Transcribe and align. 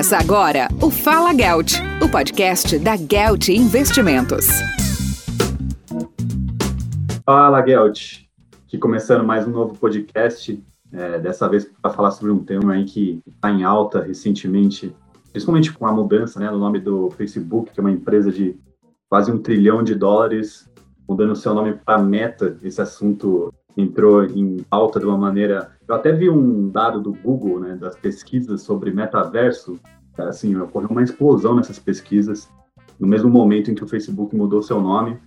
Começa 0.00 0.16
agora 0.16 0.68
o 0.80 0.90
Fala 0.90 1.34
Gelt, 1.34 1.74
o 2.02 2.10
podcast 2.10 2.78
da 2.78 2.96
Gelt 2.96 3.50
Investimentos. 3.50 4.46
Fala 7.22 7.62
Gelt, 7.66 8.22
aqui 8.66 8.78
começando 8.78 9.22
mais 9.22 9.46
um 9.46 9.50
novo 9.50 9.76
podcast, 9.76 10.58
é, 10.90 11.18
dessa 11.18 11.46
vez 11.50 11.70
para 11.82 11.90
falar 11.90 12.12
sobre 12.12 12.32
um 12.32 12.42
tema 12.42 12.72
aí 12.72 12.86
que 12.86 13.22
está 13.26 13.50
em 13.50 13.62
alta 13.62 14.00
recentemente, 14.00 14.96
principalmente 15.32 15.70
com 15.70 15.86
a 15.86 15.92
mudança 15.92 16.40
né, 16.40 16.50
no 16.50 16.58
nome 16.58 16.80
do 16.80 17.10
Facebook, 17.10 17.70
que 17.70 17.78
é 17.78 17.82
uma 17.82 17.92
empresa 17.92 18.32
de 18.32 18.58
quase 19.06 19.30
um 19.30 19.36
trilhão 19.36 19.82
de 19.82 19.94
dólares, 19.94 20.66
mudando 21.06 21.36
seu 21.36 21.52
nome 21.52 21.74
para 21.74 21.98
Meta, 21.98 22.56
esse 22.62 22.80
assunto 22.80 23.52
entrou 23.76 24.24
em 24.24 24.64
alta 24.70 24.98
de 24.98 25.04
uma 25.04 25.18
maneira. 25.18 25.72
Eu 25.90 25.96
até 25.96 26.12
vi 26.12 26.30
um 26.30 26.68
dado 26.68 27.00
do 27.00 27.12
Google, 27.12 27.58
né, 27.58 27.74
das 27.74 27.96
pesquisas 27.96 28.62
sobre 28.62 28.92
metaverso. 28.92 29.76
Assim, 30.16 30.54
ocorreu 30.54 30.88
uma 30.88 31.02
explosão 31.02 31.56
nessas 31.56 31.80
pesquisas 31.80 32.48
no 32.96 33.08
mesmo 33.08 33.28
momento 33.28 33.72
em 33.72 33.74
que 33.74 33.82
o 33.82 33.88
Facebook 33.88 34.36
mudou 34.36 34.62
seu 34.62 34.80
nome. 34.80 35.18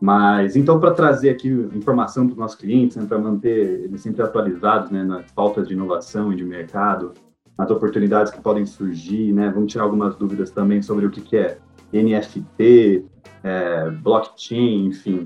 Mas 0.00 0.56
então, 0.56 0.80
para 0.80 0.90
trazer 0.90 1.30
aqui 1.30 1.48
informação 1.72 2.26
para 2.26 2.32
os 2.32 2.38
nossos 2.38 2.58
clientes, 2.58 2.96
né, 2.96 3.06
para 3.06 3.16
manter 3.16 3.84
eles 3.84 4.00
sempre 4.00 4.22
atualizados 4.22 4.90
né, 4.90 5.04
na 5.04 5.22
falta 5.22 5.62
de 5.62 5.72
inovação 5.72 6.32
e 6.32 6.36
de 6.36 6.44
mercado, 6.44 7.12
nas 7.56 7.70
oportunidades 7.70 8.32
que 8.32 8.40
podem 8.40 8.66
surgir, 8.66 9.32
né, 9.32 9.52
vamos 9.54 9.70
tirar 9.70 9.84
algumas 9.84 10.16
dúvidas 10.16 10.50
também 10.50 10.82
sobre 10.82 11.06
o 11.06 11.10
que, 11.12 11.20
que 11.20 11.36
é 11.36 11.58
NFT, 11.92 13.04
é, 13.44 13.88
blockchain, 13.88 14.86
enfim, 14.86 15.22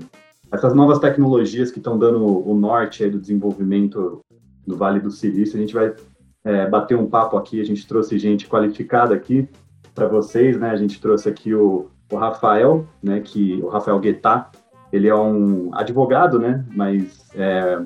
essas 0.51 0.73
novas 0.73 0.99
tecnologias 0.99 1.71
que 1.71 1.79
estão 1.79 1.97
dando 1.97 2.23
o 2.23 2.53
norte 2.53 3.09
do 3.09 3.19
desenvolvimento 3.19 4.21
do 4.67 4.75
Vale 4.75 4.99
do 4.99 5.09
Silício, 5.09 5.57
a 5.57 5.61
gente 5.61 5.73
vai 5.73 5.95
é, 6.43 6.67
bater 6.67 6.97
um 6.97 7.09
papo 7.09 7.37
aqui, 7.37 7.61
a 7.61 7.63
gente 7.63 7.87
trouxe 7.87 8.19
gente 8.19 8.47
qualificada 8.47 9.15
aqui 9.15 9.47
para 9.95 10.07
vocês, 10.07 10.59
né? 10.59 10.69
A 10.69 10.75
gente 10.75 11.01
trouxe 11.01 11.29
aqui 11.29 11.53
o, 11.53 11.89
o 12.11 12.15
Rafael, 12.17 12.85
né? 13.01 13.21
Que 13.21 13.59
o 13.63 13.69
Rafael 13.69 13.99
Guetá, 13.99 14.51
ele 14.91 15.07
é 15.07 15.15
um 15.15 15.73
advogado, 15.73 16.37
né? 16.37 16.65
Mas 16.75 17.29
é, 17.33 17.81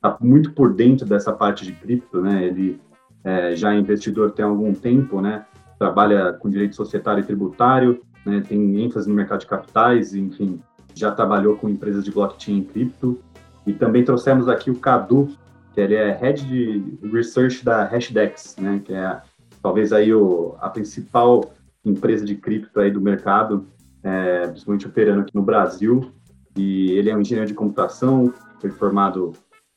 tá 0.00 0.16
muito 0.20 0.52
por 0.52 0.74
dentro 0.74 1.06
dessa 1.06 1.32
parte 1.32 1.64
de 1.64 1.72
cripto, 1.72 2.20
né? 2.20 2.44
Ele 2.44 2.80
é, 3.24 3.56
já 3.56 3.72
é 3.72 3.78
investidor 3.78 4.32
tem 4.32 4.44
algum 4.44 4.74
tempo, 4.74 5.20
né? 5.20 5.46
Trabalha 5.78 6.32
com 6.34 6.50
direito 6.50 6.76
societário 6.76 7.22
e 7.22 7.26
tributário, 7.26 8.02
né? 8.24 8.42
Tem 8.46 8.82
ênfase 8.82 9.08
no 9.08 9.14
mercado 9.14 9.40
de 9.40 9.46
capitais, 9.46 10.14
enfim, 10.14 10.60
já 10.94 11.10
trabalhou 11.10 11.56
com 11.56 11.68
empresas 11.68 12.04
de 12.04 12.10
blockchain 12.10 12.58
e 12.58 12.64
cripto. 12.64 13.18
E 13.66 13.72
também 13.72 14.04
trouxemos 14.04 14.48
aqui 14.48 14.70
o 14.70 14.78
Cadu, 14.78 15.28
que 15.76 15.80
ele 15.82 15.94
é 15.94 16.10
Head 16.10 16.42
de 16.46 16.98
Research 17.06 17.62
da 17.62 17.84
Hashdex, 17.84 18.56
né, 18.58 18.80
que 18.82 18.94
é 18.94 19.20
talvez 19.62 19.92
aí 19.92 20.12
o, 20.14 20.56
a 20.58 20.70
principal 20.70 21.52
empresa 21.84 22.24
de 22.24 22.34
cripto 22.34 22.80
aí 22.80 22.90
do 22.90 22.98
mercado, 22.98 23.66
é, 24.02 24.46
principalmente 24.46 24.86
operando 24.86 25.20
aqui 25.20 25.34
no 25.34 25.42
Brasil. 25.42 26.10
E 26.56 26.92
ele 26.92 27.10
é 27.10 27.16
um 27.16 27.20
engenheiro 27.20 27.46
de 27.46 27.52
computação, 27.52 28.32
foi 28.58 28.70
formado 28.70 29.32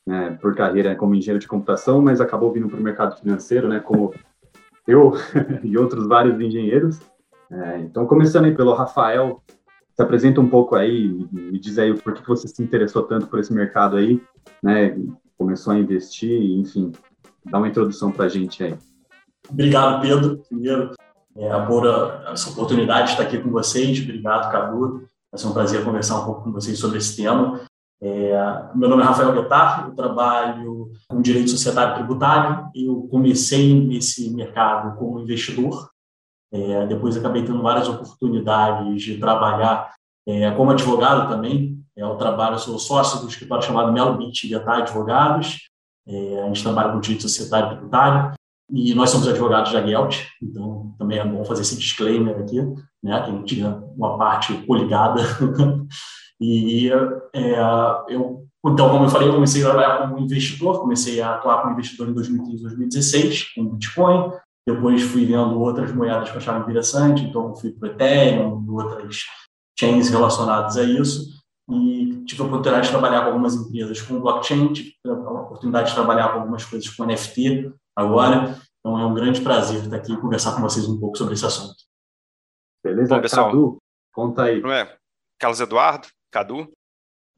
né, 0.06 0.38
por 0.40 0.54
carreira 0.54 0.96
como 0.96 1.14
engenheiro 1.14 1.38
de 1.38 1.46
computação, 1.46 2.00
mas 2.00 2.18
acabou 2.18 2.50
vindo 2.50 2.66
para 2.66 2.80
o 2.80 2.82
mercado 2.82 3.20
financeiro, 3.20 3.68
né, 3.68 3.78
como 3.78 4.14
eu 4.86 5.12
e 5.62 5.76
outros 5.76 6.08
vários 6.08 6.40
engenheiros. 6.40 6.98
É, 7.52 7.78
então, 7.80 8.06
começando 8.06 8.46
aí 8.46 8.54
pelo 8.54 8.72
Rafael, 8.72 9.42
se 9.94 10.02
apresenta 10.02 10.40
um 10.40 10.48
pouco 10.48 10.76
aí, 10.76 11.08
me 11.30 11.58
diz 11.58 11.78
aí 11.78 11.92
por 11.92 12.14
que 12.14 12.26
você 12.26 12.48
se 12.48 12.62
interessou 12.62 13.02
tanto 13.02 13.26
por 13.26 13.38
esse 13.38 13.52
mercado 13.52 13.98
aí, 13.98 14.18
né? 14.62 14.96
Começou 15.40 15.72
a 15.72 15.78
investir, 15.78 16.38
enfim, 16.60 16.92
dá 17.46 17.56
uma 17.56 17.66
introdução 17.66 18.12
para 18.12 18.26
a 18.26 18.28
gente 18.28 18.62
aí. 18.62 18.76
Obrigado, 19.48 20.02
Pedro. 20.02 20.42
Primeiro, 20.46 20.92
é, 21.34 21.66
por 21.66 21.86
essa 22.30 22.50
oportunidade 22.50 23.06
de 23.06 23.12
estar 23.12 23.22
aqui 23.22 23.38
com 23.38 23.50
vocês. 23.50 24.02
Obrigado, 24.02 24.52
Cadu. 24.52 25.08
Vai 25.32 25.38
ser 25.40 25.46
um 25.46 25.54
prazer 25.54 25.82
conversar 25.82 26.20
um 26.20 26.26
pouco 26.26 26.42
com 26.42 26.52
vocês 26.52 26.78
sobre 26.78 26.98
esse 26.98 27.16
tema. 27.16 27.58
É, 28.02 28.34
meu 28.74 28.86
nome 28.86 29.02
é 29.02 29.06
Rafael 29.06 29.32
Guetar, 29.32 29.86
eu 29.88 29.94
trabalho 29.94 30.92
com 31.08 31.22
direito 31.22 31.48
societário 31.48 31.94
tributário. 31.94 32.68
Eu 32.74 33.08
comecei 33.10 33.74
nesse 33.74 34.28
mercado 34.34 34.98
como 34.98 35.20
investidor, 35.20 35.88
é, 36.52 36.86
depois 36.86 37.16
acabei 37.16 37.46
tendo 37.46 37.62
várias 37.62 37.88
oportunidades 37.88 39.02
de 39.02 39.16
trabalhar 39.16 39.94
é, 40.28 40.50
como 40.50 40.70
advogado 40.70 41.30
também. 41.30 41.79
É, 42.00 42.02
eu 42.02 42.16
trabalho, 42.16 42.58
sou 42.58 42.78
sócio 42.78 43.20
do 43.20 43.28
escritório 43.28 43.64
chamado 43.64 43.92
Melo 43.92 44.16
Beach 44.16 44.48
Guetá 44.48 44.78
Advogados. 44.78 45.68
É, 46.08 46.42
a 46.42 46.46
gente 46.46 46.62
trabalha 46.62 46.92
com 46.92 47.00
direito 47.00 47.22
societário 47.22 47.66
e 47.66 47.70
tributário. 47.76 48.32
E 48.72 48.94
nós 48.94 49.10
somos 49.10 49.28
advogados 49.28 49.72
da 49.72 49.84
Gelt, 49.84 50.16
então 50.40 50.94
também 50.96 51.18
é 51.18 51.24
bom 51.24 51.44
fazer 51.44 51.62
esse 51.62 51.76
disclaimer 51.76 52.38
aqui, 52.38 52.62
né, 53.02 53.20
que 53.20 53.30
a 53.30 53.32
gente 53.32 53.54
tinha 53.56 53.82
uma 53.96 54.16
parte 54.16 54.54
coligada. 54.64 55.20
e 56.40 56.88
é, 57.34 57.60
eu, 58.08 58.46
então, 58.64 58.88
como 58.90 59.06
eu 59.06 59.08
falei, 59.08 59.28
eu 59.28 59.34
comecei 59.34 59.62
a 59.62 59.70
trabalhar 59.70 59.98
como 59.98 60.20
investidor, 60.20 60.80
comecei 60.80 61.20
a 61.20 61.34
atuar 61.34 61.62
como 61.62 61.72
investidor 61.72 62.10
em 62.10 62.14
2015, 62.14 62.62
2016, 62.62 63.54
com 63.54 63.64
Bitcoin, 63.70 64.30
depois 64.64 65.02
fui 65.02 65.26
vendo 65.26 65.60
outras 65.60 65.92
moedas 65.92 66.30
que 66.30 66.36
eu 66.36 66.40
achava 66.40 66.60
interessante, 66.60 67.24
então 67.24 67.56
fui 67.56 67.72
para 67.72 67.88
o 67.88 67.92
Ethereum 67.92 68.64
e 68.64 68.70
outras 68.70 69.24
chains 69.76 70.10
relacionadas 70.10 70.76
a 70.76 70.84
isso. 70.84 71.39
E 71.70 72.24
tive 72.24 72.42
a 72.42 72.46
oportunidade 72.46 72.86
de 72.86 72.92
trabalhar 72.92 73.20
com 73.20 73.28
algumas 73.28 73.54
empresas 73.54 74.02
com 74.02 74.20
blockchain, 74.20 74.72
tive 74.72 74.94
a 75.04 75.12
oportunidade 75.12 75.90
de 75.90 75.94
trabalhar 75.94 76.32
com 76.32 76.40
algumas 76.40 76.64
coisas 76.64 76.88
com 76.90 77.04
NFT 77.04 77.72
agora. 77.96 78.60
Então 78.80 78.98
é 78.98 79.06
um 79.06 79.14
grande 79.14 79.40
prazer 79.40 79.82
estar 79.82 79.96
aqui 79.96 80.12
e 80.12 80.20
conversar 80.20 80.54
com 80.54 80.62
vocês 80.62 80.88
um 80.88 80.98
pouco 80.98 81.16
sobre 81.16 81.34
esse 81.34 81.46
assunto. 81.46 81.76
Beleza, 82.82 83.14
Bom, 83.14 83.20
pessoal, 83.20 83.46
Cadu, 83.46 83.78
conta 84.12 84.44
aí. 84.44 84.62
É, 84.64 84.96
Carlos 85.38 85.60
Eduardo, 85.60 86.08
Cadu. 86.30 86.70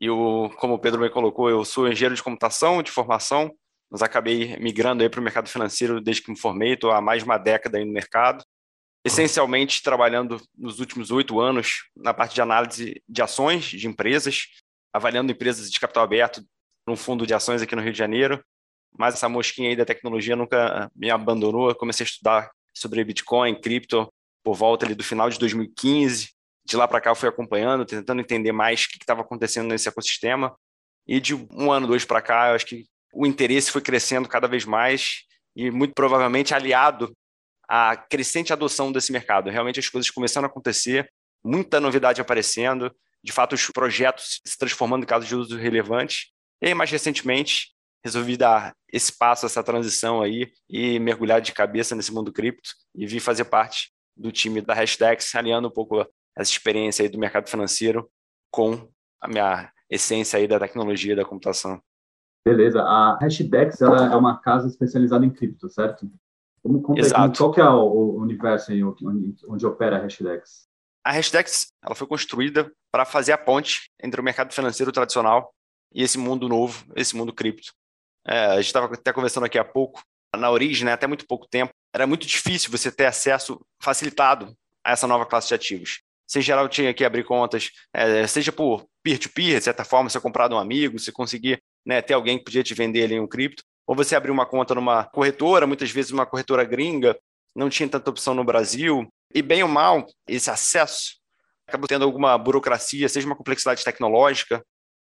E 0.00 0.08
o, 0.08 0.50
como 0.58 0.74
o 0.74 0.78
Pedro 0.78 1.00
me 1.00 1.10
colocou, 1.10 1.48
eu 1.48 1.64
sou 1.64 1.86
engenheiro 1.86 2.14
de 2.14 2.22
computação 2.22 2.82
de 2.82 2.90
formação, 2.90 3.54
mas 3.90 4.02
acabei 4.02 4.56
migrando 4.58 5.02
aí 5.02 5.08
para 5.08 5.20
o 5.20 5.22
mercado 5.22 5.48
financeiro 5.48 6.00
desde 6.00 6.22
que 6.22 6.30
me 6.30 6.38
formei, 6.38 6.72
estou 6.72 6.90
há 6.90 7.00
mais 7.00 7.22
de 7.22 7.28
uma 7.28 7.38
década 7.38 7.78
aí 7.78 7.84
no 7.84 7.92
mercado, 7.92 8.41
essencialmente 9.04 9.82
trabalhando 9.82 10.40
nos 10.56 10.78
últimos 10.78 11.10
oito 11.10 11.40
anos 11.40 11.88
na 11.96 12.14
parte 12.14 12.34
de 12.34 12.42
análise 12.42 13.02
de 13.08 13.22
ações 13.22 13.64
de 13.64 13.86
empresas, 13.86 14.46
avaliando 14.92 15.32
empresas 15.32 15.70
de 15.70 15.80
capital 15.80 16.04
aberto 16.04 16.42
num 16.86 16.96
fundo 16.96 17.26
de 17.26 17.34
ações 17.34 17.62
aqui 17.62 17.74
no 17.74 17.82
Rio 17.82 17.92
de 17.92 17.98
Janeiro, 17.98 18.42
mas 18.96 19.14
essa 19.14 19.28
mosquinha 19.28 19.70
aí 19.70 19.76
da 19.76 19.84
tecnologia 19.84 20.36
nunca 20.36 20.90
me 20.94 21.10
abandonou, 21.10 21.68
eu 21.68 21.74
comecei 21.74 22.04
a 22.04 22.08
estudar 22.08 22.50
sobre 22.74 23.02
Bitcoin, 23.04 23.60
cripto, 23.60 24.12
por 24.44 24.54
volta 24.54 24.84
ali 24.84 24.94
do 24.94 25.04
final 25.04 25.30
de 25.30 25.38
2015, 25.38 26.30
de 26.64 26.76
lá 26.76 26.86
para 26.86 27.00
cá 27.00 27.10
eu 27.10 27.16
fui 27.16 27.28
acompanhando, 27.28 27.84
tentando 27.84 28.20
entender 28.20 28.52
mais 28.52 28.84
o 28.84 28.88
que 28.88 28.98
estava 28.98 29.22
acontecendo 29.22 29.68
nesse 29.68 29.88
ecossistema, 29.88 30.54
e 31.06 31.20
de 31.20 31.34
um 31.34 31.72
ano, 31.72 31.86
dois 31.86 32.04
para 32.04 32.22
cá, 32.22 32.50
eu 32.50 32.54
acho 32.54 32.66
que 32.66 32.86
o 33.12 33.26
interesse 33.26 33.70
foi 33.70 33.80
crescendo 33.80 34.28
cada 34.28 34.46
vez 34.46 34.64
mais 34.64 35.24
e 35.54 35.70
muito 35.70 35.92
provavelmente 35.94 36.54
aliado 36.54 37.12
à 37.74 37.96
crescente 37.96 38.52
adoção 38.52 38.92
desse 38.92 39.10
mercado. 39.10 39.48
Realmente 39.48 39.80
as 39.80 39.88
coisas 39.88 40.10
começando 40.10 40.44
a 40.44 40.46
acontecer, 40.46 41.10
muita 41.42 41.80
novidade 41.80 42.20
aparecendo, 42.20 42.94
de 43.24 43.32
fato 43.32 43.54
os 43.54 43.66
projetos 43.70 44.42
se 44.44 44.58
transformando 44.58 45.04
em 45.04 45.06
casos 45.06 45.26
de 45.26 45.34
uso 45.34 45.56
relevantes. 45.56 46.26
E 46.60 46.74
mais 46.74 46.90
recentemente, 46.90 47.70
resolvi 48.04 48.36
dar 48.36 48.74
esse 48.92 49.16
passo, 49.16 49.46
essa 49.46 49.64
transição 49.64 50.20
aí 50.20 50.52
e 50.68 50.98
mergulhar 50.98 51.40
de 51.40 51.52
cabeça 51.52 51.96
nesse 51.96 52.12
mundo 52.12 52.30
cripto 52.30 52.68
e 52.94 53.06
vir 53.06 53.20
fazer 53.20 53.46
parte 53.46 53.90
do 54.14 54.30
time 54.30 54.60
da 54.60 54.74
Hashdex, 54.74 55.34
alinhando 55.34 55.68
um 55.68 55.72
pouco 55.72 56.06
essa 56.36 56.50
experiência 56.50 57.02
aí 57.02 57.08
do 57.08 57.18
mercado 57.18 57.48
financeiro 57.48 58.06
com 58.50 58.86
a 59.18 59.28
minha 59.28 59.72
essência 59.88 60.38
aí 60.38 60.46
da 60.46 60.60
tecnologia 60.60 61.16
da 61.16 61.24
computação. 61.24 61.80
Beleza. 62.44 62.82
A 62.82 63.18
Hashdex 63.18 63.80
ela 63.80 64.12
é 64.12 64.16
uma 64.16 64.38
casa 64.38 64.68
especializada 64.68 65.24
em 65.24 65.30
cripto, 65.30 65.70
certo? 65.70 66.06
Como, 66.62 66.80
como 66.80 66.98
Exato. 66.98 67.38
Qual 67.38 67.52
que 67.52 67.60
é 67.60 67.68
o, 67.68 68.16
universo 68.16 68.70
aí 68.70 68.82
onde, 68.84 69.34
onde 69.48 69.66
opera 69.66 69.96
a 69.96 70.00
Hashdex? 70.00 70.68
A 71.04 71.10
Hashdex 71.10 71.72
ela 71.84 71.94
foi 71.94 72.06
construída 72.06 72.72
para 72.90 73.04
fazer 73.04 73.32
a 73.32 73.38
ponte 73.38 73.90
entre 74.00 74.20
o 74.20 74.24
mercado 74.24 74.52
financeiro 74.54 74.92
tradicional 74.92 75.52
e 75.92 76.02
esse 76.02 76.18
mundo 76.18 76.48
novo, 76.48 76.84
esse 76.94 77.16
mundo 77.16 77.32
cripto. 77.32 77.72
É, 78.24 78.46
a 78.46 78.56
gente 78.56 78.66
estava 78.66 78.94
até 78.94 79.12
conversando 79.12 79.44
aqui 79.44 79.58
há 79.58 79.64
pouco, 79.64 80.02
na 80.36 80.50
origem, 80.50 80.86
né, 80.86 80.92
até 80.92 81.06
muito 81.06 81.26
pouco 81.26 81.46
tempo, 81.46 81.72
era 81.92 82.06
muito 82.06 82.26
difícil 82.26 82.70
você 82.70 82.90
ter 82.90 83.06
acesso 83.06 83.60
facilitado 83.80 84.56
a 84.84 84.92
essa 84.92 85.06
nova 85.06 85.26
classe 85.26 85.48
de 85.48 85.54
ativos. 85.54 86.00
Você, 86.26 86.38
em 86.38 86.42
geral, 86.42 86.68
tinha 86.68 86.94
que 86.94 87.04
abrir 87.04 87.24
contas, 87.24 87.70
é, 87.92 88.26
seja 88.26 88.52
por 88.52 88.86
peer-to-peer, 89.02 89.48
-peer, 89.48 89.58
de 89.58 89.64
certa 89.64 89.84
forma, 89.84 90.08
você 90.08 90.20
comprar 90.20 90.48
de 90.48 90.54
um 90.54 90.58
amigo, 90.58 90.98
você 90.98 91.12
conseguir 91.12 91.62
né, 91.84 92.00
ter 92.00 92.14
alguém 92.14 92.38
que 92.38 92.44
podia 92.44 92.62
te 92.62 92.72
vender 92.72 93.04
ali 93.04 93.20
um 93.20 93.26
cripto, 93.26 93.62
ou 93.86 93.96
você 93.96 94.14
abrir 94.14 94.30
uma 94.30 94.46
conta 94.46 94.74
numa 94.74 95.04
corretora, 95.04 95.66
muitas 95.66 95.90
vezes 95.90 96.10
uma 96.10 96.26
corretora 96.26 96.64
gringa, 96.64 97.18
não 97.54 97.68
tinha 97.68 97.88
tanta 97.88 98.10
opção 98.10 98.34
no 98.34 98.44
Brasil, 98.44 99.08
e 99.34 99.42
bem 99.42 99.62
ou 99.62 99.68
mal, 99.68 100.06
esse 100.26 100.50
acesso 100.50 101.16
acaba 101.66 101.86
tendo 101.86 102.04
alguma 102.04 102.36
burocracia, 102.36 103.08
seja 103.08 103.26
uma 103.26 103.36
complexidade 103.36 103.84
tecnológica, 103.84 104.64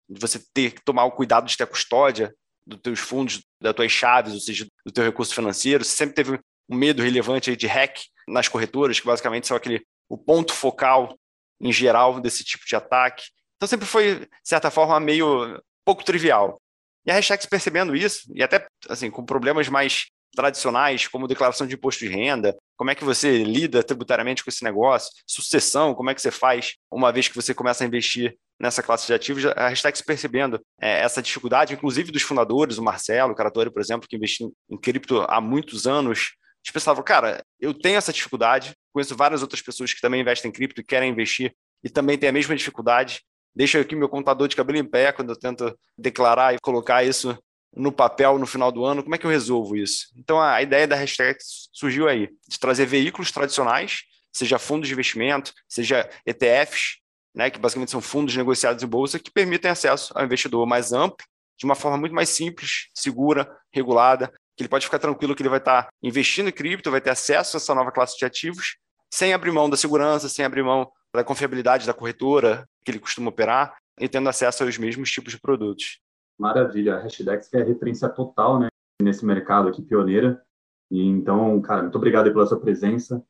de 0.09 0.21
você 0.21 0.43
ter 0.53 0.73
que 0.73 0.85
tomar 0.85 1.05
o 1.05 1.13
cuidado 1.13 1.47
de 1.47 1.57
ter 1.57 1.65
a 1.65 1.67
custódia 1.67 2.35
dos 2.67 2.81
teus 2.81 3.01
fundos, 3.01 3.43
das 3.61 3.75
tuas 3.75 3.93
chaves, 3.93 4.33
ou 4.33 4.41
seja, 4.41 4.67
do 4.85 4.93
teu 4.93 5.05
recurso 5.05 5.35
financeiro, 5.35 5.85
você 5.85 5.97
sempre 5.97 6.15
teve 6.15 6.41
um 6.69 6.77
medo 6.77 7.03
relevante 7.03 7.55
de 7.57 7.67
hack 7.67 7.99
nas 8.27 8.49
corretoras, 8.49 8.99
que 8.99 9.07
basicamente 9.07 9.47
são 9.47 9.57
aquele 9.57 9.85
o 10.09 10.17
ponto 10.17 10.53
focal 10.53 11.19
em 11.61 11.73
geral 11.73 12.21
desse 12.21 12.45
tipo 12.45 12.67
de 12.67 12.77
ataque. 12.77 13.25
Então 13.57 13.69
sempre 13.69 13.87
foi, 13.87 14.21
de 14.21 14.29
certa 14.43 14.71
forma, 14.71 14.99
meio 15.01 15.61
pouco 15.85 16.05
trivial. 16.05 16.61
E 17.07 17.11
a 17.11 17.15
Hashtags 17.15 17.47
percebendo 17.47 17.95
isso, 17.95 18.31
e 18.35 18.43
até 18.43 18.67
assim, 18.89 19.11
com 19.11 19.25
problemas 19.25 19.69
mais 19.69 20.07
tradicionais, 20.35 21.07
como 21.07 21.29
declaração 21.29 21.67
de 21.67 21.75
imposto 21.75 22.05
de 22.05 22.11
renda, 22.11 22.57
como 22.77 22.91
é 22.91 22.95
que 22.95 23.05
você 23.05 23.45
lida 23.45 23.83
tributariamente 23.83 24.43
com 24.43 24.51
esse 24.51 24.65
negócio, 24.65 25.13
sucessão, 25.27 25.95
como 25.95 26.11
é 26.11 26.15
que 26.15 26.21
você 26.21 26.31
faz 26.31 26.75
uma 26.91 27.13
vez 27.13 27.29
que 27.29 27.37
você 27.37 27.55
começa 27.55 27.85
a 27.85 27.87
investir 27.87 28.37
nessa 28.59 28.83
classe 28.83 29.07
de 29.07 29.15
ativos, 29.15 29.45
a 29.47 29.69
Hashtags 29.69 30.03
percebendo 30.03 30.61
é, 30.81 31.01
essa 31.01 31.21
dificuldade, 31.21 31.75
inclusive 31.75 32.13
dos 32.13 32.23
fundadores, 32.23 32.79
o 32.79 32.83
Marcelo, 32.83 33.33
o 33.33 33.37
Caratori, 33.37 33.71
por 33.71 33.81
exemplo, 33.81 34.09
que 34.09 34.17
investiu 34.17 34.55
em 34.71 34.77
cripto 34.77 35.25
há 35.29 35.41
muitos 35.41 35.87
anos, 35.87 36.35
eles 36.65 36.73
pensavam, 36.73 37.03
cara, 37.03 37.45
eu 37.61 37.75
tenho 37.75 37.97
essa 37.97 38.13
dificuldade, 38.13 38.75
conheço 38.93 39.15
várias 39.17 39.43
outras 39.43 39.61
pessoas 39.61 39.93
que 39.93 40.01
também 40.01 40.21
investem 40.21 40.49
em 40.49 40.53
cripto 40.53 40.81
e 40.81 40.85
querem 40.85 41.11
investir 41.11 41.55
e 41.83 41.91
também 41.91 42.17
têm 42.17 42.31
a 42.31 42.33
mesma 42.33 42.57
dificuldade. 42.57 43.21
Deixa 43.55 43.81
aqui 43.81 43.95
meu 43.95 44.09
contador 44.09 44.49
de 44.49 44.57
cabelo 44.57 44.79
em 44.79 44.85
pé 44.85 45.13
quando 45.13 45.31
eu 45.31 45.37
tento 45.37 45.79
declarar 45.97 46.55
e 46.55 46.59
colocar 46.59 47.05
isso 47.05 47.39
no 47.77 47.93
papel 47.93 48.39
no 48.39 48.47
final 48.47 48.71
do 48.71 48.85
ano, 48.85 49.03
como 49.03 49.15
é 49.15 49.19
que 49.19 49.27
eu 49.27 49.31
resolvo 49.31 49.77
isso? 49.77 50.09
Então 50.17 50.41
a 50.41 50.63
ideia 50.63 50.87
da 50.87 50.97
hashtag 50.97 51.39
surgiu 51.73 52.09
aí, 52.09 52.31
de 52.49 52.59
trazer 52.59 52.87
veículos 52.87 53.33
tradicionais, 53.33 54.03
seja 54.33 54.59
fundos 54.59 54.89
de 54.89 54.95
investimento, 54.95 55.53
seja 55.69 56.09
ETFs, 56.27 56.99
né, 57.35 57.51
que 57.51 57.59
basicamente 57.59 57.91
são 57.91 58.01
fundos 58.01 58.37
negociados 58.37 58.83
em 58.83 58.87
bolsa, 58.87 59.19
que 59.19 59.31
permitem 59.31 59.71
acesso 59.71 60.13
ao 60.17 60.25
investidor 60.25 60.67
mais 60.67 60.93
amplo, 60.93 61.27
de 61.59 61.65
uma 61.65 61.75
forma 61.75 61.99
muito 61.99 62.15
mais 62.15 62.29
simples, 62.29 62.89
segura, 62.95 63.51
regulada, 63.73 64.33
que 64.57 64.63
ele 64.63 64.69
pode 64.69 64.85
ficar 64.85 65.01
tranquilo 65.01 65.35
que 65.35 65.43
ele 65.43 65.49
vai 65.49 65.59
estar 65.59 65.89
investindo 66.03 66.49
em 66.49 66.53
cripto, 66.53 66.91
vai 66.91 67.01
ter 67.01 67.11
acesso 67.11 67.57
a 67.57 67.59
essa 67.59 67.75
nova 67.75 67.91
classe 67.91 68.17
de 68.17 68.25
ativos, 68.25 68.77
sem 69.15 69.33
abrir 69.33 69.53
mão 69.53 69.71
da 69.71 69.77
segurança, 69.77 70.29
sem 70.29 70.45
abrir 70.45 70.65
mão 70.65 70.91
da 71.15 71.23
confiabilidade 71.23 71.87
da 71.87 71.95
corretora 71.95 72.69
que 72.85 72.91
ele 72.91 72.99
costuma 72.99 73.29
operar, 73.29 73.77
e 74.01 74.09
tendo 74.09 74.29
acesso 74.29 74.65
aos 74.65 74.77
mesmos 74.77 75.09
tipos 75.09 75.33
de 75.33 75.41
produtos. 75.41 76.01
Maravilha, 76.37 76.97
a 76.97 76.99
Hashdex 76.99 77.49
é 77.55 77.63
referência 77.63 78.09
total, 78.09 78.59
né, 78.59 78.67
nesse 79.01 79.25
mercado 79.25 79.69
aqui, 79.69 79.81
pioneira. 79.83 80.43
E 80.91 81.01
então, 81.07 81.63
cara, 81.63 81.83
muito 81.83 81.95
obrigado 81.95 82.33
pela 82.33 82.45
sua 82.45 82.59
presença. 82.59 83.25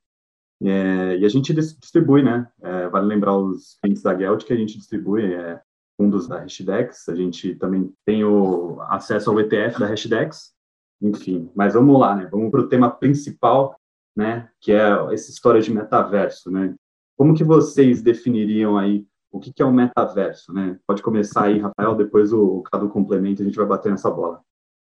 É, 0.62 1.18
e 1.18 1.26
a 1.26 1.28
gente 1.28 1.52
distribui, 1.52 2.22
né? 2.22 2.50
É, 2.62 2.88
vale 2.88 3.06
lembrar 3.06 3.36
os 3.36 3.76
clientes 3.82 4.02
da 4.02 4.16
Gelt 4.16 4.44
que 4.46 4.54
a 4.54 4.56
gente 4.56 4.78
distribui 4.78 5.34
é, 5.34 5.60
fundos 5.98 6.26
da 6.26 6.38
Hashdex. 6.38 7.10
A 7.10 7.14
gente 7.14 7.56
também 7.56 7.92
tem 8.06 8.24
o 8.24 8.80
acesso 8.88 9.30
ao 9.30 9.38
ETF 9.38 9.78
da 9.78 9.86
Hashdex. 9.86 10.54
Enfim, 11.02 11.50
mas 11.54 11.74
vamos 11.74 12.00
lá, 12.00 12.16
né? 12.16 12.26
Vamos 12.32 12.50
para 12.50 12.60
o 12.62 12.68
tema 12.68 12.90
principal, 12.90 13.78
né? 14.16 14.48
Que 14.60 14.72
é 14.72 15.12
essa 15.12 15.30
história 15.30 15.60
de 15.60 15.72
metaverso, 15.72 16.50
né? 16.50 16.74
Como 17.16 17.34
que 17.34 17.44
vocês 17.44 18.02
definiriam 18.02 18.76
aí 18.76 19.06
o 19.30 19.40
que, 19.40 19.52
que 19.52 19.62
é 19.62 19.64
o 19.64 19.72
metaverso, 19.72 20.52
né? 20.52 20.78
Pode 20.86 21.02
começar 21.02 21.44
aí, 21.44 21.58
Rafael, 21.58 21.96
depois 21.96 22.32
o, 22.32 22.58
o 22.58 22.62
Cadu 22.62 22.88
complementa 22.88 23.42
a 23.42 23.44
gente 23.44 23.56
vai 23.56 23.66
bater 23.66 23.90
nessa 23.90 24.10
bola. 24.10 24.40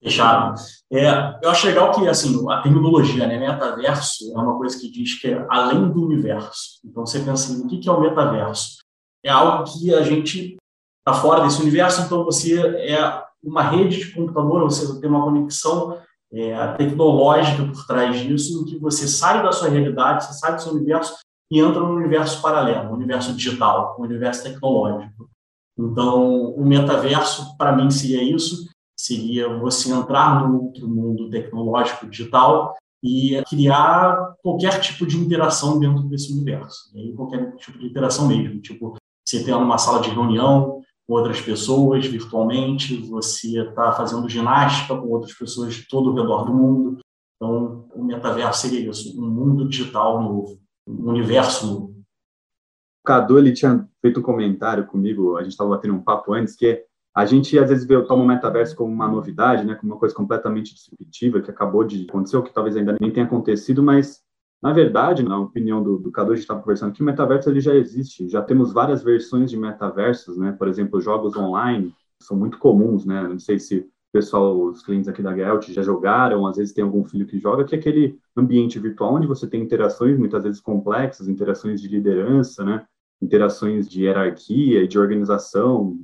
Fechado. 0.01 0.61
É, 0.91 1.39
eu 1.41 1.49
acho 1.49 1.65
legal 1.65 1.91
que 1.91 2.07
assim, 2.07 2.39
a 2.51 2.61
terminologia, 2.61 3.25
né, 3.25 3.39
metaverso, 3.39 4.31
é 4.31 4.37
uma 4.37 4.55
coisa 4.55 4.79
que 4.79 4.91
diz 4.91 5.19
que 5.19 5.29
é 5.29 5.45
além 5.49 5.89
do 5.89 6.05
universo. 6.05 6.79
Então 6.85 7.03
você 7.03 7.17
pensa 7.19 7.51
assim, 7.51 7.65
o 7.65 7.67
que 7.67 7.89
é 7.89 7.91
o 7.91 7.99
metaverso? 7.99 8.77
É 9.25 9.29
algo 9.29 9.63
que 9.63 9.93
a 9.93 10.03
gente 10.03 10.57
está 10.99 11.19
fora 11.19 11.43
desse 11.43 11.59
universo, 11.59 12.03
então 12.03 12.23
você 12.23 12.59
é 12.59 13.23
uma 13.43 13.63
rede 13.63 13.97
de 13.97 14.11
computador, 14.13 14.63
você 14.63 14.99
tem 14.99 15.09
uma 15.09 15.23
conexão 15.23 15.97
é, 16.31 16.67
tecnológica 16.73 17.63
por 17.63 17.85
trás 17.85 18.19
disso, 18.19 18.61
em 18.61 18.65
que 18.65 18.79
você 18.79 19.07
sai 19.07 19.41
da 19.41 19.51
sua 19.51 19.69
realidade, 19.69 20.25
você 20.25 20.33
sai 20.33 20.55
do 20.55 20.61
seu 20.61 20.73
universo 20.73 21.15
e 21.51 21.59
entra 21.59 21.79
no 21.79 21.95
universo 21.95 22.41
paralelo, 22.41 22.89
no 22.89 22.95
universo 22.95 23.33
digital, 23.33 23.95
no 23.97 24.05
universo 24.05 24.43
tecnológico. 24.43 25.29
Então, 25.77 26.51
o 26.51 26.65
metaverso, 26.65 27.55
para 27.57 27.75
mim, 27.75 27.89
seria 27.89 28.23
isso, 28.23 28.67
seria 28.97 29.47
você 29.57 29.91
entrar 29.91 30.47
no 30.47 30.63
outro 30.63 30.87
mundo 30.87 31.29
tecnológico 31.29 32.07
digital 32.07 32.75
e 33.03 33.41
criar 33.47 34.33
qualquer 34.41 34.79
tipo 34.81 35.05
de 35.05 35.17
interação 35.17 35.79
dentro 35.79 36.03
desse 36.03 36.33
universo. 36.33 36.89
E 36.95 36.99
aí, 36.99 37.13
qualquer 37.13 37.55
tipo 37.55 37.77
de 37.77 37.85
interação 37.85 38.27
mesmo, 38.27 38.59
tipo, 38.59 38.95
você 39.25 39.43
tem 39.43 39.53
uma 39.53 39.77
sala 39.77 40.01
de 40.01 40.09
reunião 40.09 40.76
com 41.07 41.13
outras 41.13 41.39
pessoas 41.39 42.05
virtualmente, 42.05 42.97
você 42.97 43.61
está 43.61 43.93
fazendo 43.93 44.29
ginástica 44.29 44.95
com 44.95 45.07
outras 45.07 45.33
pessoas 45.33 45.73
de 45.73 45.87
todo 45.87 46.11
o 46.11 46.15
redor 46.15 46.45
do 46.45 46.53
mundo. 46.53 46.99
Então, 47.35 47.87
o 47.95 48.03
metaverso 48.03 48.67
seria 48.67 48.89
isso, 48.89 49.19
um 49.19 49.29
mundo 49.29 49.69
digital 49.69 50.21
novo 50.21 50.59
um 50.87 51.09
universo. 51.09 51.85
O 51.85 53.05
Cadu 53.05 53.37
ele 53.37 53.51
tinha 53.51 53.87
feito 54.01 54.19
um 54.19 54.23
comentário 54.23 54.87
comigo, 54.87 55.37
a 55.37 55.43
gente 55.43 55.51
estava 55.51 55.71
batendo 55.71 55.93
um 55.93 56.03
papo 56.03 56.33
antes, 56.33 56.55
que 56.55 56.83
a 57.15 57.25
gente 57.25 57.57
às 57.57 57.69
vezes 57.69 57.85
vê, 57.85 58.01
toma 58.03 58.23
o 58.23 58.27
metaverso 58.27 58.75
como 58.75 58.93
uma 58.93 59.07
novidade, 59.07 59.65
né, 59.65 59.75
como 59.75 59.93
uma 59.93 59.99
coisa 59.99 60.15
completamente 60.15 60.73
disruptiva 60.73 61.41
que 61.41 61.51
acabou 61.51 61.83
de 61.83 62.05
acontecer, 62.07 62.37
ou 62.37 62.43
que 62.43 62.53
talvez 62.53 62.77
ainda 62.77 62.95
nem 62.99 63.11
tenha 63.11 63.25
acontecido, 63.25 63.83
mas 63.83 64.21
na 64.61 64.73
verdade, 64.73 65.23
na 65.23 65.39
opinião 65.39 65.83
do, 65.83 65.97
do 65.97 66.11
Cadu, 66.11 66.31
a 66.31 66.35
gente 66.35 66.43
estava 66.43 66.61
conversando 66.61 66.93
que 66.93 67.01
o 67.01 67.05
metaverso 67.05 67.49
ele 67.49 67.61
já 67.61 67.75
existe, 67.75 68.27
já 68.27 68.41
temos 68.41 68.73
várias 68.73 69.03
versões 69.03 69.51
de 69.51 69.57
metaversos, 69.57 70.37
né? 70.37 70.51
Por 70.51 70.67
exemplo, 70.67 70.99
jogos 70.99 71.35
online 71.35 71.93
são 72.21 72.35
muito 72.35 72.57
comuns, 72.57 73.05
né? 73.05 73.27
Não 73.27 73.39
sei 73.39 73.59
se 73.59 73.87
pessoal, 74.11 74.59
os 74.59 74.81
clientes 74.81 75.07
aqui 75.07 75.21
da 75.21 75.35
Gelt 75.35 75.69
já 75.69 75.83
jogaram, 75.83 76.47
às 76.47 76.57
vezes 76.57 76.73
tem 76.73 76.83
algum 76.83 77.03
filho 77.03 77.27
que 77.27 77.37
joga, 77.37 77.63
que 77.63 77.75
é 77.75 77.77
aquele 77.77 78.17
ambiente 78.35 78.79
virtual 78.79 79.13
onde 79.13 79.27
você 79.27 79.47
tem 79.47 79.61
interações 79.61 80.17
muitas 80.17 80.43
vezes 80.43 80.59
complexas, 80.59 81.27
interações 81.27 81.81
de 81.81 81.87
liderança, 81.87 82.63
né? 82.63 82.85
interações 83.21 83.87
de 83.87 84.03
hierarquia 84.03 84.83
e 84.83 84.87
de 84.87 84.97
organização, 84.97 85.99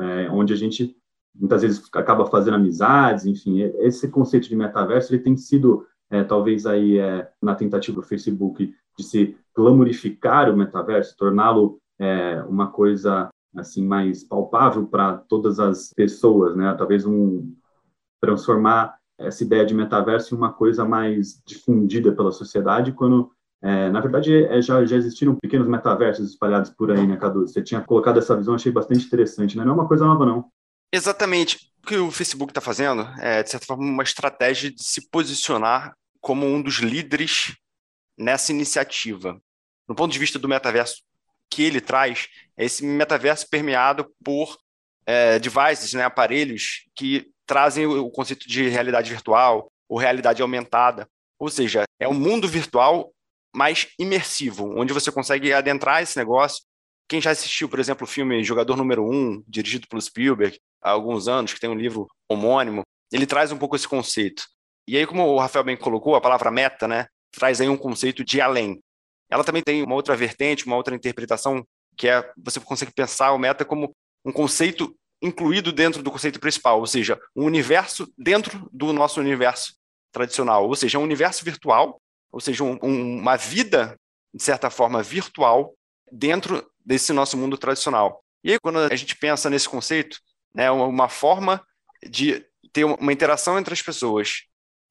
é, 0.00 0.30
onde 0.30 0.52
a 0.52 0.56
gente 0.56 0.96
muitas 1.34 1.62
vezes 1.62 1.82
acaba 1.92 2.26
fazendo 2.26 2.54
amizades, 2.54 3.26
enfim, 3.26 3.60
esse 3.80 4.08
conceito 4.08 4.48
de 4.48 4.56
metaverso 4.56 5.12
ele 5.12 5.22
tem 5.22 5.36
sido 5.36 5.84
é, 6.10 6.22
talvez 6.22 6.66
aí 6.66 6.98
é, 6.98 7.28
na 7.42 7.54
tentativa 7.54 8.00
do 8.00 8.06
Facebook 8.06 8.74
de 8.96 9.04
se 9.04 9.36
glamorificar 9.54 10.50
o 10.50 10.56
metaverso, 10.56 11.16
torná-lo 11.16 11.78
é, 11.98 12.42
uma 12.48 12.70
coisa 12.70 13.28
assim 13.56 13.86
mais 13.86 14.24
palpável 14.24 14.86
para 14.86 15.16
todas 15.16 15.60
as 15.60 15.92
pessoas, 15.94 16.56
né? 16.56 16.74
Talvez 16.76 17.06
um 17.06 17.54
transformar 18.20 18.96
essa 19.18 19.44
ideia 19.44 19.64
de 19.64 19.74
metaverso 19.74 20.34
em 20.34 20.38
uma 20.38 20.52
coisa 20.52 20.84
mais 20.84 21.40
difundida 21.46 22.12
pela 22.12 22.32
sociedade, 22.32 22.92
quando 22.92 23.30
é, 23.62 23.88
na 23.90 24.00
verdade 24.00 24.44
é, 24.44 24.60
já, 24.60 24.84
já 24.84 24.96
existiram 24.96 25.36
pequenos 25.36 25.68
metaversos 25.68 26.30
espalhados 26.30 26.70
por 26.70 26.90
aí, 26.90 27.06
né, 27.06 27.16
Cadu? 27.16 27.46
Você 27.46 27.62
tinha 27.62 27.80
colocado 27.80 28.18
essa 28.18 28.36
visão, 28.36 28.54
achei 28.54 28.72
bastante 28.72 29.06
interessante, 29.06 29.56
né? 29.56 29.64
Não 29.64 29.72
é 29.72 29.74
uma 29.74 29.88
coisa 29.88 30.04
nova, 30.04 30.26
não. 30.26 30.46
Exatamente. 30.92 31.72
Que 31.86 31.96
o 31.96 32.10
Facebook 32.10 32.50
está 32.50 32.60
fazendo 32.60 33.02
é, 33.20 33.42
de 33.42 33.50
certa 33.50 33.66
forma, 33.66 33.84
uma 33.84 34.02
estratégia 34.02 34.70
de 34.70 34.82
se 34.82 35.08
posicionar 35.10 35.94
como 36.20 36.46
um 36.46 36.62
dos 36.62 36.76
líderes 36.76 37.54
nessa 38.16 38.52
iniciativa. 38.52 39.40
No 39.86 39.94
ponto 39.94 40.12
de 40.12 40.18
vista 40.18 40.38
do 40.38 40.48
metaverso 40.48 41.02
que 41.50 41.62
ele 41.62 41.80
traz 41.80 42.26
é 42.56 42.64
esse 42.64 42.84
metaverso 42.84 43.48
permeado 43.48 44.10
por 44.24 44.56
é, 45.06 45.38
devices, 45.38 45.92
né, 45.92 46.04
aparelhos 46.04 46.84
que 46.94 47.30
trazem 47.46 47.86
o 47.86 48.10
conceito 48.10 48.48
de 48.48 48.68
realidade 48.68 49.10
virtual 49.10 49.70
ou 49.88 49.98
realidade 49.98 50.40
aumentada. 50.40 51.08
Ou 51.38 51.50
seja, 51.50 51.84
é 52.00 52.08
um 52.08 52.14
mundo 52.14 52.48
virtual 52.48 53.12
mais 53.54 53.88
imersivo, 53.98 54.72
onde 54.76 54.92
você 54.92 55.12
consegue 55.12 55.52
adentrar 55.52 56.02
esse 56.02 56.16
negócio. 56.16 56.64
Quem 57.06 57.20
já 57.20 57.30
assistiu, 57.30 57.68
por 57.68 57.78
exemplo, 57.78 58.04
o 58.04 58.10
filme 58.10 58.42
Jogador 58.42 58.76
Número 58.76 59.04
1, 59.04 59.44
dirigido 59.46 59.86
pelo 59.86 60.00
Spielberg, 60.00 60.58
há 60.84 60.90
alguns 60.90 61.26
anos, 61.26 61.54
que 61.54 61.60
tem 61.60 61.70
um 61.70 61.74
livro 61.74 62.06
homônimo, 62.28 62.82
ele 63.10 63.26
traz 63.26 63.50
um 63.50 63.56
pouco 63.56 63.74
esse 63.74 63.88
conceito. 63.88 64.44
E 64.86 64.96
aí, 64.96 65.06
como 65.06 65.24
o 65.24 65.38
Rafael 65.38 65.64
bem 65.64 65.76
colocou, 65.76 66.14
a 66.14 66.20
palavra 66.20 66.50
meta, 66.50 66.86
né, 66.86 67.06
traz 67.32 67.60
aí 67.60 67.68
um 67.68 67.76
conceito 67.76 68.22
de 68.22 68.40
além. 68.40 68.80
Ela 69.30 69.42
também 69.42 69.62
tem 69.62 69.82
uma 69.82 69.94
outra 69.94 70.14
vertente, 70.14 70.66
uma 70.66 70.76
outra 70.76 70.94
interpretação, 70.94 71.66
que 71.96 72.08
é 72.08 72.30
você 72.36 72.60
consegue 72.60 72.92
pensar 72.92 73.32
o 73.32 73.38
meta 73.38 73.64
como 73.64 73.94
um 74.24 74.32
conceito 74.32 74.94
incluído 75.22 75.72
dentro 75.72 76.02
do 76.02 76.10
conceito 76.10 76.38
principal, 76.38 76.80
ou 76.80 76.86
seja, 76.86 77.18
um 77.34 77.44
universo 77.44 78.12
dentro 78.18 78.68
do 78.70 78.92
nosso 78.92 79.20
universo 79.20 79.74
tradicional, 80.12 80.68
ou 80.68 80.76
seja, 80.76 80.98
um 80.98 81.02
universo 81.02 81.44
virtual, 81.44 82.00
ou 82.30 82.40
seja, 82.40 82.62
um, 82.62 82.78
um, 82.82 83.18
uma 83.18 83.36
vida, 83.36 83.96
de 84.34 84.42
certa 84.42 84.68
forma, 84.68 85.02
virtual 85.02 85.74
dentro 86.12 86.68
desse 86.84 87.12
nosso 87.12 87.36
mundo 87.36 87.56
tradicional. 87.56 88.22
E 88.42 88.52
aí, 88.52 88.58
quando 88.60 88.80
a 88.80 88.94
gente 88.94 89.16
pensa 89.16 89.48
nesse 89.48 89.68
conceito, 89.68 90.18
né, 90.54 90.70
uma 90.70 91.08
forma 91.08 91.64
de 92.08 92.44
ter 92.72 92.84
uma 92.84 93.12
interação 93.12 93.58
entre 93.58 93.72
as 93.72 93.82
pessoas 93.82 94.44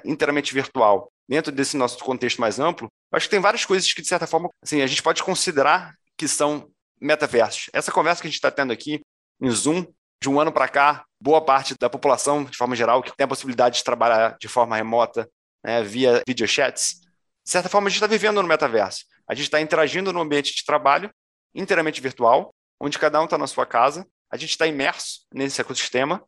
inteiramente 0.03 0.53
virtual 0.53 1.11
dentro 1.27 1.51
desse 1.51 1.77
nosso 1.77 1.97
contexto 2.03 2.41
mais 2.41 2.59
amplo, 2.59 2.89
acho 3.11 3.27
que 3.27 3.31
tem 3.31 3.39
várias 3.39 3.65
coisas 3.65 3.91
que, 3.93 4.01
de 4.01 4.07
certa 4.07 4.27
forma, 4.27 4.49
assim, 4.61 4.81
a 4.81 4.87
gente 4.87 5.01
pode 5.01 5.23
considerar 5.23 5.95
que 6.17 6.27
são 6.27 6.69
metaversos. 6.99 7.69
Essa 7.73 7.91
conversa 7.91 8.21
que 8.21 8.27
a 8.27 8.29
gente 8.29 8.37
está 8.37 8.51
tendo 8.51 8.73
aqui 8.73 9.01
em 9.41 9.49
Zoom, 9.49 9.85
de 10.21 10.29
um 10.29 10.39
ano 10.39 10.51
para 10.51 10.67
cá, 10.67 11.05
boa 11.19 11.43
parte 11.43 11.75
da 11.79 11.89
população, 11.89 12.43
de 12.43 12.57
forma 12.57 12.75
geral, 12.75 13.01
que 13.01 13.15
tem 13.15 13.25
a 13.25 13.27
possibilidade 13.27 13.77
de 13.77 13.83
trabalhar 13.83 14.37
de 14.39 14.47
forma 14.47 14.75
remota, 14.75 15.29
né, 15.63 15.83
via 15.83 16.21
videochats, 16.27 17.01
de 17.43 17.51
certa 17.51 17.69
forma 17.69 17.87
a 17.87 17.89
gente 17.89 17.97
está 17.97 18.07
vivendo 18.07 18.41
no 18.41 18.47
metaverso. 18.47 19.05
A 19.27 19.33
gente 19.33 19.45
está 19.45 19.59
interagindo 19.59 20.13
no 20.13 20.21
ambiente 20.21 20.55
de 20.55 20.63
trabalho 20.63 21.11
inteiramente 21.53 22.01
virtual, 22.01 22.53
onde 22.79 22.97
cada 22.97 23.19
um 23.21 23.25
está 23.25 23.37
na 23.37 23.47
sua 23.47 23.65
casa, 23.65 24.05
a 24.33 24.37
gente 24.37 24.49
está 24.49 24.65
imerso 24.65 25.27
nesse 25.31 25.61
ecossistema 25.61 26.23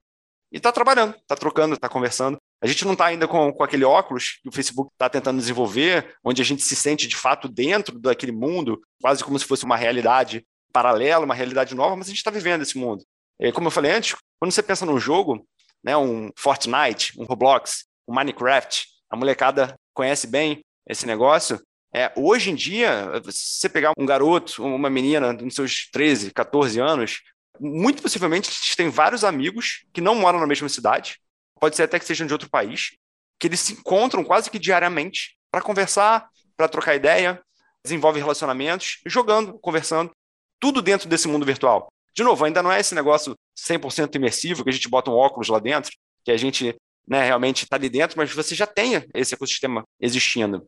e 0.51 0.57
está 0.57 0.71
trabalhando, 0.71 1.15
está 1.15 1.35
trocando, 1.35 1.73
está 1.73 1.89
conversando. 1.89 2.37
A 2.61 2.67
gente 2.67 2.85
não 2.85 2.93
está 2.93 3.07
ainda 3.07 3.27
com, 3.27 3.51
com 3.51 3.63
aquele 3.63 3.83
óculos 3.83 4.39
que 4.43 4.47
o 4.47 4.51
Facebook 4.51 4.91
está 4.93 5.09
tentando 5.09 5.39
desenvolver, 5.39 6.15
onde 6.23 6.39
a 6.39 6.45
gente 6.45 6.61
se 6.61 6.75
sente 6.75 7.07
de 7.07 7.15
fato 7.15 7.49
dentro 7.49 7.97
daquele 7.97 8.31
mundo, 8.31 8.79
quase 9.01 9.23
como 9.23 9.39
se 9.39 9.45
fosse 9.45 9.65
uma 9.65 9.75
realidade 9.75 10.45
paralela, 10.71 11.25
uma 11.25 11.33
realidade 11.33 11.73
nova, 11.73 11.95
mas 11.95 12.05
a 12.05 12.09
gente 12.09 12.19
está 12.19 12.29
vivendo 12.29 12.61
esse 12.61 12.77
mundo. 12.77 13.03
E, 13.39 13.51
como 13.51 13.67
eu 13.67 13.71
falei 13.71 13.91
antes, 13.91 14.15
quando 14.39 14.51
você 14.51 14.61
pensa 14.61 14.85
num 14.85 14.99
jogo, 14.99 15.43
né, 15.83 15.97
um 15.97 16.29
Fortnite, 16.37 17.19
um 17.19 17.25
Roblox, 17.25 17.85
um 18.07 18.13
Minecraft, 18.13 18.85
a 19.09 19.15
molecada 19.15 19.73
conhece 19.95 20.27
bem 20.27 20.63
esse 20.87 21.07
negócio. 21.07 21.59
É, 21.91 22.13
hoje 22.15 22.51
em 22.51 22.55
dia, 22.55 23.09
se 23.31 23.61
você 23.61 23.69
pegar 23.69 23.93
um 23.97 24.05
garoto, 24.05 24.63
uma 24.63 24.91
menina 24.91 25.33
nos 25.33 25.55
seus 25.55 25.89
13, 25.91 26.31
14 26.31 26.79
anos, 26.79 27.21
muito 27.59 28.01
possivelmente 28.01 28.49
eles 28.49 28.75
têm 28.75 28.89
vários 28.89 29.23
amigos 29.23 29.85
que 29.93 30.01
não 30.01 30.15
moram 30.15 30.39
na 30.39 30.47
mesma 30.47 30.69
cidade, 30.69 31.19
pode 31.59 31.75
ser 31.75 31.83
até 31.83 31.99
que 31.99 32.05
sejam 32.05 32.27
de 32.27 32.33
outro 32.33 32.49
país, 32.49 32.91
que 33.39 33.47
eles 33.47 33.59
se 33.59 33.73
encontram 33.73 34.23
quase 34.23 34.49
que 34.49 34.59
diariamente 34.59 35.37
para 35.51 35.61
conversar, 35.61 36.29
para 36.55 36.67
trocar 36.67 36.95
ideia, 36.95 37.41
desenvolve 37.83 38.19
relacionamentos, 38.19 38.99
jogando, 39.05 39.57
conversando, 39.59 40.11
tudo 40.59 40.81
dentro 40.81 41.07
desse 41.07 41.27
mundo 41.27 41.45
virtual. 41.45 41.87
De 42.15 42.23
novo, 42.23 42.45
ainda 42.45 42.63
não 42.63 42.71
é 42.71 42.79
esse 42.79 42.95
negócio 42.95 43.35
100% 43.57 44.15
imersivo, 44.15 44.63
que 44.63 44.69
a 44.69 44.73
gente 44.73 44.89
bota 44.89 45.11
um 45.11 45.15
óculos 45.15 45.49
lá 45.49 45.59
dentro, 45.59 45.91
que 46.23 46.31
a 46.31 46.37
gente 46.37 46.75
né, 47.07 47.23
realmente 47.23 47.63
está 47.63 47.75
ali 47.75 47.89
dentro, 47.89 48.17
mas 48.17 48.33
você 48.33 48.55
já 48.55 48.65
tem 48.65 49.03
esse 49.13 49.33
ecossistema 49.33 49.83
existindo. 49.99 50.65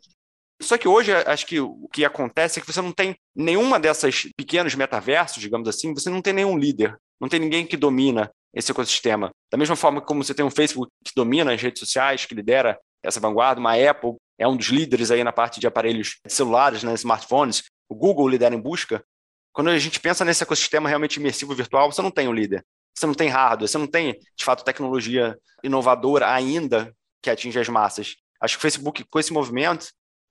Só 0.62 0.78
que 0.78 0.88
hoje, 0.88 1.14
acho 1.14 1.46
que 1.46 1.60
o 1.60 1.88
que 1.92 2.04
acontece 2.04 2.60
é 2.60 2.62
que 2.62 2.72
você 2.72 2.82
não 2.82 2.92
tem 2.92 3.16
nenhuma 3.36 3.80
dessas 3.80 4.28
pequenos 4.36 4.74
metaversos, 4.76 5.42
digamos 5.42 5.70
assim, 5.70 5.94
você 5.94 6.10
não 6.10 6.22
tem 6.22 6.34
nenhum 6.34 6.58
líder, 6.58 6.98
não 7.20 7.30
tem 7.30 7.40
ninguém 7.40 7.66
que 7.66 7.78
domina 7.78 8.32
esse 8.54 8.72
ecossistema. 8.72 9.30
Da 9.52 9.58
mesma 9.58 9.76
forma 9.76 10.02
como 10.02 10.24
você 10.24 10.34
tem 10.34 10.44
um 10.44 10.50
Facebook 10.50 10.92
que 11.06 11.12
domina 11.16 11.54
as 11.54 11.62
redes 11.62 11.80
sociais, 11.80 12.26
que 12.26 12.34
lidera 12.34 12.78
essa 13.04 13.20
vanguarda, 13.20 13.60
uma 13.60 13.76
Apple 13.76 14.16
é 14.40 14.48
um 14.48 14.56
dos 14.56 14.68
líderes 14.68 15.12
aí 15.12 15.24
na 15.24 15.32
parte 15.32 15.60
de 15.60 15.68
aparelhos 15.68 16.20
celulares, 16.28 16.84
né, 16.84 16.94
smartphones, 16.94 17.64
o 17.90 17.96
Google 17.96 18.28
lidera 18.28 18.54
em 18.54 18.60
busca. 18.60 19.04
Quando 19.54 19.70
a 19.70 19.80
gente 19.80 20.00
pensa 20.00 20.24
nesse 20.24 20.44
ecossistema 20.44 20.88
realmente 20.88 21.18
imersivo 21.20 21.56
virtual, 21.56 21.92
você 21.92 22.02
não 22.02 22.12
tem 22.12 22.28
um 22.28 22.34
líder, 22.34 22.64
você 22.96 23.08
não 23.08 23.14
tem 23.14 23.30
hardware, 23.30 23.68
você 23.68 23.78
não 23.78 23.88
tem, 23.88 24.14
de 24.14 24.46
fato, 24.46 24.64
tecnologia 24.64 25.38
inovadora 25.64 26.32
ainda 26.32 26.94
que 27.22 27.30
atinge 27.30 27.60
as 27.60 27.68
massas. 27.68 28.16
Acho 28.40 28.56
que 28.56 28.60
o 28.60 28.62
Facebook, 28.62 29.04
com 29.10 29.20
esse 29.20 29.34
movimento, 29.34 29.88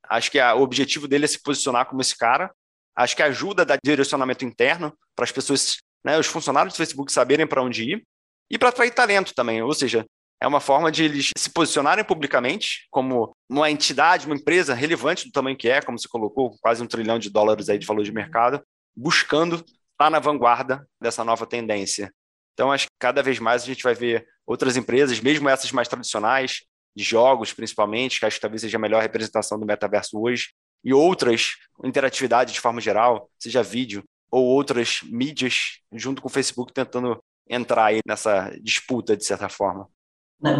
acho 0.09 0.31
que 0.31 0.39
a, 0.39 0.55
o 0.55 0.63
objetivo 0.63 1.09
dele 1.09 1.25
é 1.25 1.29
se 1.29 1.43
posicionar 1.43 1.87
como 1.87 2.01
esse 2.01 2.17
cara. 2.17 2.51
Acho 2.95 3.15
que 3.15 3.23
ajuda 3.23 3.63
a 3.63 3.65
dar 3.65 3.79
direcionamento 3.85 4.45
interno 4.45 4.97
para 5.15 5.25
as 5.25 5.33
pessoas, 5.33 5.77
né, 6.05 6.19
os 6.19 6.27
funcionários 6.27 6.75
do 6.75 6.79
Facebook 6.79 7.13
saberem 7.13 7.47
para 7.47 7.63
onde 7.63 7.83
ir 7.85 8.07
e 8.51 8.59
para 8.59 8.71
atrair 8.71 8.93
talento 8.93 9.35
também. 9.35 9.63
Ou 9.63 9.75
seja, 9.75 10.07
é 10.41 10.47
uma 10.47 10.61
forma 10.61 10.93
de 10.93 11.05
eles 11.05 11.31
se 11.37 11.51
posicionarem 11.51 12.05
publicamente 12.05 12.87
como 12.91 13.35
uma 13.49 13.71
entidade, 13.71 14.27
uma 14.27 14.35
empresa 14.35 14.75
relevante 14.75 15.27
do 15.27 15.33
tamanho 15.33 15.57
que 15.57 15.69
é, 15.69 15.81
como 15.81 15.99
você 15.99 16.09
colocou, 16.09 16.57
quase 16.61 16.83
um 16.83 16.87
trilhão 16.87 17.19
de 17.19 17.31
dólares 17.31 17.69
aí 17.69 17.79
de 17.79 17.87
valor 17.87 18.05
de 18.05 18.13
mercado, 18.13 18.63
buscando 18.95 19.65
estar 19.93 20.11
na 20.11 20.19
vanguarda 20.19 20.87
dessa 21.01 21.25
nova 21.25 21.47
tendência. 21.47 22.13
Então, 22.53 22.73
acho 22.73 22.87
que 22.87 22.93
cada 22.99 23.23
vez 23.23 23.39
mais 23.39 23.63
a 23.63 23.67
gente 23.67 23.83
vai 23.83 23.95
ver 23.95 24.27
outras 24.47 24.77
empresas, 24.77 25.21
mesmo 25.21 25.49
essas 25.49 25.73
mais 25.73 25.89
tradicionais, 25.89 26.63
de 26.97 27.05
jogos 27.05 27.53
principalmente, 27.53 28.19
que 28.19 28.27
acho 28.27 28.37
que 28.37 28.41
talvez 28.41 28.63
seja 28.63 28.79
a 28.79 28.81
melhor 28.81 29.03
representação 29.03 29.61
do 29.61 29.67
metaverso 29.67 30.19
hoje, 30.19 30.49
e 30.83 30.95
outras, 30.95 31.57
interatividade 31.85 32.53
de 32.53 32.61
forma 32.61 32.81
geral, 32.81 33.29
seja 33.39 33.63
vídeo, 33.63 34.03
ou 34.31 34.45
outras 34.45 35.01
mídias, 35.05 35.81
junto 35.93 36.23
com 36.23 36.29
o 36.29 36.31
Facebook, 36.31 36.73
tentando 36.73 37.19
entrar 37.49 37.87
aí 37.87 38.01
nessa 38.07 38.51
disputa, 38.63 39.17
de 39.17 39.25
certa 39.25 39.49
forma. 39.49 39.89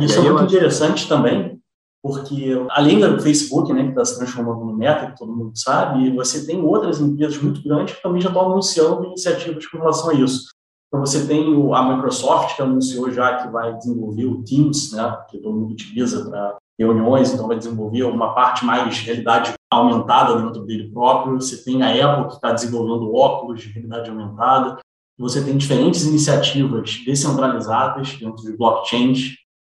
Isso 0.03 0.19
é 0.19 0.31
muito 0.31 0.55
interessante 0.55 1.09
também, 1.09 1.61
porque 2.03 2.53
além 2.71 3.01
do 3.01 3.21
Facebook, 3.21 3.73
né, 3.73 3.83
que 3.85 3.89
está 3.91 4.05
se 4.05 4.19
transformando 4.19 4.65
no 4.65 4.77
Meta, 4.77 5.11
que 5.11 5.19
todo 5.19 5.35
mundo 5.35 5.57
sabe, 5.57 6.11
você 6.15 6.47
tem 6.47 6.61
outras 6.61 7.01
empresas 7.01 7.39
muito 7.39 7.63
grandes 7.63 7.95
que 7.95 8.03
também 8.03 8.21
já 8.21 8.29
estão 8.29 8.51
anunciando 8.51 9.05
iniciativas 9.07 9.67
com 9.67 9.79
relação 9.79 10.11
a 10.11 10.15
isso. 10.15 10.56
Então, 10.89 11.01
você 11.01 11.27
tem 11.27 11.45
a 11.75 11.83
Microsoft, 11.83 12.57
que 12.57 12.63
anunciou 12.63 13.11
já 13.11 13.43
que 13.43 13.49
vai 13.49 13.75
desenvolver 13.75 14.25
o 14.25 14.43
Teams, 14.45 14.93
né, 14.93 15.17
que 15.29 15.39
todo 15.39 15.55
mundo 15.55 15.73
utiliza 15.73 16.29
para 16.29 16.57
reuniões, 16.79 17.33
então 17.33 17.49
vai 17.49 17.57
desenvolver 17.57 18.05
uma 18.05 18.35
parte 18.35 18.65
mais 18.65 18.99
realidade 18.99 19.53
aumentada 19.71 20.41
dentro 20.41 20.65
dele 20.65 20.91
próprio. 20.91 21.41
Você 21.41 21.65
tem 21.65 21.83
a 21.83 21.89
Apple, 21.89 22.29
que 22.29 22.35
está 22.35 22.53
desenvolvendo 22.53 23.15
óculos 23.15 23.61
de 23.61 23.69
realidade 23.69 24.11
aumentada. 24.11 24.79
Você 25.19 25.43
tem 25.43 25.57
diferentes 25.57 26.05
iniciativas 26.05 27.03
descentralizadas 27.05 28.13
dentro 28.19 28.43
de 28.45 28.57
blockchain. 28.57 29.15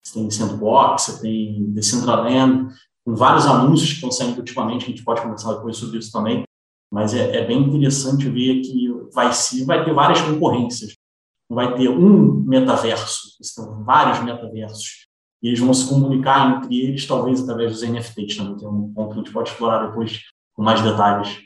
Você 0.04 0.14
tem 0.14 0.30
Sandbox, 0.30 1.02
você 1.02 1.22
tem 1.22 1.70
Decentraland, 1.70 2.68
com 3.08 3.14
vários 3.14 3.46
anúncios 3.46 3.88
que 3.88 3.94
estão 3.94 4.12
saindo 4.12 4.36
ultimamente, 4.36 4.84
a 4.84 4.88
gente 4.88 5.02
pode 5.02 5.22
conversar 5.22 5.54
depois 5.54 5.78
sobre 5.78 5.98
isso 5.98 6.12
também. 6.12 6.42
Mas 6.92 7.14
é, 7.14 7.38
é 7.38 7.46
bem 7.46 7.62
interessante 7.62 8.28
ver 8.28 8.60
que 8.60 8.86
vai, 9.14 9.32
se, 9.32 9.64
vai 9.64 9.82
ter 9.82 9.94
várias 9.94 10.20
concorrências. 10.20 10.94
Não 11.48 11.54
vai 11.54 11.74
ter 11.74 11.88
um 11.88 12.42
metaverso, 12.46 13.36
estão 13.40 13.82
vários 13.82 14.22
metaversos. 14.22 15.06
E 15.42 15.48
eles 15.48 15.60
vão 15.60 15.72
se 15.72 15.88
comunicar 15.88 16.56
entre 16.56 16.80
eles, 16.80 17.06
talvez 17.06 17.40
através 17.40 17.72
dos 17.72 17.82
NFTs 17.82 18.36
também. 18.36 18.56
Tem 18.56 18.68
um 18.68 18.92
ponto 18.92 19.12
que 19.12 19.20
a 19.20 19.22
gente 19.22 19.32
pode 19.32 19.50
explorar 19.50 19.86
depois 19.86 20.24
com 20.54 20.62
mais 20.62 20.82
detalhes. 20.82 21.40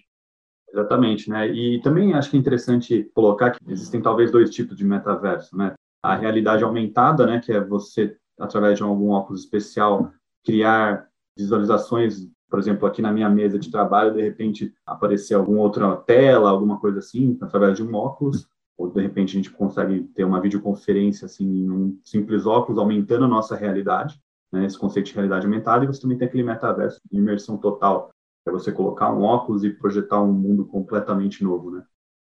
Exatamente, 0.70 1.28
né? 1.28 1.46
E 1.48 1.80
também 1.82 2.14
acho 2.14 2.30
que 2.30 2.36
é 2.36 2.40
interessante 2.40 3.10
colocar 3.14 3.50
que 3.50 3.58
existem 3.70 4.00
talvez 4.00 4.30
dois 4.30 4.50
tipos 4.50 4.76
de 4.76 4.84
metaverso, 4.84 5.56
né? 5.56 5.74
A 6.02 6.16
realidade 6.16 6.64
aumentada, 6.64 7.26
né, 7.26 7.38
que 7.38 7.52
é 7.52 7.60
você 7.60 8.16
através 8.40 8.78
de 8.78 8.82
algum 8.82 9.10
óculos 9.10 9.42
especial 9.42 10.10
criar 10.42 11.06
visualizações 11.36 12.32
por 12.52 12.58
exemplo, 12.58 12.86
aqui 12.86 13.00
na 13.00 13.10
minha 13.10 13.30
mesa 13.30 13.58
de 13.58 13.70
trabalho, 13.70 14.12
de 14.12 14.20
repente 14.20 14.74
aparecer 14.84 15.32
alguma 15.32 15.62
outra 15.62 15.96
tela, 15.96 16.50
alguma 16.50 16.78
coisa 16.78 16.98
assim, 16.98 17.38
através 17.40 17.78
de 17.78 17.82
um 17.82 17.94
óculos, 17.94 18.46
ou 18.76 18.90
de 18.90 19.00
repente 19.00 19.30
a 19.30 19.36
gente 19.36 19.50
consegue 19.50 20.02
ter 20.14 20.24
uma 20.24 20.40
videoconferência 20.40 21.26
assim 21.26 21.44
em 21.44 21.70
um 21.70 21.98
simples 22.04 22.46
óculos, 22.46 22.78
aumentando 22.78 23.24
a 23.24 23.28
nossa 23.28 23.54
realidade, 23.54 24.20
né, 24.52 24.66
esse 24.66 24.78
conceito 24.78 25.06
de 25.06 25.14
realidade 25.14 25.46
aumentada, 25.46 25.84
e 25.84 25.86
você 25.86 26.00
também 26.00 26.18
tem 26.18 26.28
aquele 26.28 26.42
metaverso 26.42 27.00
de 27.10 27.18
imersão 27.18 27.56
total, 27.56 28.10
que 28.44 28.50
é 28.50 28.52
você 28.52 28.70
colocar 28.70 29.12
um 29.12 29.22
óculos 29.22 29.64
e 29.64 29.70
projetar 29.70 30.20
um 30.22 30.32
mundo 30.32 30.64
completamente 30.66 31.42
novo, 31.42 31.70
né? 31.70 31.84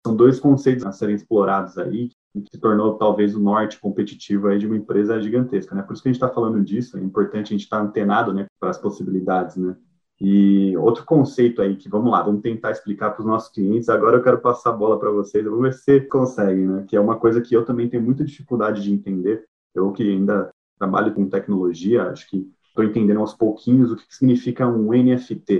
São 0.05 0.15
dois 0.15 0.39
conceitos 0.39 0.85
a 0.85 0.91
serem 0.91 1.15
explorados 1.15 1.77
aí, 1.77 2.09
que 2.33 2.49
se 2.51 2.59
tornou 2.59 2.97
talvez 2.97 3.35
o 3.35 3.39
norte 3.39 3.79
competitivo 3.79 4.47
aí 4.47 4.59
de 4.59 4.65
uma 4.65 4.75
empresa 4.75 5.21
gigantesca, 5.21 5.75
né? 5.75 5.81
Por 5.81 5.93
isso 5.93 6.03
que 6.03 6.09
a 6.09 6.11
gente 6.11 6.21
está 6.21 6.33
falando 6.33 6.63
disso, 6.63 6.97
é 6.97 7.01
importante 7.01 7.47
a 7.47 7.57
gente 7.57 7.63
estar 7.63 7.77
tá 7.77 7.83
antenado, 7.83 8.33
né, 8.33 8.45
para 8.59 8.69
as 8.69 8.77
possibilidades, 8.77 9.55
né? 9.55 9.75
E 10.21 10.75
outro 10.77 11.03
conceito 11.05 11.61
aí 11.61 11.75
que, 11.75 11.89
vamos 11.89 12.11
lá, 12.11 12.21
vamos 12.21 12.41
tentar 12.41 12.71
explicar 12.71 13.11
para 13.11 13.21
os 13.21 13.25
nossos 13.25 13.49
clientes. 13.49 13.89
Agora 13.89 14.17
eu 14.17 14.23
quero 14.23 14.39
passar 14.39 14.69
a 14.69 14.73
bola 14.73 14.99
para 14.99 15.11
vocês, 15.11 15.43
vamos 15.43 15.61
ver 15.61 15.73
se 15.73 15.83
você 15.83 16.01
consegue, 16.01 16.61
né? 16.61 16.85
Que 16.87 16.95
é 16.95 16.99
uma 16.99 17.17
coisa 17.17 17.41
que 17.41 17.53
eu 17.53 17.65
também 17.65 17.89
tenho 17.89 18.03
muita 18.03 18.23
dificuldade 18.23 18.81
de 18.81 18.93
entender. 18.93 19.45
Eu 19.73 19.91
que 19.91 20.03
ainda 20.03 20.51
trabalho 20.77 21.13
com 21.13 21.29
tecnologia, 21.29 22.09
acho 22.09 22.29
que 22.29 22.49
estou 22.67 22.83
entendendo 22.83 23.19
aos 23.19 23.33
pouquinhos 23.33 23.91
o 23.91 23.95
que 23.95 24.03
significa 24.09 24.67
um 24.67 24.91
NFT, 24.93 25.59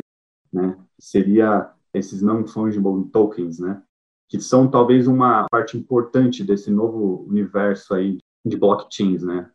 né? 0.51 0.77
Seria 0.99 1.71
esses 1.93 2.21
não 2.21 2.45
fungible 2.47 3.09
tokens, 3.11 3.59
né? 3.59 3.81
Que 4.27 4.39
são 4.39 4.69
talvez 4.69 5.07
uma 5.07 5.45
parte 5.49 5.77
importante 5.77 6.43
desse 6.43 6.71
novo 6.71 7.25
universo 7.27 7.93
aí 7.93 8.17
de 8.45 8.57
blockchains, 8.57 9.23
né? 9.23 9.49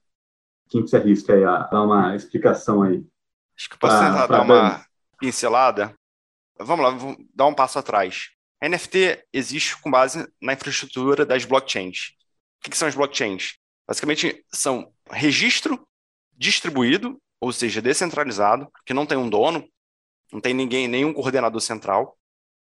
Quem 0.68 0.82
que 0.82 0.90
se 0.90 0.96
arrisca 0.96 1.32
aí 1.34 1.44
a 1.44 1.64
dar 1.64 1.82
uma 1.82 2.14
explicação 2.14 2.82
aí? 2.82 3.04
Acho 3.56 3.70
que 3.70 3.78
posso 3.78 3.98
tentar 3.98 4.26
dar 4.26 4.42
uma, 4.42 4.80
pincelada, 5.18 5.94
vamos 6.58 6.84
lá, 6.84 6.90
vamos 6.90 7.16
dar 7.34 7.46
um 7.46 7.54
passo 7.54 7.78
atrás. 7.78 8.30
A 8.60 8.68
NFT 8.68 9.24
existe 9.32 9.80
com 9.80 9.90
base 9.90 10.26
na 10.40 10.52
infraestrutura 10.52 11.24
das 11.24 11.44
blockchains. 11.44 12.12
O 12.58 12.70
que, 12.70 12.76
são 12.76 12.88
as 12.88 12.94
blockchains? 12.94 13.56
Basicamente, 13.86 14.44
são 14.52 14.92
registro 15.10 15.86
distribuído, 16.36 17.20
ou 17.40 17.52
seja, 17.52 17.80
descentralizado, 17.80 18.70
que 18.84 18.92
não 18.92 19.06
tem 19.06 19.16
um 19.16 19.30
dono, 19.30 19.68
não 20.32 20.40
tem 20.40 20.52
ninguém, 20.52 20.88
nenhum 20.88 21.12
coordenador 21.12 21.60
central. 21.60 22.18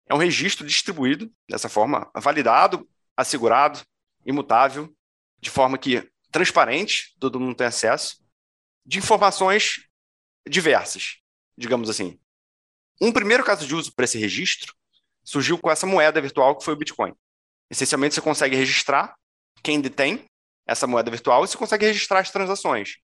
É 0.07 0.13
um 0.13 0.17
registro 0.17 0.67
distribuído, 0.67 1.31
dessa 1.49 1.69
forma, 1.69 2.09
validado, 2.15 2.87
assegurado, 3.15 3.81
imutável, 4.25 4.93
de 5.39 5.49
forma 5.49 5.77
que 5.77 6.07
transparente, 6.31 7.15
todo 7.19 7.39
mundo 7.39 7.55
tem 7.55 7.67
acesso, 7.67 8.17
de 8.85 8.99
informações 8.99 9.87
diversas, 10.47 11.17
digamos 11.57 11.89
assim. 11.89 12.19
Um 13.01 13.11
primeiro 13.11 13.43
caso 13.43 13.67
de 13.67 13.75
uso 13.75 13.93
para 13.93 14.05
esse 14.05 14.17
registro 14.17 14.73
surgiu 15.23 15.57
com 15.57 15.69
essa 15.69 15.85
moeda 15.85 16.21
virtual 16.21 16.55
que 16.55 16.63
foi 16.63 16.73
o 16.73 16.77
Bitcoin. 16.77 17.13
Essencialmente, 17.69 18.15
você 18.15 18.21
consegue 18.21 18.55
registrar 18.55 19.15
quem 19.63 19.81
detém 19.81 20.25
essa 20.67 20.87
moeda 20.87 21.11
virtual 21.11 21.43
e 21.43 21.47
você 21.47 21.57
consegue 21.57 21.85
registrar 21.85 22.19
as 22.19 22.31
transações. 22.31 22.97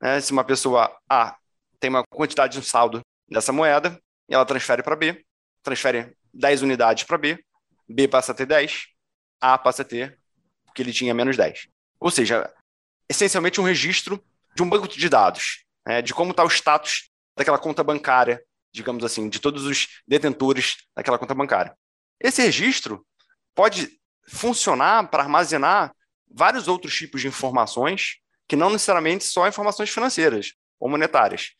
Né? 0.00 0.20
Se 0.20 0.32
uma 0.32 0.44
pessoa 0.44 0.96
A 1.08 1.36
tem 1.78 1.90
uma 1.90 2.04
quantidade 2.04 2.58
de 2.58 2.66
saldo 2.66 3.00
dessa 3.28 3.52
moeda, 3.52 4.00
e 4.28 4.34
ela 4.34 4.44
transfere 4.44 4.82
para 4.82 4.96
B, 4.96 5.24
transfere 5.62 6.16
10 6.32 6.62
unidades 6.62 7.04
para 7.04 7.18
B, 7.18 7.38
B 7.88 8.08
passa 8.08 8.32
a 8.32 8.34
ter 8.34 8.46
10, 8.46 8.86
A 9.40 9.58
passa 9.58 9.82
a 9.82 9.84
ter, 9.84 10.18
porque 10.64 10.82
ele 10.82 10.92
tinha 10.92 11.14
menos 11.14 11.36
10. 11.36 11.68
Ou 12.00 12.10
seja, 12.10 12.52
essencialmente 13.08 13.60
um 13.60 13.64
registro 13.64 14.22
de 14.54 14.62
um 14.62 14.68
banco 14.68 14.88
de 14.88 15.08
dados, 15.08 15.64
né, 15.86 16.02
de 16.02 16.12
como 16.14 16.30
está 16.30 16.42
o 16.44 16.48
status 16.48 17.10
daquela 17.36 17.58
conta 17.58 17.84
bancária, 17.84 18.42
digamos 18.76 19.02
assim, 19.04 19.28
de 19.28 19.40
todos 19.40 19.64
os 19.64 19.88
detentores 20.06 20.76
daquela 20.94 21.18
conta 21.18 21.34
bancária. 21.34 21.74
Esse 22.20 22.42
registro 22.42 23.04
pode 23.54 23.98
funcionar 24.28 25.08
para 25.08 25.22
armazenar 25.22 25.94
vários 26.30 26.68
outros 26.68 26.94
tipos 26.94 27.22
de 27.22 27.28
informações 27.28 28.18
que 28.46 28.54
não 28.54 28.70
necessariamente 28.70 29.24
só 29.24 29.48
informações 29.48 29.90
financeiras 29.90 30.52
ou 30.78 30.88
monetárias. 30.88 31.52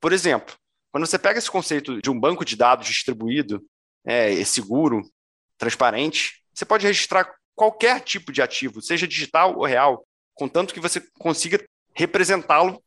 Por 0.00 0.12
exemplo, 0.12 0.54
quando 0.92 1.06
você 1.06 1.18
pega 1.18 1.38
esse 1.38 1.50
conceito 1.50 2.00
de 2.02 2.10
um 2.10 2.20
banco 2.20 2.44
de 2.44 2.54
dados 2.54 2.86
distribuído, 2.86 3.64
é, 4.04 4.44
seguro, 4.44 5.02
transparente, 5.56 6.42
você 6.52 6.64
pode 6.64 6.86
registrar 6.86 7.34
qualquer 7.54 8.00
tipo 8.00 8.30
de 8.30 8.42
ativo, 8.42 8.82
seja 8.82 9.08
digital 9.08 9.56
ou 9.56 9.64
real, 9.64 10.06
contanto 10.34 10.74
que 10.74 10.80
você 10.80 11.00
consiga 11.18 11.64
representá-lo 11.94 12.82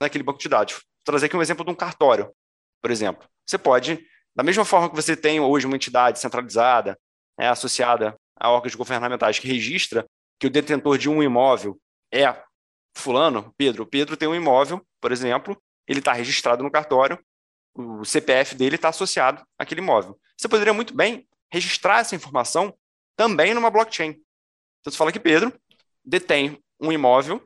naquele 0.00 0.24
banco 0.24 0.38
de 0.38 0.48
dados. 0.48 0.74
Vou 0.74 0.82
trazer 1.04 1.26
aqui 1.26 1.36
um 1.36 1.42
exemplo 1.42 1.64
de 1.64 1.70
um 1.70 1.74
cartório, 1.74 2.30
por 2.84 2.90
exemplo. 2.90 3.26
Você 3.46 3.56
pode, 3.56 4.06
da 4.36 4.42
mesma 4.42 4.62
forma 4.62 4.90
que 4.90 4.94
você 4.94 5.16
tem 5.16 5.40
hoje 5.40 5.66
uma 5.66 5.74
entidade 5.74 6.20
centralizada, 6.20 7.00
é, 7.40 7.48
associada 7.48 8.14
a 8.38 8.50
órgãos 8.50 8.74
governamentais 8.74 9.38
que 9.38 9.48
registra 9.48 10.06
que 10.38 10.46
o 10.46 10.50
detentor 10.50 10.98
de 10.98 11.08
um 11.08 11.22
imóvel 11.22 11.80
é 12.12 12.26
fulano, 12.94 13.54
Pedro. 13.56 13.86
Pedro 13.86 14.18
tem 14.18 14.28
um 14.28 14.34
imóvel, 14.34 14.86
por 15.00 15.12
exemplo, 15.12 15.58
ele 15.88 16.00
está 16.00 16.12
registrado 16.12 16.62
no 16.62 16.70
cartório, 16.70 17.18
o 17.74 18.04
CPF 18.04 18.54
dele 18.54 18.76
está 18.76 18.90
associado 18.90 19.42
àquele 19.58 19.80
imóvel. 19.80 20.20
Você 20.36 20.46
poderia 20.46 20.74
muito 20.74 20.94
bem 20.94 21.26
registrar 21.50 22.00
essa 22.00 22.14
informação 22.14 22.76
também 23.16 23.54
numa 23.54 23.70
blockchain. 23.70 24.10
Então 24.10 24.92
você 24.92 24.98
fala 24.98 25.10
que 25.10 25.18
Pedro 25.18 25.58
detém 26.04 26.62
um 26.78 26.92
imóvel 26.92 27.42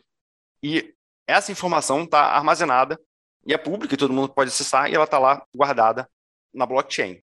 e 0.64 0.92
essa 1.28 1.52
informação 1.52 2.02
está 2.02 2.23
armazenada 2.23 3.00
e 3.47 3.54
é 3.54 3.59
pública 3.59 3.95
e 3.95 3.99
todo 3.99 4.12
mundo 4.12 4.33
pode 4.33 4.50
acessar 4.50 4.90
e 4.90 4.95
ela 4.95 5.04
está 5.04 5.18
lá 5.18 5.45
guardada 5.54 6.09
na 6.52 6.66
blockchain. 6.66 7.23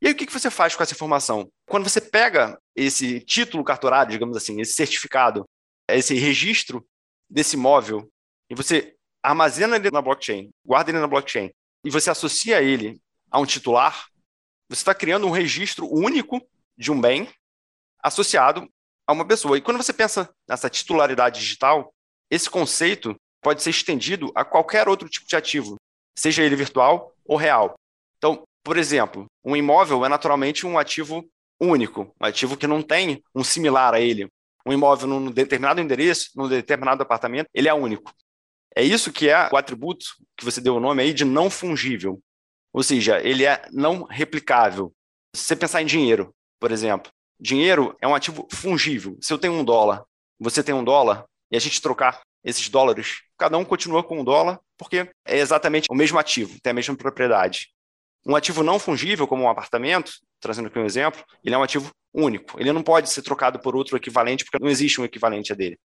E 0.00 0.06
aí 0.06 0.12
o 0.12 0.16
que, 0.16 0.26
que 0.26 0.32
você 0.32 0.50
faz 0.50 0.76
com 0.76 0.82
essa 0.82 0.92
informação? 0.92 1.50
Quando 1.66 1.88
você 1.88 2.00
pega 2.00 2.60
esse 2.74 3.20
título 3.20 3.64
cartorário, 3.64 4.12
digamos 4.12 4.36
assim, 4.36 4.60
esse 4.60 4.74
certificado, 4.74 5.48
esse 5.88 6.14
registro 6.14 6.86
desse 7.28 7.56
imóvel 7.56 8.10
e 8.50 8.54
você 8.54 8.94
armazena 9.22 9.76
ele 9.76 9.90
na 9.90 10.02
blockchain, 10.02 10.50
guarda 10.64 10.90
ele 10.90 11.00
na 11.00 11.06
blockchain 11.06 11.50
e 11.84 11.90
você 11.90 12.10
associa 12.10 12.62
ele 12.62 13.00
a 13.30 13.40
um 13.40 13.46
titular, 13.46 14.06
você 14.68 14.80
está 14.80 14.94
criando 14.94 15.26
um 15.26 15.30
registro 15.30 15.88
único 15.90 16.40
de 16.76 16.92
um 16.92 17.00
bem 17.00 17.28
associado 18.02 18.68
a 19.06 19.12
uma 19.12 19.26
pessoa. 19.26 19.56
E 19.56 19.62
quando 19.62 19.78
você 19.78 19.92
pensa 19.92 20.28
nessa 20.48 20.68
titularidade 20.68 21.40
digital, 21.40 21.94
esse 22.30 22.50
conceito 22.50 23.18
pode 23.42 23.62
ser 23.62 23.70
estendido 23.70 24.32
a 24.34 24.44
qualquer 24.44 24.88
outro 24.88 25.08
tipo 25.08 25.26
de 25.26 25.36
ativo, 25.36 25.76
seja 26.16 26.42
ele 26.42 26.56
virtual 26.56 27.12
ou 27.24 27.36
real. 27.36 27.74
Então, 28.18 28.42
por 28.64 28.76
exemplo, 28.76 29.26
um 29.44 29.56
imóvel 29.56 30.04
é 30.04 30.08
naturalmente 30.08 30.66
um 30.66 30.78
ativo 30.78 31.24
único, 31.60 32.14
um 32.20 32.26
ativo 32.26 32.56
que 32.56 32.66
não 32.66 32.82
tem 32.82 33.22
um 33.34 33.44
similar 33.44 33.94
a 33.94 34.00
ele. 34.00 34.28
Um 34.66 34.72
imóvel 34.72 35.06
num 35.06 35.30
determinado 35.30 35.80
endereço, 35.80 36.30
num 36.34 36.48
determinado 36.48 37.02
apartamento, 37.02 37.46
ele 37.54 37.68
é 37.68 37.74
único. 37.74 38.12
É 38.74 38.82
isso 38.82 39.12
que 39.12 39.28
é 39.28 39.48
o 39.52 39.56
atributo 39.56 40.04
que 40.36 40.44
você 40.44 40.60
deu 40.60 40.76
o 40.76 40.80
nome 40.80 41.02
aí 41.02 41.14
de 41.14 41.24
não 41.24 41.48
fungível. 41.48 42.20
Ou 42.72 42.82
seja, 42.82 43.20
ele 43.22 43.46
é 43.46 43.62
não 43.72 44.02
replicável. 44.02 44.92
Se 45.34 45.44
você 45.44 45.56
pensar 45.56 45.80
em 45.80 45.86
dinheiro, 45.86 46.34
por 46.60 46.72
exemplo, 46.72 47.10
dinheiro 47.40 47.96
é 48.00 48.08
um 48.08 48.14
ativo 48.14 48.46
fungível. 48.52 49.16
Se 49.20 49.32
eu 49.32 49.38
tenho 49.38 49.54
um 49.54 49.64
dólar, 49.64 50.04
você 50.38 50.62
tem 50.62 50.74
um 50.74 50.84
dólar, 50.84 51.24
e 51.50 51.56
a 51.56 51.60
gente 51.60 51.80
trocar 51.80 52.20
esses 52.44 52.68
dólares, 52.68 53.22
cada 53.38 53.56
um 53.58 53.64
continua 53.64 54.02
com 54.02 54.20
um 54.20 54.24
dólar, 54.24 54.60
porque 54.76 55.10
é 55.24 55.38
exatamente 55.38 55.88
o 55.90 55.94
mesmo 55.94 56.18
ativo, 56.18 56.58
tem 56.62 56.70
a 56.70 56.74
mesma 56.74 56.96
propriedade. 56.96 57.68
Um 58.26 58.34
ativo 58.34 58.62
não 58.62 58.78
fungível, 58.78 59.26
como 59.26 59.44
um 59.44 59.48
apartamento, 59.48 60.12
trazendo 60.40 60.66
aqui 60.66 60.78
um 60.78 60.84
exemplo, 60.84 61.24
ele 61.44 61.54
é 61.54 61.58
um 61.58 61.62
ativo 61.62 61.90
único. 62.12 62.58
Ele 62.60 62.72
não 62.72 62.82
pode 62.82 63.10
ser 63.10 63.22
trocado 63.22 63.58
por 63.58 63.76
outro 63.76 63.96
equivalente, 63.96 64.44
porque 64.44 64.62
não 64.62 64.70
existe 64.70 65.00
um 65.00 65.04
equivalente 65.04 65.52
a 65.52 65.56
dele. 65.56 65.78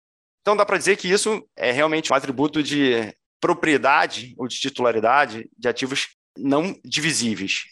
Então 0.42 0.56
dá 0.56 0.66
para 0.66 0.78
dizer 0.78 0.96
que 0.96 1.12
isso 1.12 1.46
é 1.56 1.72
realmente 1.72 2.14
um 2.14 2.16
atributo 2.16 2.64
de 2.64 3.14
propriedade 3.42 4.34
ou 4.38 4.48
de 4.48 4.58
titularidade 4.58 5.50
de 5.58 5.68
ativos 5.68 6.08
não 6.38 6.74
divisíveis. 6.84 7.66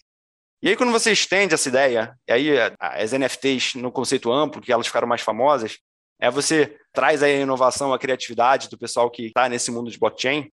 E 0.61 0.69
aí 0.69 0.75
quando 0.75 0.91
você 0.91 1.11
estende 1.11 1.53
essa 1.53 1.69
ideia, 1.69 2.17
e 2.27 2.31
aí 2.31 2.49
as 2.79 3.13
NFTs 3.13 3.75
no 3.75 3.91
conceito 3.91 4.31
amplo, 4.31 4.61
que 4.61 4.71
elas 4.71 4.87
ficaram 4.87 5.07
mais 5.07 5.21
famosas, 5.21 5.77
é 6.19 6.31
você 6.31 6.77
traz 6.97 7.21
aí 7.21 7.35
a 7.35 7.41
inovação, 7.41 7.93
a 7.93 7.99
criatividade 7.99 8.69
do 8.69 8.77
pessoal 8.77 9.11
que 9.11 9.27
está 9.27 9.47
nesse 9.47 9.69
mundo 9.69 9.91
de 9.91 9.99
blockchain, 9.99 10.51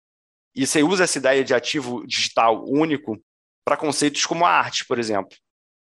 e 0.56 0.66
você 0.66 0.82
usa 0.82 1.04
essa 1.04 1.16
ideia 1.16 1.44
de 1.44 1.54
ativo 1.54 2.04
digital 2.04 2.64
único 2.66 3.16
para 3.64 3.76
conceitos 3.76 4.26
como 4.26 4.44
a 4.44 4.50
arte, 4.50 4.84
por 4.84 4.98
exemplo. 4.98 5.38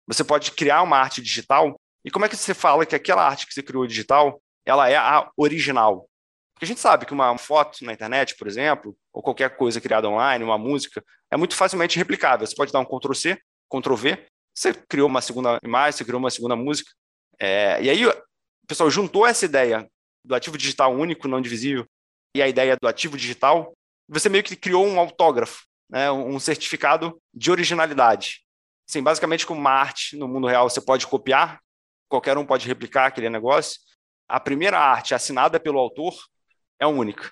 Você 0.07 0.23
pode 0.23 0.53
criar 0.53 0.83
uma 0.83 0.99
arte 0.99 1.23
digital, 1.23 1.81
e 2.05 2.11
como 2.11 2.27
é 2.27 2.29
que 2.29 2.37
você 2.37 2.53
fala 2.53 2.85
que 2.85 2.95
aquela 2.95 3.27
arte 3.27 3.47
que 3.47 3.55
você 3.55 3.63
criou 3.63 3.87
digital 3.87 4.39
ela 4.67 4.87
é 4.91 4.97
a 4.97 5.31
original. 5.35 6.07
Porque 6.53 6.67
a 6.67 6.69
gente 6.69 6.81
sabe 6.81 7.07
que 7.07 7.15
uma 7.15 7.39
foto 7.39 7.83
na 7.83 7.95
internet, 7.95 8.37
por 8.37 8.47
exemplo, 8.47 8.95
ou 9.15 9.23
qualquer 9.23 9.57
coisa 9.57 9.81
criada 9.81 10.11
online, 10.11 10.45
uma 10.45 10.59
música, 10.59 11.03
é 11.31 11.39
muito 11.39 11.57
facilmente 11.57 11.97
replicável. 11.97 12.47
Você 12.47 12.55
pode 12.55 12.71
dar 12.71 12.81
um 12.81 12.85
Ctrl+C, 12.85 13.39
Ctrl+V, 13.71 14.27
você 14.55 14.75
criou 14.75 15.09
uma 15.09 15.23
segunda 15.23 15.59
imagem, 15.65 15.97
você 15.97 16.05
criou 16.05 16.21
uma 16.21 16.31
segunda 16.31 16.55
música. 16.55 16.91
É, 17.41 17.83
e 17.83 17.89
aí 17.89 18.07
o 18.07 18.15
pessoal 18.69 18.91
juntou 18.91 19.27
essa 19.27 19.47
ideia 19.47 19.89
do 20.25 20.35
ativo 20.35 20.57
digital 20.57 20.93
único, 20.95 21.29
não 21.29 21.41
divisível, 21.41 21.87
e 22.35 22.43
a 22.43 22.49
ideia 22.49 22.77
do 22.81 22.89
ativo 22.89 23.17
digital, 23.17 23.73
você 24.09 24.29
meio 24.29 24.43
que 24.43 24.57
criou 24.57 24.87
um 24.87 24.99
autógrafo, 24.99 25.65
né, 25.89 26.11
um 26.11 26.39
certificado 26.41 27.21
de 27.33 27.51
originalidade. 27.51 28.41
Assim, 28.89 29.03
basicamente, 29.03 29.47
como 29.47 29.61
uma 29.61 29.71
arte 29.71 30.17
no 30.17 30.29
mundo 30.29 30.47
real, 30.47 30.69
você 30.69 30.81
pode 30.81 31.07
copiar, 31.07 31.61
qualquer 32.09 32.37
um 32.37 32.45
pode 32.45 32.67
replicar 32.67 33.07
aquele 33.07 33.31
negócio, 33.31 33.81
a 34.29 34.41
primeira 34.41 34.79
arte 34.79 35.15
assinada 35.15 35.61
pelo 35.61 35.79
autor 35.79 36.15
é 36.79 36.87
única. 36.87 37.31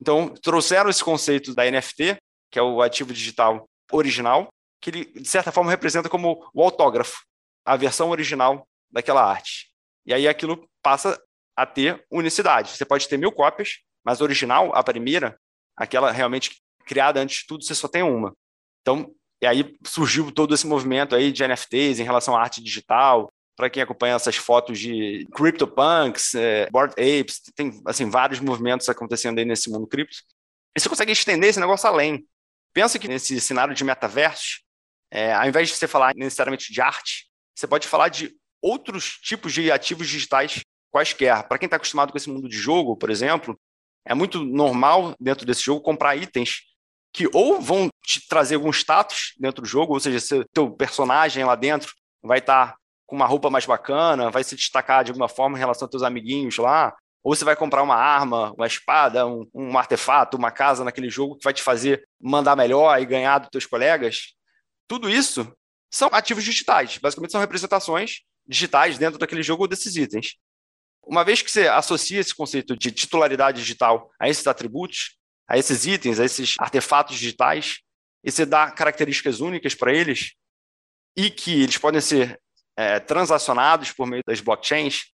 Então, 0.00 0.28
trouxeram 0.28 0.90
esse 0.90 1.04
conceito 1.04 1.54
da 1.54 1.70
NFT, 1.70 2.16
que 2.50 2.58
é 2.58 2.62
o 2.62 2.82
ativo 2.82 3.12
digital 3.12 3.68
original, 3.90 4.48
que 4.80 4.90
ele, 4.90 5.04
de 5.04 5.28
certa 5.28 5.52
forma, 5.52 5.70
representa 5.70 6.08
como 6.08 6.50
o 6.52 6.62
autógrafo, 6.62 7.22
a 7.64 7.76
versão 7.76 8.10
original 8.10 8.66
daquela 8.90 9.24
arte. 9.24 9.72
E 10.04 10.12
aí 10.12 10.26
aquilo 10.26 10.68
passa 10.82 11.20
a 11.56 11.66
ter 11.66 12.04
unicidade. 12.10 12.70
Você 12.70 12.84
pode 12.84 13.08
ter 13.08 13.16
mil 13.16 13.32
cópias, 13.32 13.78
mas 14.04 14.20
a 14.20 14.24
original, 14.24 14.74
a 14.74 14.82
primeira, 14.82 15.38
aquela 15.76 16.10
realmente 16.10 16.62
criada 16.86 17.20
antes 17.20 17.40
de 17.40 17.46
tudo, 17.46 17.64
você 17.64 17.74
só 17.74 17.88
tem 17.88 18.02
uma. 18.02 18.34
Então, 18.80 19.14
e 19.40 19.46
aí 19.46 19.76
surgiu 19.84 20.30
todo 20.30 20.54
esse 20.54 20.66
movimento 20.66 21.14
aí 21.14 21.32
de 21.32 21.46
NFTs 21.46 21.98
em 21.98 22.04
relação 22.04 22.36
à 22.36 22.40
arte 22.40 22.62
digital, 22.62 23.32
para 23.56 23.68
quem 23.68 23.82
acompanha 23.82 24.14
essas 24.14 24.36
fotos 24.36 24.78
de 24.78 25.26
CryptoPunks, 25.34 26.34
é, 26.34 26.70
Board 26.70 26.94
Apes, 26.94 27.40
tem 27.54 27.80
assim, 27.86 28.08
vários 28.08 28.40
movimentos 28.40 28.88
acontecendo 28.88 29.38
aí 29.38 29.44
nesse 29.44 29.70
mundo 29.70 29.86
cripto. 29.86 30.16
E 30.76 30.80
você 30.80 30.88
consegue 30.88 31.12
estender 31.12 31.50
esse 31.50 31.60
negócio 31.60 31.88
além. 31.88 32.26
Pensa 32.72 32.98
que 32.98 33.06
nesse 33.06 33.40
cenário 33.40 33.74
de 33.74 33.84
metaverso, 33.84 34.60
é, 35.10 35.34
ao 35.34 35.46
invés 35.46 35.68
de 35.68 35.76
você 35.76 35.86
falar 35.86 36.14
necessariamente 36.14 36.72
de 36.72 36.80
arte, 36.80 37.26
você 37.54 37.66
pode 37.66 37.86
falar 37.86 38.08
de 38.08 38.34
outros 38.62 39.18
tipos 39.20 39.52
de 39.52 39.70
ativos 39.70 40.08
digitais 40.08 40.62
quaisquer. 40.92 41.48
Para 41.48 41.58
quem 41.58 41.66
está 41.66 41.76
acostumado 41.76 42.12
com 42.12 42.18
esse 42.18 42.30
mundo 42.30 42.48
de 42.48 42.56
jogo, 42.56 42.96
por 42.96 43.10
exemplo, 43.10 43.58
é 44.04 44.14
muito 44.14 44.44
normal 44.44 45.14
dentro 45.18 45.46
desse 45.46 45.62
jogo 45.62 45.80
comprar 45.80 46.16
itens 46.16 46.60
que 47.12 47.28
ou 47.32 47.60
vão 47.60 47.88
te 48.02 48.26
trazer 48.26 48.54
algum 48.54 48.70
status 48.70 49.34
dentro 49.38 49.62
do 49.62 49.68
jogo, 49.68 49.92
ou 49.92 50.00
seja, 50.00 50.18
seu 50.18 50.44
teu 50.52 50.70
personagem 50.70 51.44
lá 51.44 51.54
dentro 51.54 51.92
vai 52.22 52.38
estar 52.38 52.72
tá 52.72 52.76
com 53.06 53.14
uma 53.14 53.26
roupa 53.26 53.50
mais 53.50 53.66
bacana, 53.66 54.30
vai 54.30 54.42
se 54.42 54.56
destacar 54.56 55.04
de 55.04 55.10
alguma 55.10 55.28
forma 55.28 55.56
em 55.56 55.60
relação 55.60 55.84
aos 55.84 55.90
teus 55.90 56.02
amiguinhos 56.02 56.56
lá, 56.56 56.94
ou 57.22 57.34
você 57.34 57.44
vai 57.44 57.54
comprar 57.54 57.82
uma 57.82 57.94
arma, 57.94 58.52
uma 58.56 58.66
espada, 58.66 59.26
um, 59.26 59.46
um, 59.54 59.78
artefato, 59.78 60.36
uma 60.36 60.50
casa 60.50 60.82
naquele 60.82 61.10
jogo 61.10 61.36
que 61.36 61.44
vai 61.44 61.52
te 61.52 61.62
fazer 61.62 62.02
mandar 62.20 62.56
melhor 62.56 63.00
e 63.00 63.06
ganhar 63.06 63.38
dos 63.38 63.50
teus 63.50 63.66
colegas. 63.66 64.34
Tudo 64.88 65.08
isso 65.08 65.52
são 65.90 66.08
ativos 66.12 66.42
digitais. 66.42 66.98
Basicamente 66.98 67.30
são 67.30 67.40
representações 67.40 68.22
digitais 68.46 68.98
dentro 68.98 69.18
daquele 69.18 69.42
jogo 69.42 69.68
desses 69.68 69.94
itens. 69.94 70.36
Uma 71.04 71.24
vez 71.24 71.42
que 71.42 71.50
você 71.50 71.66
associa 71.66 72.20
esse 72.20 72.34
conceito 72.34 72.76
de 72.76 72.92
titularidade 72.92 73.60
digital 73.60 74.10
a 74.18 74.28
esses 74.28 74.46
atributos, 74.46 75.16
a 75.48 75.58
esses 75.58 75.86
itens, 75.86 76.20
a 76.20 76.24
esses 76.24 76.54
artefatos 76.58 77.18
digitais, 77.18 77.80
e 78.24 78.30
você 78.30 78.46
dá 78.46 78.70
características 78.70 79.40
únicas 79.40 79.74
para 79.74 79.92
eles, 79.92 80.34
e 81.16 81.28
que 81.30 81.62
eles 81.62 81.76
podem 81.76 82.00
ser 82.00 82.40
é, 82.76 83.00
transacionados 83.00 83.92
por 83.92 84.06
meio 84.06 84.22
das 84.26 84.40
blockchains, 84.40 85.12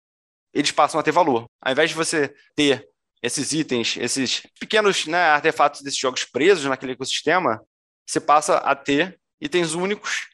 eles 0.55 0.71
passam 0.71 1.01
a 1.01 1.03
ter 1.03 1.12
valor. 1.12 1.47
Ao 1.61 1.73
invés 1.73 1.90
de 1.90 1.97
você 1.97 2.35
ter 2.55 2.88
esses 3.23 3.53
itens, 3.53 3.97
esses 3.97 4.42
pequenos 4.59 5.07
né, 5.07 5.18
artefatos 5.18 5.83
desses 5.83 5.99
jogos 5.99 6.25
presos 6.25 6.64
naquele 6.64 6.92
ecossistema, 6.92 7.61
você 8.07 8.21
passa 8.21 8.59
a 8.59 8.75
ter 8.75 9.18
itens 9.40 9.75
únicos 9.75 10.29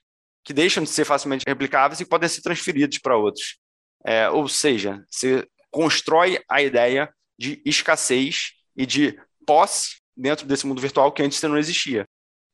que 0.44 0.52
deixam 0.52 0.82
de 0.82 0.90
ser 0.90 1.04
facilmente 1.04 1.44
replicáveis 1.46 2.00
e 2.00 2.06
podem 2.06 2.28
ser 2.28 2.40
transferidos 2.40 2.98
para 2.98 3.16
outros. 3.16 3.58
É, 4.04 4.28
ou 4.30 4.48
seja, 4.48 5.04
você 5.08 5.46
constrói 5.70 6.40
a 6.48 6.62
ideia 6.62 7.12
de 7.38 7.60
escassez 7.64 8.52
e 8.76 8.86
de 8.86 9.18
posse 9.46 9.96
dentro 10.16 10.46
desse 10.46 10.66
mundo 10.66 10.80
virtual 10.80 11.12
que 11.12 11.22
antes 11.22 11.40
não 11.42 11.58
existia. 11.58 12.06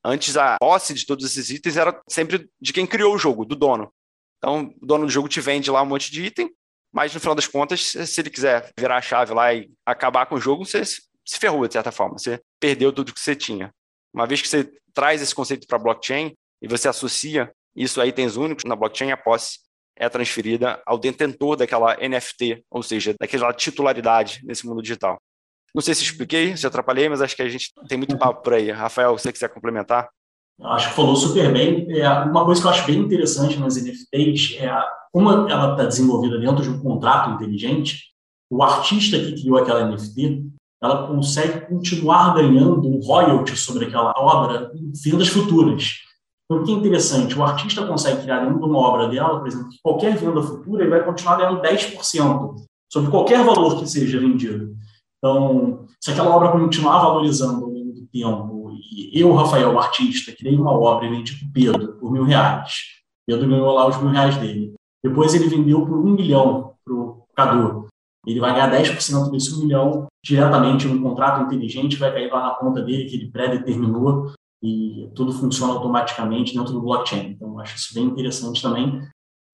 Antes, 0.04 0.36
a 0.36 0.56
posse 0.58 0.92
de 0.92 1.06
todos 1.06 1.24
esses 1.24 1.48
itens 1.50 1.76
era 1.76 1.98
sempre 2.08 2.48
de 2.60 2.72
quem 2.72 2.86
criou 2.86 3.14
o 3.14 3.18
jogo, 3.18 3.44
do 3.44 3.56
dono. 3.56 3.90
Então, 4.38 4.74
o 4.80 4.86
dono 4.86 5.06
do 5.06 5.10
jogo 5.10 5.28
te 5.28 5.40
vende 5.40 5.70
lá 5.70 5.82
um 5.82 5.86
monte 5.86 6.10
de 6.10 6.22
item, 6.22 6.50
mas 6.92 7.14
no 7.14 7.20
final 7.20 7.34
das 7.34 7.46
contas, 7.46 7.80
se 7.80 8.20
ele 8.20 8.28
quiser 8.28 8.70
virar 8.78 8.98
a 8.98 9.02
chave 9.02 9.32
lá 9.32 9.54
e 9.54 9.70
acabar 9.86 10.26
com 10.26 10.34
o 10.34 10.40
jogo, 10.40 10.66
você 10.66 10.84
se 10.84 11.38
ferrou 11.38 11.66
de 11.66 11.72
certa 11.72 11.90
forma, 11.90 12.18
você 12.18 12.40
perdeu 12.60 12.92
tudo 12.92 13.14
que 13.14 13.20
você 13.20 13.34
tinha. 13.34 13.72
Uma 14.12 14.26
vez 14.26 14.42
que 14.42 14.48
você 14.48 14.70
traz 14.92 15.22
esse 15.22 15.34
conceito 15.34 15.66
para 15.66 15.78
blockchain 15.78 16.36
e 16.60 16.68
você 16.68 16.86
associa 16.86 17.50
isso 17.74 18.00
a 18.00 18.06
itens 18.06 18.36
únicos 18.36 18.64
na 18.64 18.76
blockchain, 18.76 19.10
a 19.10 19.16
posse 19.16 19.58
é 19.96 20.08
transferida 20.08 20.82
ao 20.84 20.98
detentor 20.98 21.56
daquela 21.56 21.96
NFT, 21.96 22.64
ou 22.70 22.82
seja, 22.82 23.14
daquela 23.18 23.52
titularidade 23.52 24.40
nesse 24.44 24.66
mundo 24.66 24.82
digital. 24.82 25.20
Não 25.74 25.82
sei 25.82 25.94
se 25.94 26.04
expliquei, 26.04 26.56
se 26.56 26.66
atrapalhei, 26.66 27.08
mas 27.08 27.20
acho 27.20 27.34
que 27.34 27.42
a 27.42 27.48
gente 27.48 27.72
tem 27.88 27.98
muito 27.98 28.16
papo 28.16 28.42
por 28.42 28.54
aí. 28.54 28.70
Rafael, 28.70 29.16
você 29.16 29.32
quiser 29.32 29.48
complementar. 29.48 30.08
Acho 30.62 30.88
que 30.88 30.94
falou 30.94 31.16
super 31.16 31.52
bem. 31.52 31.86
É, 31.98 32.08
uma 32.08 32.44
coisa 32.44 32.60
que 32.60 32.66
eu 32.66 32.70
acho 32.70 32.86
bem 32.86 32.98
interessante 32.98 33.58
nas 33.58 33.76
NFTs 33.76 34.56
é 34.60 34.70
como 35.12 35.30
ela 35.30 35.72
está 35.72 35.84
desenvolvida 35.84 36.38
dentro 36.38 36.62
de 36.62 36.70
um 36.70 36.80
contrato 36.80 37.30
inteligente, 37.30 38.14
o 38.50 38.62
artista 38.62 39.18
que 39.18 39.40
criou 39.40 39.58
aquela 39.58 39.84
NFT, 39.84 40.44
ela 40.82 41.06
consegue 41.06 41.66
continuar 41.66 42.34
ganhando 42.34 42.86
um 42.88 43.00
royalty 43.00 43.56
sobre 43.56 43.86
aquela 43.86 44.12
obra 44.16 44.70
em 44.74 44.92
vendas 44.92 45.28
futuras. 45.28 45.98
Então, 46.44 46.62
o 46.62 46.64
que 46.64 46.72
é 46.72 46.74
interessante, 46.74 47.38
o 47.38 47.42
artista 47.42 47.86
consegue 47.86 48.22
criar 48.22 48.40
dentro 48.40 48.58
de 48.58 48.64
uma 48.64 48.78
obra 48.78 49.08
dela, 49.08 49.38
por 49.38 49.48
exemplo, 49.48 49.68
que 49.70 49.78
qualquer 49.82 50.16
venda 50.16 50.42
futura, 50.42 50.82
ele 50.82 50.90
vai 50.90 51.02
continuar 51.02 51.36
ganhando 51.36 51.62
10% 51.62 52.56
sobre 52.92 53.10
qualquer 53.10 53.42
valor 53.44 53.78
que 53.78 53.86
seja 53.86 54.20
vendido. 54.20 54.76
Então, 55.18 55.86
se 56.00 56.10
aquela 56.10 56.36
obra 56.36 56.52
continuar 56.52 56.98
valorizando 56.98 57.64
ao 57.64 57.70
longo 57.70 57.92
do 57.92 58.06
tempo, 58.08 58.72
e 58.92 59.18
eu, 59.18 59.32
Rafael, 59.32 59.78
artista, 59.78 60.32
criei 60.32 60.56
uma 60.56 60.72
obra 60.72 61.06
e 61.06 61.10
vendi 61.10 61.34
para 61.34 61.48
Pedro 61.52 61.92
por 61.94 62.12
mil 62.12 62.24
reais, 62.24 62.74
Pedro 63.26 63.48
ganhou 63.48 63.72
lá 63.72 63.88
os 63.88 63.96
mil 63.96 64.10
reais 64.10 64.36
dele. 64.36 64.74
Depois 65.02 65.34
ele 65.34 65.48
vendeu 65.48 65.84
por 65.84 65.98
um 65.98 66.12
milhão 66.12 66.74
para 66.84 66.94
o 66.94 67.26
Cadu. 67.34 67.86
Ele 68.26 68.40
vai 68.40 68.52
ganhar 68.52 68.70
10% 68.70 69.30
desse 69.30 69.54
um 69.54 69.64
milhão 69.64 70.06
diretamente 70.24 70.86
no 70.86 71.02
contrato 71.02 71.42
inteligente, 71.42 71.96
vai 71.96 72.12
cair 72.12 72.30
lá 72.30 72.42
na 72.48 72.54
conta 72.54 72.82
dele 72.82 73.04
que 73.04 73.16
ele 73.16 73.30
pré-determinou 73.30 74.32
e 74.64 75.10
tudo 75.14 75.30
funciona 75.30 75.74
automaticamente 75.74 76.54
dentro 76.54 76.72
do 76.72 76.80
blockchain. 76.80 77.32
Então, 77.32 77.60
acho 77.60 77.76
isso 77.76 77.92
bem 77.92 78.04
interessante 78.04 78.62
também. 78.62 79.06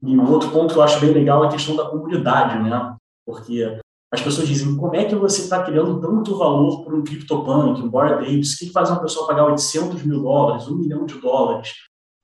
E 0.03 0.17
o 0.17 0.31
outro 0.31 0.51
ponto 0.51 0.73
que 0.73 0.79
eu 0.79 0.85
acho 0.85 1.01
bem 1.01 1.13
legal 1.13 1.43
é 1.43 1.49
a 1.49 1.51
questão 1.51 1.75
da 1.75 1.85
comunidade, 1.91 2.63
né? 2.63 2.97
Porque 3.27 3.77
as 4.13 4.23
pessoas 4.23 4.47
dizem, 4.47 4.77
como 4.77 4.95
é 4.95 5.05
que 5.05 5.17
você 5.17 5.43
está 5.43 5.65
criando 5.65 6.01
tanto 6.01 6.39
valor 6.39 6.85
para 6.85 6.95
um 6.95 7.03
CryptoPunk, 7.03 7.83
um 7.83 7.89
Bored 7.89 8.25
Apes? 8.25 8.55
O 8.55 8.59
que 8.59 8.71
faz 8.71 8.89
uma 8.89 9.01
pessoa 9.01 9.27
pagar 9.27 9.47
800 9.47 10.01
mil 10.05 10.23
dólares, 10.23 10.69
um 10.69 10.77
milhão 10.77 11.05
de 11.05 11.21
dólares? 11.21 11.71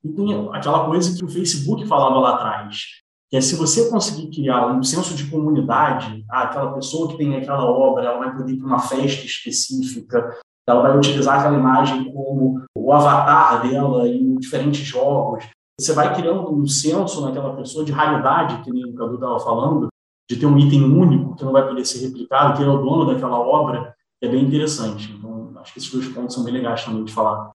E 0.04 0.08
tem 0.08 0.48
aquela 0.52 0.86
coisa 0.86 1.16
que 1.16 1.24
o 1.24 1.28
Facebook 1.28 1.86
falava 1.88 2.20
lá 2.20 2.34
atrás, 2.36 2.82
que 3.28 3.36
é 3.36 3.40
se 3.40 3.56
você 3.56 3.90
conseguir 3.90 4.30
criar 4.30 4.68
um 4.68 4.82
senso 4.84 5.12
de 5.14 5.28
comunidade, 5.28 6.24
ah, 6.30 6.42
aquela 6.42 6.72
pessoa 6.72 7.08
que 7.08 7.18
tem 7.18 7.34
aquela 7.34 7.64
obra, 7.64 8.04
ela 8.04 8.18
vai 8.18 8.36
poder 8.36 8.52
ir 8.52 8.58
para 8.58 8.68
uma 8.68 8.78
festa 8.78 9.26
específica, 9.26 10.38
ela 10.66 10.82
vai 10.82 10.96
utilizar 10.96 11.38
aquela 11.38 11.56
imagem 11.56 12.12
como 12.12 12.64
o 12.74 12.92
avatar 12.92 13.68
dela 13.68 14.08
em 14.08 14.36
diferentes 14.36 14.80
jogos. 14.80 15.44
Você 15.78 15.92
vai 15.92 16.14
criando 16.14 16.52
um 16.52 16.66
senso 16.66 17.20
naquela 17.20 17.54
pessoa 17.54 17.84
de 17.84 17.92
raridade, 17.92 18.62
que 18.62 18.70
nem 18.70 18.84
o 18.86 18.94
Cadu 18.94 19.14
estava 19.14 19.38
falando, 19.38 19.88
de 20.28 20.36
ter 20.36 20.46
um 20.46 20.58
item 20.58 20.84
único 20.84 21.36
que 21.36 21.44
não 21.44 21.52
vai 21.52 21.66
poder 21.66 21.84
ser 21.84 22.06
replicado, 22.06 22.56
que 22.56 22.64
é 22.64 22.66
o 22.66 22.78
dono 22.78 23.12
daquela 23.12 23.38
obra, 23.38 23.94
é 24.20 24.28
bem 24.28 24.44
interessante. 24.44 25.12
Então, 25.12 25.54
acho 25.58 25.72
que 25.72 25.78
esses 25.78 25.90
dois 25.90 26.08
pontos 26.08 26.34
são 26.34 26.42
bem 26.42 26.54
legais 26.54 26.84
também 26.84 27.04
de 27.04 27.12
falar. 27.12 27.52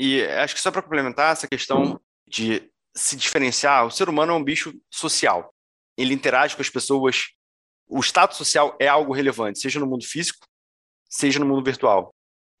E 0.00 0.22
acho 0.22 0.54
que 0.54 0.60
só 0.60 0.70
para 0.70 0.82
complementar 0.82 1.32
essa 1.32 1.46
questão 1.46 2.00
de 2.26 2.68
se 2.96 3.16
diferenciar, 3.16 3.86
o 3.86 3.90
ser 3.90 4.08
humano 4.08 4.32
é 4.32 4.36
um 4.36 4.42
bicho 4.42 4.72
social. 4.90 5.52
Ele 5.96 6.14
interage 6.14 6.56
com 6.56 6.62
as 6.62 6.70
pessoas. 6.70 7.28
O 7.86 8.00
status 8.00 8.38
social 8.38 8.74
é 8.80 8.88
algo 8.88 9.12
relevante, 9.12 9.58
seja 9.58 9.78
no 9.78 9.86
mundo 9.86 10.04
físico, 10.04 10.46
seja 11.08 11.38
no 11.38 11.46
mundo 11.46 11.62
virtual. 11.62 12.13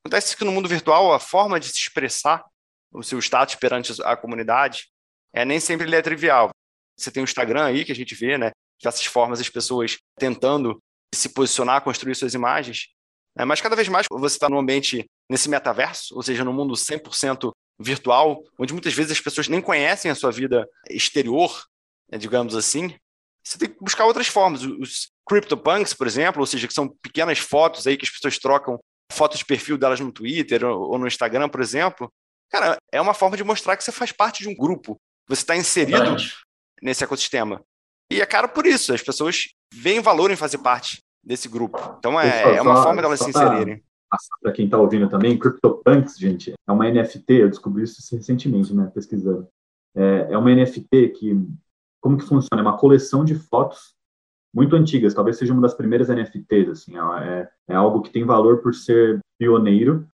Acontece 0.04 0.36
que 0.36 0.44
no 0.44 0.52
mundo 0.52 0.68
virtual, 0.68 1.14
a 1.14 1.18
forma 1.18 1.58
de 1.58 1.66
se 1.68 1.78
expressar 1.78 2.44
o 2.92 3.02
seu 3.02 3.18
status 3.18 3.54
perante 3.54 3.92
a 4.02 4.14
comunidade 4.16 4.88
é 5.32 5.44
nem 5.44 5.58
sempre 5.58 5.86
ele 5.86 5.96
é 5.96 6.02
trivial. 6.02 6.50
Você 6.96 7.10
tem 7.10 7.22
o 7.22 7.24
Instagram 7.24 7.64
aí, 7.64 7.84
que 7.84 7.90
a 7.90 7.94
gente 7.94 8.14
vê, 8.14 8.36
né? 8.36 8.52
diversas 8.78 9.06
formas 9.06 9.40
as 9.40 9.48
pessoas 9.48 9.96
tentando 10.18 10.80
se 11.14 11.28
posicionar, 11.30 11.82
construir 11.82 12.14
suas 12.14 12.34
imagens. 12.34 12.88
Né? 13.36 13.44
Mas 13.44 13.60
cada 13.60 13.74
vez 13.74 13.88
mais 13.88 14.06
você 14.10 14.36
está 14.36 14.48
num 14.48 14.58
ambiente 14.58 15.06
nesse 15.30 15.48
metaverso, 15.48 16.14
ou 16.14 16.22
seja, 16.22 16.44
no 16.44 16.52
mundo 16.52 16.74
100% 16.74 17.50
virtual, 17.80 18.42
onde 18.58 18.72
muitas 18.72 18.92
vezes 18.92 19.12
as 19.12 19.20
pessoas 19.20 19.48
nem 19.48 19.60
conhecem 19.60 20.10
a 20.10 20.14
sua 20.14 20.30
vida 20.30 20.68
exterior, 20.90 21.64
né, 22.10 22.18
digamos 22.18 22.54
assim. 22.54 22.94
Você 23.42 23.58
tem 23.58 23.68
que 23.68 23.80
buscar 23.80 24.04
outras 24.04 24.28
formas. 24.28 24.62
Os 24.62 25.10
CryptoPunks, 25.28 25.94
por 25.94 26.06
exemplo, 26.06 26.40
ou 26.40 26.46
seja, 26.46 26.68
que 26.68 26.74
são 26.74 26.88
pequenas 26.88 27.38
fotos 27.38 27.86
aí 27.86 27.96
que 27.96 28.04
as 28.04 28.10
pessoas 28.10 28.38
trocam 28.38 28.78
fotos 29.12 29.38
de 29.38 29.44
perfil 29.44 29.78
delas 29.78 30.00
no 30.00 30.12
Twitter 30.12 30.64
ou 30.64 30.98
no 30.98 31.06
Instagram, 31.06 31.48
por 31.48 31.60
exemplo. 31.60 32.12
Cara, 32.50 32.76
é 32.92 33.00
uma 33.00 33.14
forma 33.14 33.36
de 33.36 33.44
mostrar 33.44 33.76
que 33.76 33.84
você 33.84 33.92
faz 33.92 34.12
parte 34.12 34.42
de 34.42 34.48
um 34.48 34.54
grupo. 34.54 35.00
Você 35.28 35.42
está 35.42 35.56
inserido 35.56 35.98
Verdade. 35.98 36.34
nesse 36.82 37.02
ecossistema. 37.02 37.62
E 38.10 38.20
é 38.20 38.26
caro 38.26 38.48
por 38.48 38.66
isso, 38.66 38.92
as 38.92 39.02
pessoas 39.02 39.48
veem 39.72 40.00
valor 40.00 40.30
em 40.30 40.36
fazer 40.36 40.58
parte 40.58 41.02
desse 41.24 41.48
grupo. 41.48 41.78
Então 41.98 42.20
é, 42.20 42.56
é 42.56 42.62
uma 42.62 42.82
forma 42.82 43.00
delas 43.00 43.20
se 43.20 43.30
inserirem. 43.30 43.82
Para 44.40 44.52
quem 44.52 44.66
está 44.66 44.78
ouvindo 44.78 45.08
também, 45.08 45.38
CryptoPunks, 45.38 46.16
gente, 46.16 46.52
é 46.68 46.72
uma 46.72 46.88
NFT, 46.88 47.32
eu 47.32 47.50
descobri 47.50 47.82
isso 47.82 48.00
recentemente, 48.14 48.72
né, 48.72 48.90
pesquisando. 48.94 49.48
É, 49.96 50.28
é 50.30 50.38
uma 50.38 50.54
NFT 50.54 51.08
que, 51.08 51.34
como 52.00 52.16
que 52.16 52.24
funciona? 52.24 52.60
É 52.60 52.62
uma 52.62 52.78
coleção 52.78 53.24
de 53.24 53.34
fotos 53.34 53.94
muito 54.54 54.76
antigas, 54.76 55.12
talvez 55.12 55.36
seja 55.36 55.52
uma 55.52 55.62
das 55.62 55.74
primeiras 55.74 56.08
NFTs, 56.08 56.68
assim, 56.68 56.92
é, 56.96 57.48
é 57.68 57.74
algo 57.74 58.00
que 58.00 58.10
tem 58.10 58.24
valor 58.24 58.58
por 58.58 58.72
ser 58.74 59.18
pioneiro, 59.38 60.06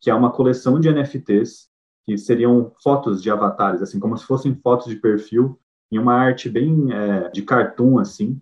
que 0.00 0.10
é 0.10 0.14
uma 0.14 0.32
coleção 0.32 0.80
de 0.80 0.90
NFTs 0.90 1.68
que 2.04 2.16
seriam 2.16 2.72
fotos 2.82 3.22
de 3.22 3.30
avatares, 3.30 3.82
assim, 3.82 4.00
como 4.00 4.16
se 4.16 4.24
fossem 4.24 4.54
fotos 4.54 4.86
de 4.86 4.96
perfil 4.96 5.58
em 5.90 5.98
uma 5.98 6.14
arte 6.14 6.48
bem 6.48 6.92
é, 6.92 7.28
de 7.28 7.42
cartoon, 7.42 7.98
assim, 7.98 8.40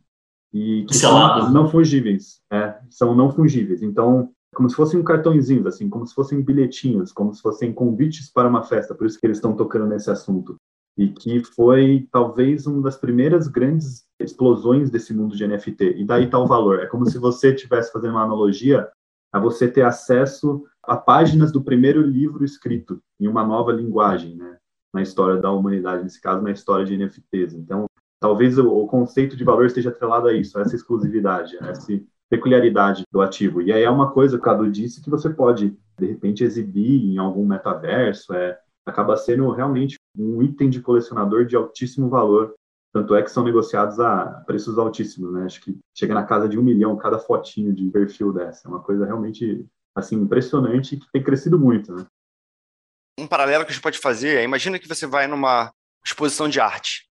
e 0.52 0.84
que 0.84 0.94
são 0.94 1.50
não 1.50 1.68
fungíveis, 1.68 2.40
é, 2.50 2.78
são 2.88 3.14
não 3.14 3.30
fungíveis. 3.30 3.82
Então, 3.82 4.30
como 4.54 4.70
se 4.70 4.76
fossem 4.76 5.02
cartõezinhos, 5.02 5.66
assim, 5.66 5.88
como 5.88 6.06
se 6.06 6.14
fossem 6.14 6.40
bilhetinhos, 6.40 7.12
como 7.12 7.34
se 7.34 7.42
fossem 7.42 7.72
convites 7.72 8.30
para 8.32 8.48
uma 8.48 8.62
festa, 8.62 8.94
por 8.94 9.06
isso 9.06 9.18
que 9.18 9.26
eles 9.26 9.38
estão 9.38 9.54
tocando 9.54 9.86
nesse 9.86 10.10
assunto. 10.10 10.56
E 11.00 11.08
que 11.08 11.42
foi, 11.42 12.06
talvez, 12.12 12.66
uma 12.66 12.82
das 12.82 12.98
primeiras 12.98 13.48
grandes 13.48 14.04
explosões 14.20 14.90
desse 14.90 15.14
mundo 15.14 15.34
de 15.34 15.46
NFT. 15.46 15.94
E 15.96 16.04
daí 16.04 16.24
está 16.24 16.38
o 16.38 16.46
valor. 16.46 16.80
É 16.80 16.86
como 16.86 17.06
se 17.06 17.18
você 17.18 17.54
estivesse 17.54 17.90
fazendo 17.90 18.10
uma 18.10 18.24
analogia 18.24 18.86
a 19.32 19.40
você 19.40 19.66
ter 19.66 19.82
acesso 19.82 20.62
a 20.82 20.96
páginas 20.96 21.50
do 21.50 21.62
primeiro 21.62 22.02
livro 22.02 22.44
escrito 22.44 23.00
em 23.18 23.26
uma 23.26 23.46
nova 23.46 23.72
linguagem, 23.72 24.36
né? 24.36 24.58
na 24.92 25.00
história 25.00 25.40
da 25.40 25.50
humanidade, 25.50 26.02
nesse 26.02 26.20
caso, 26.20 26.42
na 26.42 26.50
história 26.50 26.84
de 26.84 26.96
NFTs. 26.96 27.54
Então, 27.54 27.86
talvez 28.20 28.58
o, 28.58 28.68
o 28.68 28.86
conceito 28.86 29.36
de 29.36 29.44
valor 29.44 29.66
esteja 29.66 29.88
atrelado 29.90 30.28
a 30.28 30.34
isso, 30.34 30.58
a 30.58 30.62
essa 30.62 30.74
exclusividade, 30.74 31.56
a 31.60 31.68
essa 31.68 31.92
peculiaridade 32.28 33.04
do 33.10 33.20
ativo. 33.20 33.62
E 33.62 33.72
aí 33.72 33.82
é 33.82 33.90
uma 33.90 34.10
coisa, 34.10 34.36
o 34.36 34.40
Cadu 34.40 34.70
disse, 34.70 35.02
que 35.02 35.10
você 35.10 35.30
pode, 35.30 35.76
de 35.98 36.06
repente, 36.06 36.44
exibir 36.44 37.04
em 37.04 37.18
algum 37.18 37.46
metaverso, 37.46 38.34
é, 38.34 38.58
acaba 38.86 39.16
sendo 39.16 39.50
realmente 39.50 39.96
um 40.16 40.42
item 40.42 40.68
de 40.70 40.80
colecionador 40.80 41.46
de 41.46 41.56
altíssimo 41.56 42.08
valor. 42.08 42.54
Tanto 42.92 43.14
é 43.14 43.22
que 43.22 43.30
são 43.30 43.44
negociados 43.44 44.00
a 44.00 44.42
preços 44.46 44.76
altíssimos, 44.76 45.32
né? 45.32 45.44
Acho 45.44 45.60
que 45.60 45.78
chega 45.94 46.12
na 46.12 46.24
casa 46.24 46.48
de 46.48 46.58
um 46.58 46.62
milhão 46.62 46.96
cada 46.96 47.18
fotinho 47.18 47.72
de 47.72 47.88
perfil 47.90 48.32
dessa. 48.32 48.66
É 48.66 48.70
uma 48.70 48.82
coisa 48.82 49.06
realmente 49.06 49.64
assim 49.94 50.16
impressionante 50.16 50.96
que 50.96 51.06
tem 51.12 51.22
crescido 51.22 51.58
muito, 51.58 51.94
né? 51.94 52.06
um 53.20 53.26
paralelo 53.26 53.64
que 53.64 53.70
a 53.70 53.74
gente 53.74 53.82
pode 53.82 53.98
fazer 53.98 54.38
é, 54.38 54.42
imagina 54.42 54.78
que 54.78 54.88
você 54.88 55.06
vai 55.06 55.26
numa 55.26 55.72
exposição 56.04 56.48
de 56.48 56.58
arte. 56.58 57.08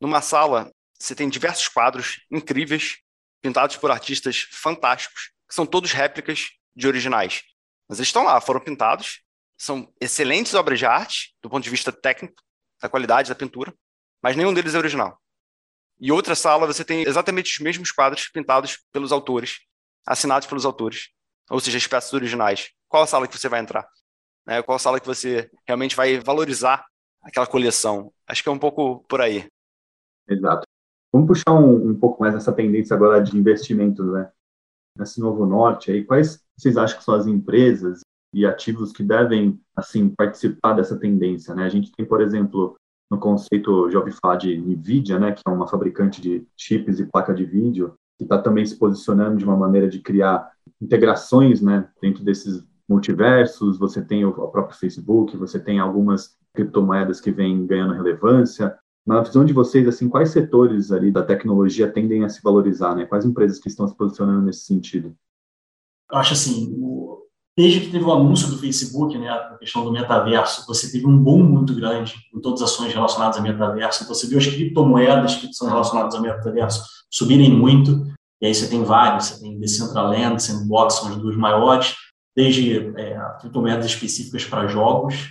Numa 0.00 0.22
sala, 0.22 0.72
você 0.98 1.14
tem 1.14 1.28
diversos 1.28 1.68
quadros 1.68 2.24
incríveis, 2.30 2.98
pintados 3.42 3.76
por 3.76 3.90
artistas 3.90 4.48
fantásticos, 4.50 5.30
que 5.48 5.54
são 5.54 5.66
todos 5.66 5.92
réplicas 5.92 6.48
de 6.74 6.88
originais. 6.88 7.42
Mas 7.88 7.98
eles 7.98 8.08
estão 8.08 8.24
lá, 8.24 8.40
foram 8.40 8.60
pintados, 8.60 9.22
são 9.60 9.92
excelentes 10.00 10.54
obras 10.54 10.78
de 10.78 10.86
arte, 10.86 11.36
do 11.42 11.50
ponto 11.50 11.62
de 11.62 11.68
vista 11.68 11.92
técnico, 11.92 12.42
da 12.80 12.88
qualidade 12.88 13.28
da 13.28 13.34
pintura, 13.34 13.74
mas 14.22 14.34
nenhum 14.34 14.54
deles 14.54 14.74
é 14.74 14.78
original. 14.78 15.20
E 16.00 16.10
outra 16.10 16.34
sala, 16.34 16.66
você 16.66 16.82
tem 16.82 17.02
exatamente 17.02 17.52
os 17.52 17.58
mesmos 17.58 17.92
quadros 17.92 18.26
pintados 18.28 18.82
pelos 18.90 19.12
autores, 19.12 19.58
assinados 20.06 20.48
pelos 20.48 20.64
autores, 20.64 21.10
ou 21.50 21.60
seja, 21.60 21.76
as 21.76 21.86
peças 21.86 22.10
originais. 22.14 22.70
Qual 22.88 23.02
a 23.02 23.06
sala 23.06 23.28
que 23.28 23.38
você 23.38 23.50
vai 23.50 23.60
entrar? 23.60 23.86
Né? 24.46 24.62
Qual 24.62 24.76
a 24.76 24.78
sala 24.78 24.98
que 24.98 25.06
você 25.06 25.50
realmente 25.66 25.94
vai 25.94 26.18
valorizar 26.18 26.86
aquela 27.22 27.46
coleção? 27.46 28.10
Acho 28.26 28.42
que 28.42 28.48
é 28.48 28.52
um 28.52 28.58
pouco 28.58 29.04
por 29.10 29.20
aí. 29.20 29.46
Exato. 30.26 30.66
Vamos 31.12 31.28
puxar 31.28 31.52
um, 31.52 31.90
um 31.90 32.00
pouco 32.00 32.22
mais 32.22 32.34
essa 32.34 32.50
tendência 32.52 32.96
agora 32.96 33.22
de 33.22 33.36
investimentos, 33.36 34.10
né? 34.10 34.32
Nesse 34.96 35.20
novo 35.20 35.44
norte 35.44 35.90
aí, 35.90 36.02
quais 36.02 36.42
vocês 36.56 36.78
acham 36.78 36.96
que 36.96 37.04
são 37.04 37.14
as 37.14 37.26
empresas 37.26 38.00
e 38.32 38.46
ativos 38.46 38.92
que 38.92 39.02
devem, 39.02 39.60
assim, 39.76 40.08
participar 40.08 40.74
dessa 40.74 40.98
tendência, 40.98 41.54
né? 41.54 41.64
A 41.64 41.68
gente 41.68 41.90
tem, 41.92 42.06
por 42.06 42.20
exemplo, 42.20 42.76
no 43.10 43.18
conceito, 43.18 43.90
já 43.90 43.98
ouvi 43.98 44.12
falar 44.12 44.36
de 44.36 44.56
NVIDIA, 44.56 45.18
né, 45.18 45.32
que 45.32 45.42
é 45.44 45.50
uma 45.50 45.66
fabricante 45.66 46.20
de 46.20 46.46
chips 46.56 47.00
e 47.00 47.06
placa 47.06 47.34
de 47.34 47.44
vídeo, 47.44 47.94
que 48.16 48.24
está 48.24 48.38
também 48.38 48.64
se 48.64 48.78
posicionando 48.78 49.36
de 49.36 49.44
uma 49.44 49.56
maneira 49.56 49.88
de 49.88 49.98
criar 49.98 50.48
integrações 50.80 51.60
né, 51.60 51.88
dentro 52.00 52.22
desses 52.22 52.64
multiversos. 52.88 53.78
Você 53.78 54.00
tem 54.00 54.24
o 54.24 54.32
próprio 54.32 54.78
Facebook, 54.78 55.36
você 55.36 55.58
tem 55.58 55.80
algumas 55.80 56.36
criptomoedas 56.54 57.20
que 57.20 57.32
vêm 57.32 57.66
ganhando 57.66 57.94
relevância. 57.94 58.78
Na 59.04 59.22
visão 59.22 59.44
de 59.44 59.52
vocês, 59.52 59.88
assim, 59.88 60.08
quais 60.08 60.30
setores 60.30 60.92
ali 60.92 61.10
da 61.10 61.22
tecnologia 61.22 61.90
tendem 61.90 62.24
a 62.24 62.28
se 62.28 62.40
valorizar? 62.42 62.94
Né? 62.94 63.06
Quais 63.06 63.24
empresas 63.24 63.58
que 63.58 63.68
estão 63.68 63.88
se 63.88 63.96
posicionando 63.96 64.42
nesse 64.42 64.60
sentido? 64.60 65.16
Eu 66.12 66.18
acho 66.18 66.34
assim, 66.34 66.76
desde 67.60 67.80
que 67.80 67.90
teve 67.90 68.04
o 68.04 68.12
anúncio 68.12 68.48
do 68.48 68.56
Facebook, 68.56 69.18
né, 69.18 69.28
a 69.28 69.58
questão 69.58 69.84
do 69.84 69.92
metaverso, 69.92 70.66
você 70.66 70.90
teve 70.90 71.06
um 71.06 71.18
boom 71.18 71.42
muito 71.42 71.74
grande 71.74 72.14
em 72.34 72.40
todas 72.40 72.62
as 72.62 72.70
ações 72.70 72.94
relacionadas 72.94 73.36
a 73.36 73.42
metaverso. 73.42 74.08
Você 74.08 74.26
viu 74.26 74.38
as 74.38 74.46
criptomoedas 74.46 75.36
que 75.36 75.52
são 75.52 75.68
relacionadas 75.68 76.14
ao 76.14 76.22
metaverso 76.22 76.82
subirem 77.10 77.50
muito. 77.50 78.02
E 78.40 78.46
aí 78.46 78.54
você 78.54 78.66
tem 78.66 78.82
vários, 78.82 79.26
você 79.26 79.40
tem 79.40 79.60
Decentraland, 79.60 80.42
Sandbox, 80.42 80.94
são 80.94 81.08
as 81.10 81.16
duas 81.18 81.36
maiores, 81.36 81.94
desde 82.34 82.78
é, 82.98 83.20
criptomoedas 83.40 83.84
específicas 83.84 84.46
para 84.46 84.66
jogos. 84.66 85.28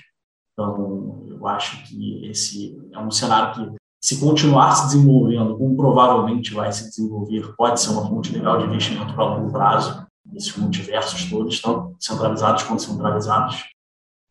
Então, 0.54 1.26
eu 1.28 1.48
acho 1.48 1.84
que 1.86 2.28
esse 2.28 2.80
é 2.94 3.00
um 3.00 3.10
cenário 3.10 3.56
que, 3.56 3.76
se 4.04 4.20
continuar 4.20 4.72
se 4.74 4.86
desenvolvendo, 4.86 5.58
como 5.58 5.76
provavelmente 5.76 6.54
vai 6.54 6.72
se 6.72 6.90
desenvolver, 6.90 7.56
pode 7.58 7.82
ser 7.82 7.90
uma 7.90 8.08
fonte 8.08 8.32
legal 8.32 8.60
de 8.60 8.66
investimento 8.66 9.14
para 9.16 9.36
longo 9.36 9.52
prazo 9.52 10.08
esses 10.36 10.56
multiversos 10.56 11.30
todos, 11.30 11.56
estão 11.56 11.96
centralizados 12.00 12.64
quanto 12.64 12.84
centralizados. 12.84 13.66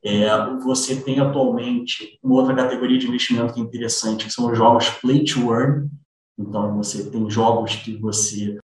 É, 0.04 0.28
você 0.62 1.00
tem 1.00 1.18
atualmente 1.18 2.18
uma 2.22 2.36
outra 2.36 2.54
categoria 2.54 2.98
de 2.98 3.08
investimento 3.08 3.52
que 3.52 3.60
é 3.60 3.62
interessante, 3.62 4.26
que 4.26 4.32
são 4.32 4.50
os 4.50 4.56
jogos 4.56 4.88
play 4.90 5.24
to 5.24 5.52
earn. 5.52 5.88
Então, 6.38 6.76
você 6.76 7.10
tem 7.10 7.28
jogos 7.28 7.76
que 7.76 7.96
você 7.96 8.58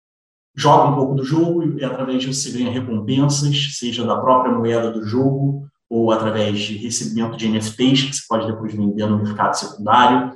joga 0.55 0.90
um 0.90 0.95
pouco 0.95 1.14
do 1.14 1.25
jogo 1.25 1.79
e 1.79 1.85
através 1.85 2.23
disso 2.23 2.42
você 2.42 2.59
ganha 2.59 2.71
recompensas, 2.71 3.77
seja 3.79 4.05
da 4.05 4.21
própria 4.21 4.53
moeda 4.53 4.92
do 4.92 5.05
jogo 5.05 5.66
ou 5.88 6.11
através 6.11 6.59
de 6.59 6.77
recebimento 6.77 7.37
de 7.37 7.49
NFTs, 7.49 8.03
que 8.03 8.16
você 8.16 8.23
pode 8.29 8.47
depois 8.47 8.75
vender 8.75 9.07
no 9.07 9.18
mercado 9.18 9.55
secundário. 9.55 10.33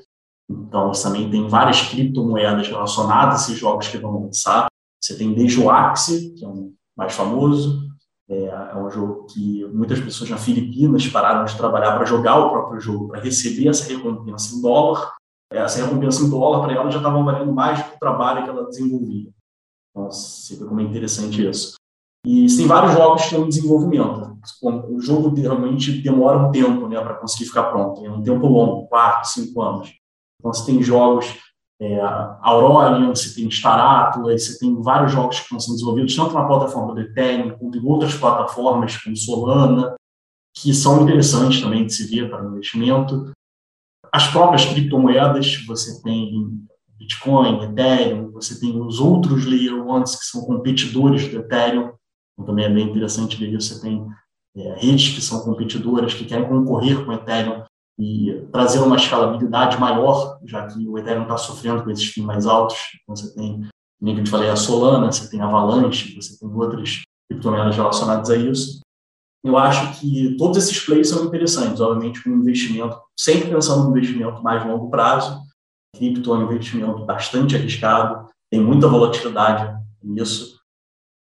Então, 0.48 0.88
você 0.88 1.02
também 1.04 1.30
tem 1.30 1.48
várias 1.48 1.82
criptomoedas 1.82 2.68
relacionadas 2.68 3.34
a 3.34 3.42
esses 3.44 3.58
jogos 3.58 3.88
que 3.88 3.98
vão 3.98 4.24
lançar. 4.24 4.66
Você 5.02 5.16
tem 5.16 5.34
desde 5.34 5.60
o 5.60 5.70
Axie, 5.70 6.34
que 6.34 6.44
é 6.44 6.48
um 6.48 6.75
mais 6.96 7.14
famoso. 7.14 7.86
É, 8.28 8.46
é, 8.46 8.76
um 8.76 8.90
jogo 8.90 9.26
que 9.26 9.64
muitas 9.66 10.00
pessoas 10.00 10.30
na 10.30 10.36
Filipinas 10.36 11.06
pararam 11.06 11.44
de 11.44 11.56
trabalhar 11.56 11.94
para 11.94 12.04
jogar 12.04 12.38
o 12.38 12.50
próprio 12.50 12.80
jogo, 12.80 13.08
para 13.08 13.20
receber 13.20 13.68
essa 13.68 13.88
recompensa 13.88 14.56
em 14.56 14.62
dólar. 14.62 15.14
É, 15.52 15.58
essa 15.58 15.84
recompensa 15.84 16.24
em 16.24 16.30
dólar 16.30 16.64
para 16.64 16.74
ela 16.74 16.90
já 16.90 16.98
estava 16.98 17.22
valendo 17.22 17.52
mais 17.52 17.80
do 17.84 17.98
trabalho 18.00 18.42
que 18.42 18.50
ela 18.50 18.66
desenvolvia. 18.66 19.30
Então, 19.90 20.10
você 20.10 20.56
vê 20.56 20.64
como 20.64 20.80
é 20.80 20.84
interessante 20.84 21.46
isso. 21.48 21.76
E 22.26 22.48
tem 22.56 22.66
vários 22.66 22.92
jogos 22.94 23.22
que 23.22 23.28
estão 23.28 23.44
em 23.44 23.48
desenvolvimento. 23.48 24.36
O 24.64 25.00
jogo 25.00 25.32
realmente 25.32 26.02
demora 26.02 26.38
um 26.38 26.50
tempo 26.50 26.88
né, 26.88 27.00
para 27.00 27.14
conseguir 27.14 27.44
ficar 27.44 27.70
pronto. 27.70 28.04
É 28.04 28.10
um 28.10 28.22
tempo 28.22 28.48
longo, 28.48 28.88
quatro, 28.88 29.30
cinco 29.30 29.62
anos. 29.62 29.94
Então, 30.40 30.52
você 30.52 30.66
tem 30.66 30.82
jogos 30.82 31.26
é, 31.80 32.00
Aurora, 32.40 33.06
você 33.08 33.34
tem 33.34 33.50
Star 33.50 33.78
Atlas, 33.78 34.46
você 34.46 34.58
tem 34.58 34.80
vários 34.80 35.12
jogos 35.12 35.36
que 35.36 35.42
estão 35.42 35.60
sendo 35.60 35.74
desenvolvidos, 35.74 36.16
tanto 36.16 36.32
na 36.32 36.46
plataforma 36.46 36.94
do 36.94 37.00
Ethereum, 37.00 37.56
quanto 37.58 37.78
em 37.78 37.86
outras 37.86 38.14
plataformas, 38.14 38.96
como 38.96 39.16
Solana, 39.16 39.94
que 40.54 40.72
são 40.72 41.02
interessantes 41.02 41.60
também 41.60 41.84
de 41.84 41.92
se 41.92 42.06
ver 42.06 42.30
para 42.30 42.46
investimento. 42.46 43.30
As 44.10 44.26
próprias 44.28 44.64
criptomoedas, 44.64 45.64
você 45.66 46.02
tem 46.02 46.66
Bitcoin, 46.98 47.62
Ethereum, 47.62 48.30
você 48.32 48.58
tem 48.58 48.80
os 48.80 48.98
outros 48.98 49.44
Layer 49.44 49.86
Ones 49.86 50.16
que 50.16 50.24
são 50.24 50.42
competidores 50.42 51.28
do 51.28 51.40
Ethereum, 51.40 51.92
então 52.32 52.46
também 52.46 52.64
é 52.64 52.70
bem 52.70 52.88
interessante 52.88 53.36
ver 53.36 53.52
isso. 53.52 53.74
Você 53.74 53.82
tem 53.82 54.06
é, 54.56 54.74
redes 54.78 55.14
que 55.14 55.20
são 55.20 55.44
competidoras, 55.44 56.14
que 56.14 56.24
querem 56.24 56.48
concorrer 56.48 57.04
com 57.04 57.10
o 57.10 57.14
Ethereum 57.14 57.64
e 57.98 58.46
trazer 58.52 58.80
uma 58.80 58.96
escalabilidade 58.96 59.78
maior, 59.78 60.38
já 60.44 60.66
que 60.66 60.86
o 60.86 60.98
Ethereum 60.98 61.22
está 61.22 61.36
sofrendo 61.36 61.82
com 61.82 61.90
esses 61.90 62.06
FIIs 62.06 62.26
mais 62.26 62.46
altos. 62.46 62.76
Então, 63.02 63.16
você 63.16 63.34
tem, 63.34 63.68
como 63.98 64.10
eu 64.10 64.24
te 64.24 64.30
falei, 64.30 64.50
a 64.50 64.56
Solana, 64.56 65.10
você 65.10 65.30
tem 65.30 65.40
a 65.40 65.46
Avalanche, 65.46 66.14
você 66.14 66.38
tem 66.38 66.48
outras 66.48 67.02
criptomoedas 67.30 67.74
relacionadas 67.74 68.30
a 68.30 68.36
isso. 68.36 68.80
Eu 69.44 69.56
acho 69.56 70.00
que 70.00 70.36
todos 70.36 70.58
esses 70.58 70.78
plays 70.84 71.08
são 71.08 71.24
interessantes, 71.24 71.80
obviamente, 71.80 72.22
com 72.22 72.30
investimento, 72.30 73.00
sempre 73.18 73.48
pensando 73.48 73.84
no 73.84 73.96
investimento 73.96 74.42
mais 74.42 74.66
longo 74.66 74.90
prazo. 74.90 75.40
Cripto 75.94 76.34
é 76.34 76.38
um 76.38 76.42
investimento 76.42 77.04
bastante 77.06 77.56
arriscado, 77.56 78.28
tem 78.50 78.60
muita 78.60 78.88
volatilidade 78.88 79.80
nisso. 80.02 80.56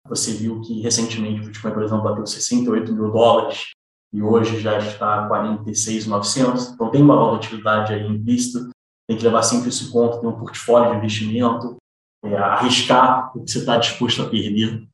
Você 0.07 0.33
viu 0.33 0.61
que 0.61 0.81
recentemente 0.81 1.41
o 1.41 1.45
Bitcoin, 1.45 1.73
por 1.73 1.83
exemplo, 1.83 2.03
bateu 2.03 2.25
68 2.25 2.93
mil 2.93 3.11
dólares 3.11 3.71
e 4.13 4.21
hoje 4.21 4.59
já 4.59 4.77
está 4.77 5.27
46,900, 5.27 6.71
então 6.71 6.89
tem 6.89 7.01
uma 7.01 7.15
volatilidade 7.15 7.93
aí 7.93 8.05
implícita, 8.05 8.69
tem 9.07 9.17
que 9.17 9.23
levar 9.23 9.43
sempre 9.43 9.69
isso 9.69 9.87
em 9.87 9.91
conta, 9.91 10.19
ter 10.19 10.27
um 10.27 10.37
portfólio 10.37 10.91
de 10.91 10.97
investimento, 10.97 11.77
é, 12.23 12.37
arriscar 12.37 13.35
o 13.35 13.43
que 13.43 13.51
você 13.51 13.59
está 13.59 13.77
disposto 13.77 14.21
a 14.21 14.29
perder. 14.29 14.87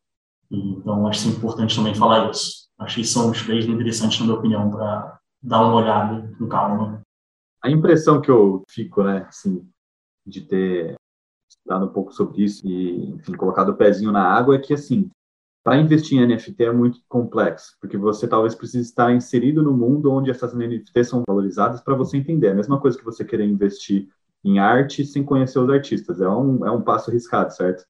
Então, 0.49 1.07
acho 1.07 1.27
importante 1.27 1.75
também 1.75 1.93
falar 1.93 2.29
isso. 2.29 2.67
Acho 2.79 2.95
que 2.95 3.03
são 3.03 3.31
os 3.31 3.41
três 3.41 3.65
interessantes, 3.65 4.19
na 4.19 4.25
minha 4.25 4.37
opinião, 4.37 4.69
para 4.69 5.19
dar 5.41 5.61
uma 5.61 5.75
olhada 5.75 6.33
com 6.37 6.47
calma. 6.47 7.01
A 7.61 7.69
impressão 7.69 8.21
que 8.21 8.31
eu 8.31 8.63
fico, 8.69 9.03
né, 9.03 9.25
assim, 9.27 9.67
de 10.25 10.41
ter 10.41 10.95
estudado 11.49 11.85
um 11.85 11.93
pouco 11.93 12.13
sobre 12.13 12.43
isso 12.43 12.65
e, 12.67 13.11
enfim, 13.11 13.33
colocado 13.33 13.69
o 13.69 13.75
pezinho 13.75 14.11
na 14.11 14.23
água 14.23 14.55
é 14.55 14.59
que, 14.59 14.73
assim, 14.73 15.09
para 15.67 15.81
investir 15.81 16.17
em 16.17 16.25
NFT 16.25 16.63
é 16.63 16.71
muito 16.71 17.01
complexo, 17.09 17.75
porque 17.81 17.97
você 17.97 18.25
talvez 18.25 18.55
precise 18.55 18.87
estar 18.87 19.13
inserido 19.13 19.61
no 19.61 19.73
mundo 19.75 20.09
onde 20.09 20.31
essas 20.31 20.53
NFTs 20.53 21.09
são 21.09 21.23
valorizadas 21.27 21.81
para 21.81 21.93
você 21.93 22.15
entender. 22.15 22.47
É 22.47 22.51
a 22.51 22.55
mesma 22.55 22.79
coisa 22.79 22.97
que 22.97 23.03
você 23.03 23.25
querer 23.25 23.43
investir 23.43 24.07
em 24.45 24.59
arte 24.59 25.05
sem 25.05 25.25
conhecer 25.25 25.59
os 25.59 25.69
artistas. 25.69 26.21
É 26.21 26.29
um, 26.29 26.65
é 26.65 26.71
um 26.71 26.81
passo 26.81 27.09
arriscado, 27.09 27.53
certo? 27.53 27.83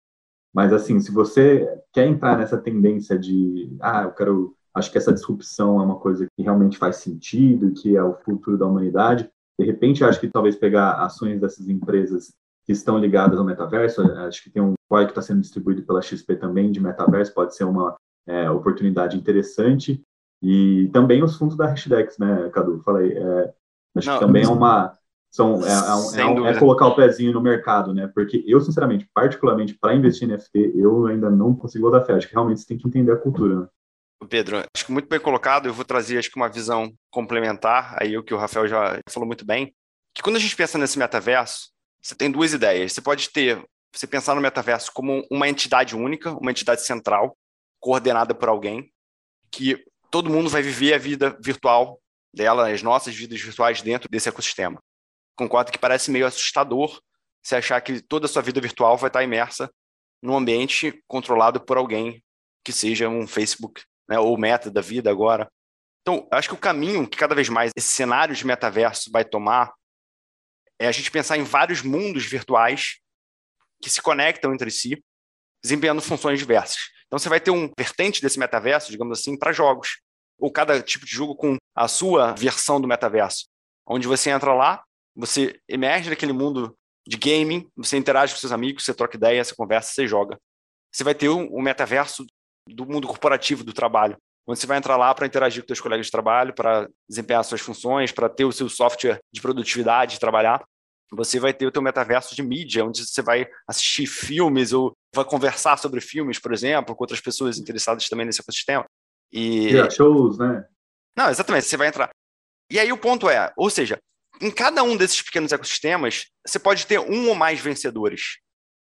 Mas, 0.51 0.73
assim, 0.73 0.99
se 0.99 1.11
você 1.11 1.71
quer 1.93 2.07
entrar 2.07 2.35
nessa 2.35 2.57
tendência 2.57 3.15
de, 3.15 3.71
ah, 3.79 4.05
eu 4.05 4.11
quero, 4.11 4.55
acho 4.73 4.91
que 4.91 4.97
essa 4.97 5.13
disrupção 5.13 5.79
é 5.79 5.85
uma 5.85 5.99
coisa 5.99 6.25
que 6.35 6.41
realmente 6.41 6.79
faz 6.79 6.95
sentido, 6.95 7.73
que 7.73 7.95
é 7.95 8.03
o 8.03 8.15
futuro 8.25 8.57
da 8.57 8.65
humanidade, 8.65 9.29
de 9.59 9.65
repente, 9.67 10.03
acho 10.03 10.19
que 10.19 10.27
talvez 10.27 10.55
pegar 10.55 10.93
ações 10.93 11.39
dessas 11.39 11.69
empresas 11.69 12.33
que 12.67 12.73
estão 12.73 12.99
ligadas 12.99 13.39
ao 13.39 13.45
metaverso. 13.45 14.01
Acho 14.01 14.43
que 14.43 14.49
tem 14.49 14.61
um 14.61 14.73
COI 14.89 15.05
que 15.05 15.11
está 15.11 15.21
sendo 15.21 15.39
distribuído 15.39 15.83
pela 15.83 16.01
XP 16.01 16.35
também 16.35 16.69
de 16.69 16.81
metaverso, 16.81 17.33
pode 17.33 17.55
ser 17.55 17.63
uma 17.63 17.95
é, 18.27 18.49
oportunidade 18.51 19.17
interessante. 19.17 20.03
E 20.43 20.89
também 20.91 21.23
os 21.23 21.37
fundos 21.37 21.55
da 21.55 21.65
Hashdex, 21.65 22.17
né, 22.19 22.49
Cadu? 22.49 22.81
Falei, 22.83 23.17
é, 23.17 23.53
acho 23.95 24.07
Não, 24.07 24.19
que 24.19 24.25
também 24.25 24.43
é 24.43 24.49
uma. 24.49 24.95
São, 25.31 25.65
é, 25.65 26.19
é, 26.21 26.25
um, 26.25 26.45
é, 26.45 26.51
é 26.51 26.59
colocar 26.59 26.87
o 26.87 26.95
pezinho 26.95 27.33
no 27.33 27.41
mercado, 27.41 27.93
né? 27.93 28.11
Porque 28.13 28.43
eu, 28.45 28.59
sinceramente, 28.59 29.09
particularmente 29.13 29.73
para 29.73 29.95
investir 29.95 30.27
em 30.27 30.33
NFT, 30.33 30.73
eu 30.75 31.07
ainda 31.07 31.29
não 31.29 31.55
consigo 31.55 31.89
botar 31.89 32.05
fé. 32.05 32.13
Acho 32.13 32.27
que 32.27 32.33
realmente 32.33 32.61
você 32.61 32.67
tem 32.67 32.77
que 32.77 32.87
entender 32.87 33.11
a 33.11 33.17
cultura, 33.17 33.61
né? 33.61 33.67
Pedro, 34.29 34.57
acho 34.57 34.85
que 34.85 34.91
muito 34.91 35.07
bem 35.07 35.19
colocado. 35.19 35.67
Eu 35.67 35.73
vou 35.73 35.85
trazer, 35.85 36.17
acho 36.17 36.29
que 36.29 36.37
uma 36.37 36.49
visão 36.49 36.91
complementar 37.11 37.95
aí 37.99 38.17
o 38.17 38.23
que 38.23 38.33
o 38.33 38.37
Rafael 38.37 38.67
já 38.67 38.99
falou 39.09 39.27
muito 39.27 39.45
bem. 39.45 39.73
Que 40.13 40.21
quando 40.21 40.37
a 40.37 40.39
gente 40.39 40.55
pensa 40.55 40.77
nesse 40.77 40.97
metaverso, 40.97 41.69
você 42.01 42.15
tem 42.15 42.31
duas 42.31 42.53
ideias. 42.53 42.93
Você 42.93 43.01
pode 43.01 43.29
ter, 43.29 43.63
você 43.93 44.07
pensar 44.07 44.35
no 44.35 44.41
metaverso 44.41 44.91
como 44.93 45.25
uma 45.29 45.47
entidade 45.47 45.95
única, 45.95 46.31
uma 46.31 46.51
entidade 46.51 46.85
central, 46.85 47.37
coordenada 47.79 48.33
por 48.33 48.49
alguém, 48.49 48.91
que 49.51 49.83
todo 50.09 50.29
mundo 50.29 50.49
vai 50.49 50.61
viver 50.61 50.93
a 50.93 50.97
vida 50.97 51.37
virtual 51.43 51.99
dela, 52.33 52.69
as 52.69 52.81
nossas 52.81 53.15
vidas 53.15 53.39
virtuais 53.41 53.81
dentro 53.81 54.09
desse 54.09 54.29
ecossistema. 54.29 54.81
Concordo 55.35 55.71
que 55.71 55.77
parece 55.77 56.11
meio 56.11 56.25
assustador 56.25 56.99
você 57.43 57.55
achar 57.55 57.79
que 57.81 58.01
toda 58.01 58.25
a 58.25 58.29
sua 58.29 58.41
vida 58.41 58.59
virtual 58.59 58.97
vai 58.97 59.07
estar 59.07 59.23
imersa 59.23 59.71
num 60.21 60.35
ambiente 60.35 61.01
controlado 61.07 61.61
por 61.61 61.77
alguém 61.77 62.21
que 62.63 62.73
seja 62.73 63.07
um 63.07 63.25
Facebook, 63.25 63.83
né, 64.09 64.19
ou 64.19 64.37
Meta 64.37 64.69
da 64.69 64.81
vida 64.81 65.09
agora. 65.09 65.49
Então, 66.01 66.27
acho 66.31 66.49
que 66.49 66.55
o 66.55 66.59
caminho 66.59 67.07
que 67.07 67.17
cada 67.17 67.35
vez 67.35 67.47
mais 67.47 67.71
esse 67.75 67.87
cenário 67.87 68.35
de 68.35 68.45
metaverso 68.45 69.09
vai 69.11 69.23
tomar 69.23 69.73
é 70.79 70.87
a 70.87 70.91
gente 70.91 71.11
pensar 71.11 71.37
em 71.37 71.43
vários 71.43 71.81
mundos 71.81 72.25
virtuais 72.25 72.99
que 73.81 73.89
se 73.89 74.01
conectam 74.01 74.53
entre 74.53 74.71
si, 74.71 75.03
desempenhando 75.63 76.01
funções 76.01 76.39
diversas. 76.39 76.89
Então 77.07 77.17
você 77.17 77.29
vai 77.29 77.39
ter 77.39 77.51
um 77.51 77.71
vertente 77.77 78.21
desse 78.21 78.39
metaverso, 78.39 78.91
digamos 78.91 79.19
assim, 79.19 79.37
para 79.37 79.51
jogos. 79.51 80.01
Ou 80.39 80.51
cada 80.51 80.81
tipo 80.81 81.05
de 81.05 81.11
jogo 81.11 81.35
com 81.35 81.57
a 81.75 81.87
sua 81.87 82.33
versão 82.33 82.79
do 82.79 82.87
metaverso. 82.87 83.47
Onde 83.85 84.07
você 84.07 84.29
entra 84.29 84.53
lá, 84.53 84.83
você 85.15 85.59
emerge 85.67 86.09
naquele 86.09 86.33
mundo 86.33 86.77
de 87.07 87.17
gaming, 87.17 87.67
você 87.75 87.97
interage 87.97 88.33
com 88.33 88.39
seus 88.39 88.51
amigos, 88.51 88.83
você 88.83 88.93
troca 88.93 89.15
ideia, 89.15 89.43
você 89.43 89.55
conversa, 89.55 89.93
você 89.93 90.07
joga. 90.07 90.37
Você 90.91 91.03
vai 91.03 91.15
ter 91.15 91.29
o 91.29 91.37
um, 91.37 91.57
um 91.57 91.61
metaverso 91.61 92.25
do 92.67 92.85
mundo 92.85 93.07
corporativo 93.07 93.63
do 93.63 93.73
trabalho, 93.73 94.17
onde 94.47 94.59
você 94.59 94.65
vai 94.65 94.77
entrar 94.77 94.95
lá 94.95 95.13
para 95.13 95.27
interagir 95.27 95.61
com 95.61 95.67
seus 95.67 95.81
colegas 95.81 96.05
de 96.05 96.11
trabalho, 96.11 96.53
para 96.53 96.87
desempenhar 97.07 97.43
suas 97.43 97.59
funções, 97.59 98.11
para 98.11 98.29
ter 98.29 98.45
o 98.45 98.51
seu 98.51 98.69
software 98.69 99.19
de 99.31 99.41
produtividade, 99.41 100.13
de 100.13 100.19
trabalhar. 100.19 100.63
Você 101.11 101.39
vai 101.39 101.53
ter 101.53 101.65
o 101.65 101.71
teu 101.71 101.81
metaverso 101.81 102.35
de 102.35 102.41
mídia, 102.41 102.85
onde 102.85 103.05
você 103.05 103.21
vai 103.21 103.47
assistir 103.67 104.07
filmes 104.07 104.73
ou 104.73 104.93
vai 105.13 105.25
conversar 105.25 105.77
sobre 105.77 106.01
filmes, 106.01 106.39
por 106.39 106.53
exemplo, 106.53 106.95
com 106.95 107.03
outras 107.03 107.19
pessoas 107.19 107.57
interessadas 107.57 108.07
também 108.07 108.25
nesse 108.25 108.41
ecossistema. 108.41 108.85
E 109.31 109.67
yeah, 109.67 109.89
shows, 109.89 110.37
né? 110.37 110.65
Não, 111.15 111.29
exatamente, 111.29 111.65
você 111.65 111.77
vai 111.77 111.87
entrar. 111.87 112.09
E 112.71 112.79
aí 112.79 112.91
o 112.91 112.97
ponto 112.97 113.29
é, 113.29 113.51
ou 113.57 113.69
seja, 113.69 113.97
em 114.41 114.51
cada 114.51 114.83
um 114.83 114.95
desses 114.95 115.21
pequenos 115.21 115.51
ecossistemas, 115.51 116.27
você 116.45 116.59
pode 116.59 116.85
ter 116.85 116.99
um 116.99 117.29
ou 117.29 117.35
mais 117.35 117.59
vencedores. 117.59 118.37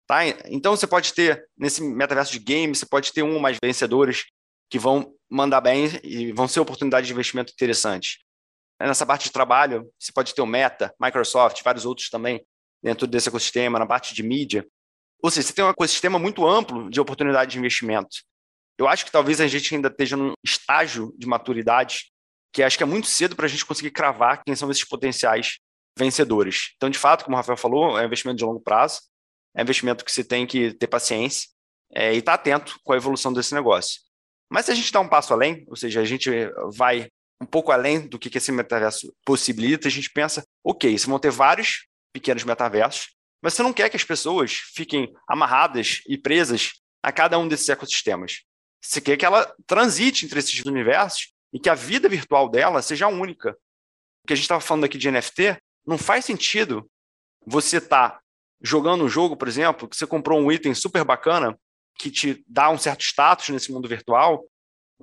Tá? 0.08 0.26
Então 0.46 0.76
você 0.76 0.88
pode 0.88 1.14
ter, 1.14 1.48
nesse 1.58 1.82
metaverso 1.84 2.32
de 2.32 2.40
games, 2.40 2.80
você 2.80 2.86
pode 2.86 3.12
ter 3.14 3.24
um 3.24 3.34
ou 3.34 3.40
mais 3.40 3.58
vencedores 3.64 4.26
que 4.70 4.80
vão 4.80 5.14
mandar 5.30 5.62
bem 5.62 5.90
e 6.04 6.32
vão 6.32 6.48
ser 6.48 6.60
oportunidades 6.60 7.08
de 7.08 7.14
investimento 7.14 7.52
interessantes. 7.54 8.18
Nessa 8.80 9.06
parte 9.06 9.26
de 9.26 9.32
trabalho, 9.32 9.92
você 10.00 10.12
pode 10.12 10.34
ter 10.36 10.42
o 10.42 10.46
Meta, 10.46 10.94
Microsoft, 11.00 11.64
vários 11.64 11.86
outros 11.86 12.10
também 12.10 12.46
dentro 12.82 13.08
desse 13.08 13.28
ecossistema, 13.28 13.80
na 13.80 13.88
parte 13.88 14.14
de 14.14 14.22
mídia. 14.22 14.66
Ou 15.22 15.32
seja, 15.32 15.48
você 15.48 15.54
tem 15.54 15.66
um 15.66 15.70
ecossistema 15.70 16.20
muito 16.20 16.48
amplo 16.48 16.90
de 16.90 17.02
oportunidade 17.02 17.52
de 17.52 17.58
investimento. 17.58 18.18
Eu 18.78 18.88
acho 18.88 19.04
que 19.04 19.12
talvez 19.12 19.42
a 19.42 19.48
gente 19.48 19.74
ainda 19.74 19.88
esteja 19.88 20.16
num 20.16 20.34
estágio 20.46 21.14
de 21.18 21.26
maturidade 21.26 22.12
que 22.54 22.64
acho 22.64 22.78
que 22.78 22.84
é 22.84 22.88
muito 22.88 23.08
cedo 23.08 23.36
para 23.36 23.46
a 23.46 23.50
gente 23.50 23.66
conseguir 23.66 23.92
cravar 23.92 24.44
quem 24.44 24.56
são 24.56 24.70
esses 24.72 24.84
potenciais 24.84 25.58
vencedores. 25.98 26.74
Então, 26.76 26.90
de 26.90 26.98
fato, 26.98 27.26
como 27.26 27.36
o 27.36 27.38
Rafael 27.38 27.58
falou, 27.58 27.98
é 27.98 28.04
um 28.04 28.06
investimento 28.06 28.38
de 28.38 28.46
longo 28.46 28.60
prazo, 28.60 29.02
é 29.56 29.62
um 29.62 29.64
investimento 29.64 30.06
que 30.06 30.12
você 30.12 30.24
tem 30.24 30.46
que 30.46 30.74
ter 30.74 30.88
paciência 30.88 31.50
é, 31.92 32.14
e 32.14 32.18
estar 32.18 32.38
tá 32.38 32.42
atento 32.42 32.80
com 32.84 32.94
a 32.94 32.98
evolução 32.98 33.34
desse 33.34 33.54
negócio. 33.54 34.00
Mas 34.50 34.66
se 34.66 34.72
a 34.72 34.76
gente 34.76 34.92
dá 34.92 35.00
um 35.00 35.10
passo 35.10 35.34
além, 35.34 35.66
ou 35.68 35.76
seja, 35.76 36.02
a 36.02 36.06
gente 36.06 36.30
vai 36.76 37.10
um 37.40 37.46
pouco 37.46 37.72
além 37.72 38.08
do 38.08 38.18
que 38.18 38.36
esse 38.36 38.52
metaverso 38.52 39.14
possibilita, 39.24 39.88
a 39.88 39.92
gente 39.92 40.10
pensa, 40.10 40.44
ok, 40.64 40.96
vão 41.06 41.20
ter 41.20 41.32
vários 41.32 41.86
pequenos 42.12 42.44
metaversos, 42.44 43.10
mas 43.42 43.54
você 43.54 43.62
não 43.62 43.74
quer 43.74 43.90
que 43.90 43.96
as 43.96 44.04
pessoas 44.04 44.54
fiquem 44.74 45.14
amarradas 45.28 46.02
e 46.08 46.18
presas 46.18 46.74
a 47.04 47.12
cada 47.12 47.38
um 47.38 47.48
desses 47.48 47.70
ecossistemas. 47.70 48.44
Você 48.82 49.00
quer 49.00 49.18
que 49.18 49.26
ela 49.26 49.54
transite 49.66 50.26
entre 50.26 50.40
esses 50.40 50.66
universos 50.66 51.32
e 51.54 51.60
que 51.60 51.70
a 51.70 51.76
vida 51.76 52.10
virtual 52.10 52.50
dela 52.50 52.82
seja 52.82 53.08
única. 53.08 53.52
O 54.24 54.28
que 54.28 54.34
a 54.34 54.36
gente 54.36 54.46
estava 54.46 54.62
falando 54.62 54.86
aqui 54.86 54.98
de 54.98 55.12
NFT, 55.12 55.58
não 55.86 55.98
faz 55.98 56.26
sentido 56.26 56.90
você 57.46 57.78
estar 57.78 58.10
tá 58.10 58.22
jogando 58.62 59.04
um 59.04 59.10
jogo, 59.10 59.38
por 59.38 59.48
exemplo, 59.48 59.88
que 59.88 59.96
você 59.96 60.08
comprou 60.08 60.40
um 60.40 60.52
item 60.52 60.74
super 60.74 61.04
bacana 61.04 61.58
que 61.98 62.12
te 62.12 62.44
dá 62.48 62.70
um 62.70 62.78
certo 62.78 63.02
status 63.02 63.50
nesse 63.50 63.72
mundo 63.72 63.88
virtual, 63.88 64.46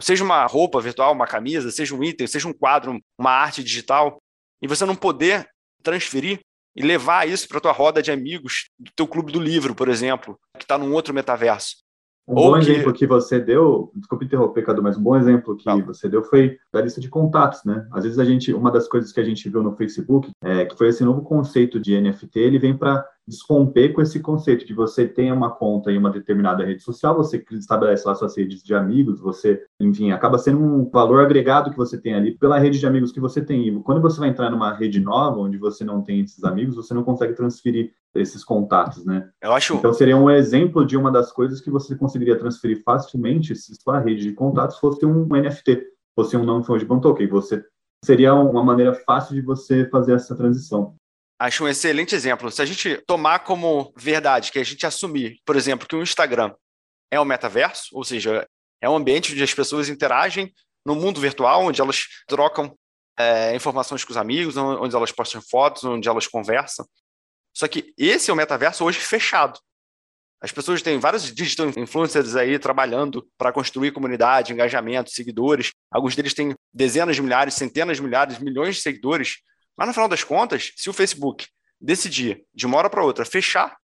seja 0.01 0.25
uma 0.25 0.47
roupa 0.47 0.81
virtual, 0.81 1.13
uma 1.13 1.27
camisa, 1.27 1.71
seja 1.71 1.95
um 1.95 2.03
item, 2.03 2.27
seja 2.27 2.49
um 2.49 2.53
quadro, 2.53 3.01
uma 3.19 3.31
arte 3.31 3.63
digital, 3.63 4.19
e 4.63 4.67
você 4.67 4.85
não 4.85 4.97
poder 4.97 5.49
transferir 5.83 6.41
e 6.77 6.83
levar 6.83 7.29
isso 7.29 7.47
para 7.47 7.59
a 7.59 7.61
tua 7.61 7.73
roda 7.73 8.03
de 8.03 8.11
amigos 8.11 8.71
do 8.79 8.91
teu 8.97 9.07
clube 9.07 9.31
do 9.31 9.41
livro, 9.41 9.75
por 9.75 9.89
exemplo, 9.89 10.39
que 10.57 10.65
está 10.65 10.77
num 10.77 10.93
outro 10.93 11.15
metaverso. 11.15 11.85
Um 12.27 12.37
Ou 12.37 12.53
bom 12.53 12.59
que... 12.59 12.71
exemplo 12.71 12.93
que 12.93 13.07
você 13.07 13.39
deu, 13.39 13.93
desculpe 13.95 14.25
interromper, 14.25 14.65
Cadu, 14.65 14.83
mas 14.83 14.97
um 14.97 15.03
bom 15.03 15.15
exemplo 15.15 15.57
que 15.57 15.67
Não. 15.67 15.85
você 15.85 16.09
deu 16.09 16.25
foi 16.25 16.59
da 16.73 16.81
lista 16.81 17.01
de 17.01 17.09
contatos, 17.09 17.63
né? 17.65 17.87
Às 17.93 18.05
vezes 18.05 18.19
a 18.19 18.25
gente, 18.25 18.53
uma 18.53 18.71
das 18.71 18.89
coisas 18.89 19.13
que 19.13 19.21
a 19.21 19.25
gente 19.25 19.49
viu 19.49 19.63
no 19.63 19.77
Facebook, 19.77 20.31
é, 20.43 20.65
que 20.65 20.77
foi 20.77 20.89
esse 20.89 21.05
novo 21.05 21.23
conceito 21.23 21.79
de 21.79 22.01
NFT, 22.01 22.39
ele 22.39 22.59
vem 22.59 22.77
para 22.77 23.07
desromper 23.27 23.93
com 23.93 24.03
esse 24.03 24.21
conceito 24.21 24.67
de 24.67 24.75
você 24.75 25.09
ter 25.09 25.33
uma 25.33 25.51
conta 25.51 25.91
em 25.91 25.99
uma 25.99 26.11
determinada 26.11 26.65
rede 26.65 26.83
social, 26.83 27.17
você 27.17 27.43
estabelece 27.53 28.07
lá 28.07 28.15
suas 28.15 28.37
redes 28.37 28.63
de 28.63 28.75
amigos, 28.75 29.21
você, 29.21 29.65
enfim, 29.81 30.11
acaba 30.11 30.39
sendo 30.39 30.59
um 30.59 30.89
valor 30.91 31.25
agregado 31.25 31.71
que 31.71 31.77
você 31.77 31.99
tem 31.99 32.15
ali 32.15 32.37
pela 32.37 32.59
rede 32.59 32.79
de 32.79 32.87
amigos 32.87 33.13
que 33.13 33.21
você 33.21 33.43
tem. 33.43 33.67
E 33.67 33.83
quando 33.83 34.01
você 34.01 34.21
vai 34.21 34.29
entrar 34.29 34.51
numa 34.51 34.75
rede 34.75 35.01
nova, 35.01 35.41
onde 35.41 35.57
você 35.57 35.85
não 35.85 36.03
tem 36.03 36.21
esses 36.21 36.45
amigos, 36.45 36.77
você 36.77 36.93
não 36.93 37.03
consegue 37.03 37.35
transferir 37.35 37.93
esses 38.15 38.45
contatos, 38.45 39.05
né? 39.05 39.29
Eu 39.43 39.53
acho... 39.53 39.75
Então 39.75 39.93
seria 39.93 40.17
um 40.17 40.31
exemplo 40.31 40.85
de 40.85 40.97
uma 40.97 41.11
das 41.11 41.33
coisas 41.33 41.61
que 41.61 41.71
você 41.71 41.97
conseguiria 41.97 42.39
transferir 42.39 42.83
facilmente 42.85 43.57
se 43.57 43.75
sua 43.75 43.99
rede 43.99 44.23
de 44.23 44.33
contatos 44.33 44.79
fosse 44.79 45.05
um 45.05 45.27
NFT, 45.27 45.83
fosse 46.15 46.37
um 46.37 46.45
non-fungible 46.45 47.01
token. 47.01 47.27
Você 47.29 47.65
seria 48.05 48.35
uma 48.35 48.63
maneira 48.63 48.93
fácil 48.95 49.35
de 49.35 49.41
você 49.41 49.89
fazer 49.89 50.13
essa 50.13 50.37
transição. 50.37 50.95
Acho 51.45 51.65
um 51.65 51.69
excelente 51.69 52.15
exemplo. 52.15 52.51
Se 52.51 52.63
a 52.63 52.65
gente 52.65 52.97
tomar 53.07 53.41
como 53.41 53.93
verdade, 53.95 54.51
que 54.51 54.59
a 54.59 54.65
gente 54.65 54.87
assumir, 54.87 55.43
por 55.45 55.57
exemplo, 55.57 55.87
que 55.87 55.95
o 55.95 56.03
Instagram 56.03 56.55
é 57.11 57.21
um 57.21 57.25
metaverso, 57.27 57.91
ou 57.93 58.03
seja, 58.03 58.49
é 58.81 58.89
um 58.89 58.97
ambiente 58.97 59.31
onde 59.31 59.43
as 59.43 59.53
pessoas 59.53 59.91
interagem 59.91 60.51
no 60.87 60.95
mundo 60.95 61.21
virtual, 61.21 61.65
onde 61.65 61.83
elas 61.83 62.07
trocam 62.27 62.75
é, 63.19 63.55
informações 63.55 64.03
com 64.03 64.11
os 64.11 64.17
amigos, 64.17 64.57
onde 64.57 64.97
elas 64.97 65.13
postam 65.13 65.43
fotos, 65.43 65.85
onde 65.85 66.09
elas 66.09 66.27
conversam. 66.27 66.87
Só 67.55 67.69
que 67.69 67.93
esse 67.99 68.31
é 68.31 68.33
o 68.33 68.37
metaverso 68.37 68.83
hoje 68.83 69.01
fechado. 69.01 69.61
As 70.41 70.51
pessoas 70.51 70.81
têm 70.81 70.99
vários 70.99 71.25
digital 71.31 71.69
influencers 71.77 72.37
aí 72.37 72.59
trabalhando 72.59 73.29
para 73.37 73.53
construir 73.53 73.93
comunidade, 73.93 74.55
engajamento, 74.55 75.11
seguidores. 75.11 75.73
Alguns 75.91 76.17
deles 76.17 76.33
têm 76.33 76.55
dezenas 76.73 77.17
de 77.17 77.21
milhares, 77.21 77.53
centenas 77.53 77.99
de 77.99 78.03
milhares, 78.03 78.39
milhões 78.39 78.77
de 78.77 78.81
seguidores 78.81 79.41
mas 79.77 79.89
no 79.89 79.95
final 79.95 80.09
das 80.09 80.25
contas, 80.25 80.73
se 80.77 80.89
o 80.89 80.93
Facebook 80.93 81.47
decidir, 81.81 82.45
de 82.55 82.67
uma 82.67 82.79
hora 82.79 82.91
para 82.91 83.05
outra, 83.05 83.25
fechar, 83.25 83.77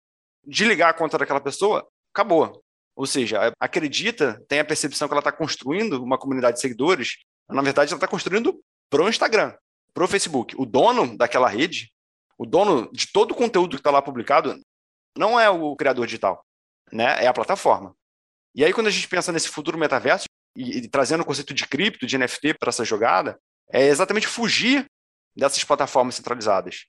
desligar 0.45 0.91
a 0.91 0.95
conta 0.95 1.19
daquela 1.19 1.41
pessoa, 1.41 1.87
acabou. 2.13 2.63
Ou 2.95 3.07
seja, 3.07 3.53
acredita, 3.61 4.43
tem 4.49 4.61
a 4.61 4.65
percepção 4.65 5.09
que 5.09 5.15
ela 5.15 5.21
está 5.21 5.33
construindo 5.33 6.03
uma 6.03 6.19
comunidade 6.19 6.57
de 6.57 6.61
seguidores, 6.61 7.19
na 7.49 7.63
verdade 7.63 7.93
ela 7.93 7.97
está 7.97 8.09
construindo 8.09 8.61
para 8.91 9.03
o 9.03 9.09
Instagram, 9.09 9.55
para 9.95 10.05
o 10.05 10.09
Facebook. 10.09 10.55
O 10.59 10.67
dono 10.67 11.17
daquela 11.17 11.49
rede, 11.49 11.93
o 12.37 12.45
dono 12.45 12.91
de 12.93 13.11
todo 13.13 13.33
o 13.33 13.35
conteúdo 13.35 13.77
que 13.77 13.81
está 13.81 13.91
lá 13.91 14.03
publicado, 14.03 14.61
não 15.17 15.39
é 15.39 15.49
o 15.49 15.75
criador 15.77 16.07
digital, 16.07 16.45
né? 16.93 17.25
é 17.25 17.27
a 17.27 17.33
plataforma. 17.33 17.95
E 18.55 18.65
aí, 18.65 18.73
quando 18.73 18.89
a 18.89 18.91
gente 18.91 19.09
pensa 19.09 19.31
nesse 19.31 19.49
futuro 19.49 19.79
metaverso, 19.79 20.27
e, 20.57 20.79
e 20.79 20.89
trazendo 20.89 21.23
o 21.23 21.25
conceito 21.25 21.55
de 21.55 21.67
cripto, 21.67 22.07
de 22.07 22.19
NFT 22.19 22.55
para 22.55 22.71
essa 22.71 22.85
jogada, 22.85 23.39
é 23.71 23.87
exatamente 23.87 24.27
fugir 24.27 24.87
dessas 25.37 25.63
plataformas 25.65 26.17
centralizadas. 26.17 26.87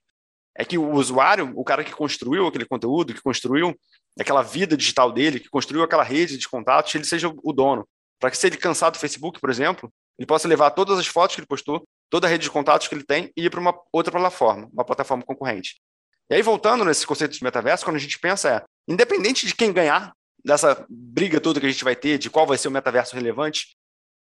É 0.56 0.64
que 0.64 0.76
o 0.76 0.92
usuário, 0.92 1.52
o 1.56 1.64
cara 1.64 1.84
que 1.84 1.92
construiu 1.92 2.46
aquele 2.46 2.64
conteúdo, 2.64 3.14
que 3.14 3.22
construiu 3.22 3.74
aquela 4.18 4.42
vida 4.42 4.76
digital 4.76 5.12
dele, 5.12 5.40
que 5.40 5.48
construiu 5.48 5.82
aquela 5.82 6.02
rede 6.02 6.36
de 6.36 6.48
contatos, 6.48 6.94
ele 6.94 7.04
seja 7.04 7.32
o 7.42 7.52
dono. 7.52 7.88
Para 8.18 8.30
que 8.30 8.36
se 8.36 8.46
ele 8.46 8.56
cansar 8.56 8.90
do 8.90 8.98
Facebook, 8.98 9.40
por 9.40 9.48
exemplo, 9.48 9.90
ele 10.18 10.26
possa 10.26 10.46
levar 10.46 10.70
todas 10.72 10.98
as 10.98 11.06
fotos 11.06 11.34
que 11.34 11.40
ele 11.40 11.46
postou, 11.46 11.86
toda 12.10 12.26
a 12.26 12.30
rede 12.30 12.42
de 12.42 12.50
contatos 12.50 12.88
que 12.88 12.94
ele 12.94 13.04
tem 13.04 13.32
e 13.36 13.46
ir 13.46 13.50
para 13.50 13.60
uma 13.60 13.74
outra 13.92 14.12
plataforma, 14.12 14.68
uma 14.72 14.84
plataforma 14.84 15.24
concorrente. 15.24 15.80
E 16.28 16.34
aí, 16.34 16.42
voltando 16.42 16.84
nesse 16.84 17.06
conceito 17.06 17.32
de 17.32 17.42
metaverso, 17.42 17.84
quando 17.84 17.96
a 17.96 18.00
gente 18.00 18.18
pensa 18.18 18.50
é, 18.50 18.64
independente 18.86 19.46
de 19.46 19.54
quem 19.54 19.72
ganhar 19.72 20.12
dessa 20.44 20.86
briga 20.88 21.40
toda 21.40 21.58
que 21.58 21.66
a 21.66 21.70
gente 21.70 21.82
vai 21.82 21.96
ter, 21.96 22.18
de 22.18 22.28
qual 22.28 22.46
vai 22.46 22.58
ser 22.58 22.68
o 22.68 22.70
metaverso 22.70 23.14
relevante, 23.14 23.76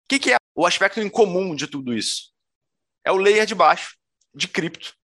o 0.04 0.08
que, 0.08 0.18
que 0.18 0.32
é 0.32 0.36
o 0.54 0.64
aspecto 0.64 1.00
em 1.00 1.08
comum 1.08 1.54
de 1.54 1.66
tudo 1.66 1.92
isso? 1.92 2.30
É 3.04 3.10
o 3.10 3.16
layer 3.16 3.44
de 3.44 3.54
baixo, 3.54 3.96
de 4.34 4.48
cripto. 4.48 4.94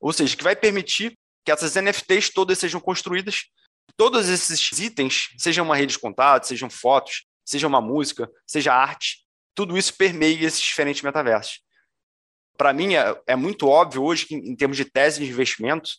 Ou 0.00 0.12
seja, 0.12 0.36
que 0.36 0.44
vai 0.44 0.56
permitir 0.56 1.18
que 1.44 1.52
essas 1.52 1.74
NFTs 1.74 2.30
todas 2.30 2.58
sejam 2.58 2.80
construídas, 2.80 3.46
todos 3.96 4.28
esses 4.28 4.78
itens, 4.78 5.30
sejam 5.38 5.64
uma 5.64 5.76
rede 5.76 5.92
de 5.92 5.98
contatos, 5.98 6.48
sejam 6.48 6.70
fotos, 6.70 7.26
seja 7.44 7.66
uma 7.66 7.80
música, 7.80 8.30
seja 8.46 8.74
arte, 8.74 9.24
tudo 9.54 9.76
isso 9.76 9.94
permeia 9.94 10.46
esses 10.46 10.60
diferentes 10.60 11.02
metaversos. 11.02 11.60
Para 12.56 12.72
mim, 12.72 12.94
é, 12.94 13.20
é, 13.26 13.36
muito 13.36 13.68
óbvio 13.68 14.02
hoje 14.02 14.26
que, 14.26 14.34
em 14.34 14.54
termos 14.54 14.76
de 14.76 14.84
tese 14.84 15.24
de 15.24 15.30
investimento, 15.30 15.90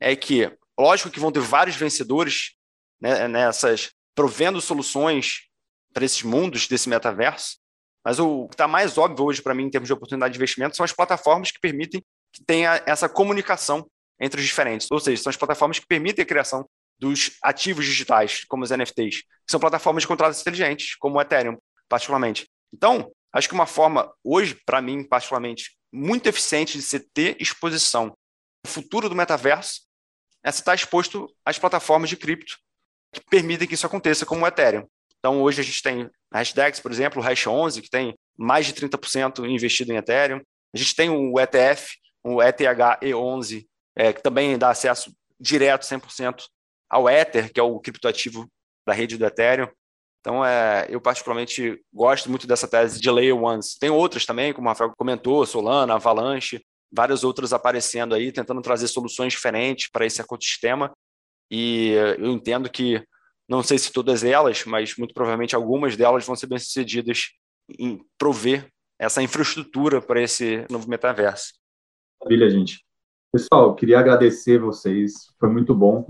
é 0.00 0.14
que, 0.16 0.50
lógico 0.78 1.10
que 1.10 1.20
vão 1.20 1.32
ter 1.32 1.40
vários 1.40 1.76
vencedores 1.76 2.54
né, 3.00 3.28
nessas, 3.28 3.90
provendo 4.14 4.60
soluções 4.60 5.48
para 5.92 6.04
esses 6.04 6.22
mundos 6.22 6.66
desse 6.66 6.88
metaverso, 6.88 7.58
mas 8.04 8.18
o 8.18 8.48
que 8.48 8.54
está 8.54 8.68
mais 8.68 8.96
óbvio 8.96 9.24
hoje 9.26 9.42
para 9.42 9.54
mim 9.54 9.64
em 9.64 9.70
termos 9.70 9.86
de 9.86 9.92
oportunidade 9.92 10.32
de 10.32 10.38
investimento 10.38 10.76
são 10.76 10.84
as 10.84 10.92
plataformas 10.92 11.50
que 11.50 11.60
permitem 11.60 12.02
que 12.32 12.44
tenha 12.44 12.82
essa 12.86 13.08
comunicação 13.08 13.88
entre 14.20 14.40
os 14.40 14.46
diferentes. 14.46 14.88
Ou 14.90 15.00
seja, 15.00 15.22
são 15.22 15.30
as 15.30 15.36
plataformas 15.36 15.78
que 15.78 15.86
permitem 15.86 16.22
a 16.22 16.26
criação 16.26 16.68
dos 16.98 17.36
ativos 17.42 17.84
digitais, 17.84 18.44
como 18.44 18.64
os 18.64 18.70
NFTs, 18.70 19.22
que 19.22 19.50
são 19.50 19.60
plataformas 19.60 20.02
de 20.02 20.08
contratos 20.08 20.40
inteligentes, 20.40 20.96
como 20.96 21.16
o 21.16 21.20
Ethereum, 21.20 21.56
particularmente. 21.88 22.48
Então, 22.72 23.10
acho 23.32 23.48
que 23.48 23.54
uma 23.54 23.66
forma, 23.66 24.12
hoje, 24.22 24.58
para 24.66 24.82
mim, 24.82 25.04
particularmente, 25.04 25.78
muito 25.92 26.26
eficiente 26.26 26.76
de 26.76 26.82
se 26.82 27.00
ter 27.00 27.36
exposição 27.40 28.14
o 28.64 28.68
futuro 28.68 29.08
do 29.08 29.14
metaverso 29.14 29.82
é 30.42 30.50
se 30.50 30.60
estar 30.60 30.74
exposto 30.74 31.32
às 31.44 31.58
plataformas 31.58 32.08
de 32.10 32.16
cripto 32.16 32.58
que 33.12 33.20
permitem 33.30 33.66
que 33.66 33.74
isso 33.74 33.86
aconteça, 33.86 34.26
como 34.26 34.44
o 34.44 34.46
Ethereum. 34.46 34.86
Então, 35.18 35.42
hoje 35.42 35.60
a 35.60 35.64
gente 35.64 35.82
tem 35.82 36.10
a 36.30 36.38
Hashdex, 36.38 36.80
por 36.80 36.92
exemplo, 36.92 37.20
o 37.20 37.24
Hash 37.24 37.46
11, 37.46 37.82
que 37.82 37.90
tem 37.90 38.14
mais 38.36 38.66
de 38.66 38.72
30% 38.72 39.48
investido 39.48 39.92
em 39.92 39.96
Ethereum. 39.96 40.40
A 40.74 40.78
gente 40.78 40.94
tem 40.94 41.10
o 41.10 41.38
ETF, 41.40 41.96
o 42.22 42.42
ETH 42.42 42.60
E11, 43.02 43.66
é, 43.96 44.12
que 44.12 44.22
também 44.22 44.56
dá 44.58 44.70
acesso 44.70 45.12
direto, 45.40 45.82
100%, 45.82 46.44
ao 46.90 47.08
Ether, 47.08 47.52
que 47.52 47.60
é 47.60 47.62
o 47.62 47.78
criptoativo 47.80 48.48
da 48.86 48.92
rede 48.92 49.16
do 49.16 49.26
Ethereum. 49.26 49.68
Então, 50.20 50.44
é, 50.44 50.86
eu 50.88 51.00
particularmente 51.00 51.80
gosto 51.92 52.28
muito 52.28 52.46
dessa 52.46 52.68
tese 52.68 53.00
de 53.00 53.10
Layer 53.10 53.36
Ones. 53.36 53.76
Tem 53.78 53.90
outras 53.90 54.26
também, 54.26 54.52
como 54.52 54.66
o 54.66 54.70
Rafael 54.70 54.92
comentou, 54.96 55.44
Solana, 55.46 55.94
Avalanche, 55.94 56.62
várias 56.92 57.22
outras 57.24 57.52
aparecendo 57.52 58.14
aí, 58.14 58.32
tentando 58.32 58.60
trazer 58.60 58.88
soluções 58.88 59.32
diferentes 59.32 59.88
para 59.90 60.06
esse 60.06 60.20
ecossistema. 60.20 60.92
E 61.50 61.92
eu 62.18 62.30
entendo 62.32 62.68
que, 62.68 63.02
não 63.48 63.62
sei 63.62 63.78
se 63.78 63.92
todas 63.92 64.22
elas, 64.22 64.64
mas 64.64 64.96
muito 64.96 65.14
provavelmente 65.14 65.56
algumas 65.56 65.96
delas 65.96 66.26
vão 66.26 66.36
ser 66.36 66.46
bem-sucedidas 66.46 67.30
em 67.78 68.00
prover 68.18 68.68
essa 68.98 69.22
infraestrutura 69.22 70.02
para 70.02 70.20
esse 70.20 70.66
novo 70.70 70.88
metaverso. 70.88 71.54
Maravilha, 72.20 72.50
gente. 72.50 72.84
Pessoal, 73.32 73.74
queria 73.74 73.98
agradecer 73.98 74.58
vocês, 74.58 75.32
foi 75.38 75.48
muito 75.48 75.74
bom, 75.74 76.06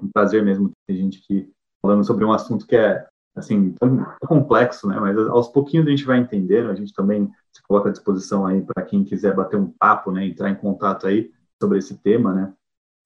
um 0.00 0.08
prazer 0.08 0.44
mesmo 0.44 0.70
ter 0.86 0.96
gente 0.96 1.20
aqui 1.22 1.50
falando 1.80 2.04
sobre 2.04 2.24
um 2.24 2.32
assunto 2.32 2.66
que 2.66 2.76
é 2.76 3.06
assim 3.34 3.72
tão 3.72 4.04
complexo, 4.26 4.86
né? 4.88 4.98
Mas 4.98 5.16
aos 5.16 5.48
pouquinhos 5.48 5.86
a 5.86 5.90
gente 5.90 6.04
vai 6.04 6.18
entendendo, 6.18 6.70
a 6.70 6.74
gente 6.74 6.92
também 6.92 7.30
se 7.52 7.62
coloca 7.62 7.88
à 7.88 7.92
disposição 7.92 8.46
aí 8.46 8.60
para 8.62 8.84
quem 8.84 9.04
quiser 9.04 9.34
bater 9.34 9.56
um 9.56 9.70
papo, 9.70 10.10
né? 10.10 10.26
Entrar 10.26 10.50
em 10.50 10.56
contato 10.56 11.06
aí 11.06 11.32
sobre 11.60 11.78
esse 11.78 11.96
tema, 11.98 12.34
né? 12.34 12.52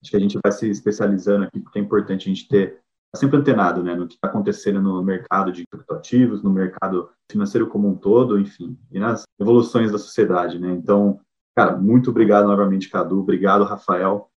Acho 0.01 0.11
que 0.11 0.17
a 0.17 0.19
gente 0.19 0.37
vai 0.43 0.51
se 0.51 0.69
especializando 0.69 1.45
aqui 1.45 1.59
porque 1.59 1.79
é 1.79 1.81
importante 1.81 2.27
a 2.27 2.33
gente 2.33 2.47
ter 2.47 2.82
sempre 3.15 3.37
antenado, 3.37 3.83
né? 3.83 3.95
No 3.95 4.07
que 4.07 4.15
está 4.15 4.27
acontecendo 4.27 4.81
no 4.81 5.03
mercado 5.03 5.51
de 5.51 5.65
criptoativos, 5.67 6.41
no 6.41 6.49
mercado 6.51 7.09
financeiro 7.31 7.67
como 7.67 7.87
um 7.87 7.95
todo, 7.95 8.39
enfim, 8.39 8.77
e 8.91 8.99
nas 8.99 9.23
evoluções 9.39 9.91
da 9.91 9.97
sociedade, 9.97 10.59
né? 10.59 10.71
Então 10.71 11.19
Cara, 11.55 11.75
muito 11.77 12.09
obrigado 12.09 12.47
novamente, 12.47 12.89
Cadu. 12.89 13.19
Obrigado, 13.19 13.63
Rafael. 13.63 14.29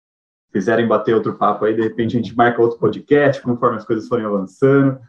Se 0.47 0.51
quiserem 0.51 0.87
bater 0.87 1.15
outro 1.15 1.37
papo 1.37 1.65
aí, 1.65 1.73
de 1.73 1.81
repente 1.81 2.17
a 2.17 2.21
gente 2.21 2.35
marca 2.35 2.61
outro 2.61 2.77
podcast, 2.77 3.41
conforme 3.41 3.77
as 3.77 3.85
coisas 3.85 4.07
forem 4.07 4.25
avançando. 4.25 4.99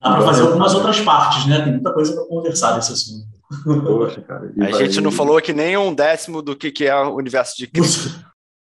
Dá 0.00 0.16
para 0.16 0.22
fazer 0.22 0.42
algumas 0.42 0.74
outras 0.74 1.00
partes, 1.00 1.46
né? 1.46 1.62
Tem 1.62 1.72
muita 1.72 1.92
coisa 1.92 2.14
para 2.14 2.26
conversar 2.26 2.76
desse 2.76 2.92
assunto. 2.92 3.26
Poxa, 3.64 4.20
cara. 4.22 4.52
A 4.56 4.72
gente 4.72 5.00
não 5.00 5.10
falou 5.10 5.40
que 5.40 5.52
nem 5.52 5.76
um 5.76 5.94
décimo 5.94 6.40
do 6.42 6.56
que, 6.56 6.70
que 6.70 6.86
é 6.86 6.96
o 6.96 7.16
universo 7.16 7.56
de 7.56 7.66
cripto. 7.68 8.08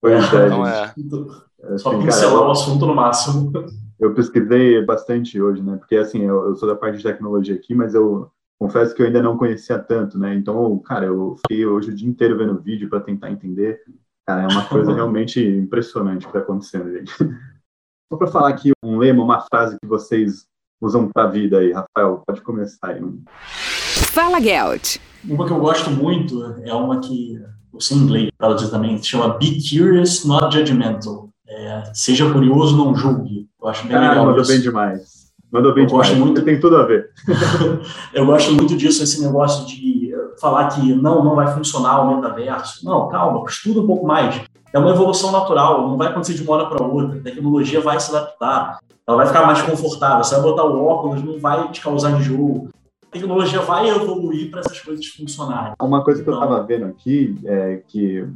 Pois 0.02 0.34
é, 0.34 0.46
então, 0.48 0.68
é. 0.68 0.94
Só 1.78 1.92
assim, 1.92 2.04
pincelar 2.04 2.48
o 2.48 2.52
assunto 2.52 2.86
no 2.86 2.96
máximo. 2.96 3.52
Eu 4.00 4.14
pesquisei 4.14 4.84
bastante 4.84 5.42
hoje, 5.42 5.62
né? 5.62 5.78
Porque 5.78 5.96
assim, 5.96 6.22
eu, 6.22 6.50
eu, 6.50 6.56
sou 6.56 6.68
da 6.68 6.76
parte 6.76 6.98
de 6.98 7.04
tecnologia 7.04 7.56
aqui, 7.56 7.74
mas 7.74 7.94
eu 7.94 8.30
confesso 8.60 8.94
que 8.94 9.02
eu 9.02 9.06
ainda 9.06 9.22
não 9.22 9.38
conhecia 9.38 9.80
tanto, 9.80 10.18
né? 10.18 10.36
Então, 10.36 10.78
cara, 10.80 11.06
eu 11.06 11.36
fiquei 11.38 11.66
hoje 11.66 11.92
o 11.92 11.96
dia 11.96 12.08
inteiro 12.08 12.38
vendo 12.38 12.62
vídeo 12.62 12.90
para 12.90 13.00
tentar 13.00 13.32
entender. 13.32 13.82
Cara, 14.28 14.44
é 14.44 14.48
uma 14.48 14.66
coisa 14.68 14.94
realmente 14.94 15.42
impressionante 15.42 16.26
que 16.26 16.28
está 16.28 16.40
acontecendo, 16.40 16.92
gente. 16.92 17.14
Só 18.12 18.18
para 18.18 18.28
falar 18.28 18.50
aqui 18.50 18.72
um 18.84 18.98
lema, 18.98 19.24
uma 19.24 19.42
frase 19.42 19.78
que 19.82 19.88
vocês 19.88 20.46
usam 20.82 21.08
para 21.08 21.24
a 21.24 21.28
vida 21.28 21.60
aí, 21.60 21.72
Rafael, 21.72 22.22
pode 22.28 22.42
começar 22.42 22.90
aí. 22.90 23.02
Fala, 24.12 24.40
Gelt. 24.42 24.98
Uma 25.24 25.46
que 25.46 25.54
eu 25.54 25.60
gosto 25.60 25.90
muito 25.90 26.44
é 26.64 26.74
uma 26.74 27.00
que 27.00 27.42
eu 27.74 27.80
sei 27.80 27.98
em 27.98 28.02
inglês, 28.02 28.30
traduzir 28.38 28.70
também, 28.70 28.98
se 28.98 29.08
chama 29.08 29.38
Be 29.38 29.58
Curious, 29.68 30.26
Not 30.26 30.56
Judgmental. 30.56 31.33
É, 31.56 31.84
seja 31.94 32.32
curioso, 32.32 32.76
não 32.76 32.96
julgue. 32.96 33.48
Eu 33.62 33.68
acho 33.68 33.88
bem 33.88 33.96
ah, 33.96 34.10
legal. 34.10 34.26
Mandou 34.26 34.48
bem 34.48 34.60
demais. 34.60 35.32
Mandou 35.52 35.74
bem 35.74 35.84
eu 35.84 35.88
demais. 35.88 36.10
Gosto 36.10 36.20
muito, 36.20 36.42
tem 36.42 36.60
tudo 36.60 36.78
a 36.78 36.84
ver. 36.84 37.12
eu 38.12 38.26
gosto 38.26 38.52
muito 38.54 38.76
disso, 38.76 39.04
esse 39.04 39.22
negócio 39.22 39.68
de 39.68 40.12
falar 40.40 40.70
que 40.70 40.94
não, 40.96 41.24
não 41.24 41.36
vai 41.36 41.54
funcionar 41.54 42.02
o 42.02 42.16
metaverso. 42.16 42.84
Não, 42.84 43.08
calma, 43.08 43.46
estuda 43.48 43.82
um 43.82 43.88
pouco 43.88 44.06
mais. 44.06 44.42
É 44.74 44.80
uma 44.80 44.90
evolução 44.90 45.32
natural, 45.32 45.88
não 45.88 45.98
vai 45.98 46.08
acontecer 46.08 46.34
de 46.34 46.42
uma 46.42 46.56
hora 46.56 46.66
para 46.66 46.84
outra. 46.84 47.20
A 47.20 47.22
tecnologia 47.22 47.80
vai 47.80 48.00
se 48.00 48.16
adaptar, 48.16 48.80
ela 49.08 49.18
vai 49.18 49.28
ficar 49.28 49.46
mais 49.46 49.62
confortável. 49.62 50.24
Você 50.24 50.34
vai 50.34 50.44
botar 50.44 50.66
o 50.66 50.84
óculos, 50.84 51.24
não 51.24 51.40
vai 51.40 51.70
te 51.70 51.80
causar 51.80 52.20
enjoo. 52.20 52.70
A 53.08 53.12
tecnologia 53.12 53.62
vai 53.62 53.88
evoluir 53.90 54.50
para 54.50 54.62
essas 54.62 54.80
coisas 54.80 55.06
funcionarem. 55.06 55.74
Uma 55.80 56.04
coisa 56.04 56.24
que 56.24 56.28
então, 56.28 56.42
eu 56.42 56.44
estava 56.44 56.66
vendo 56.66 56.86
aqui 56.86 57.38
é 57.46 57.84
que 57.88 58.28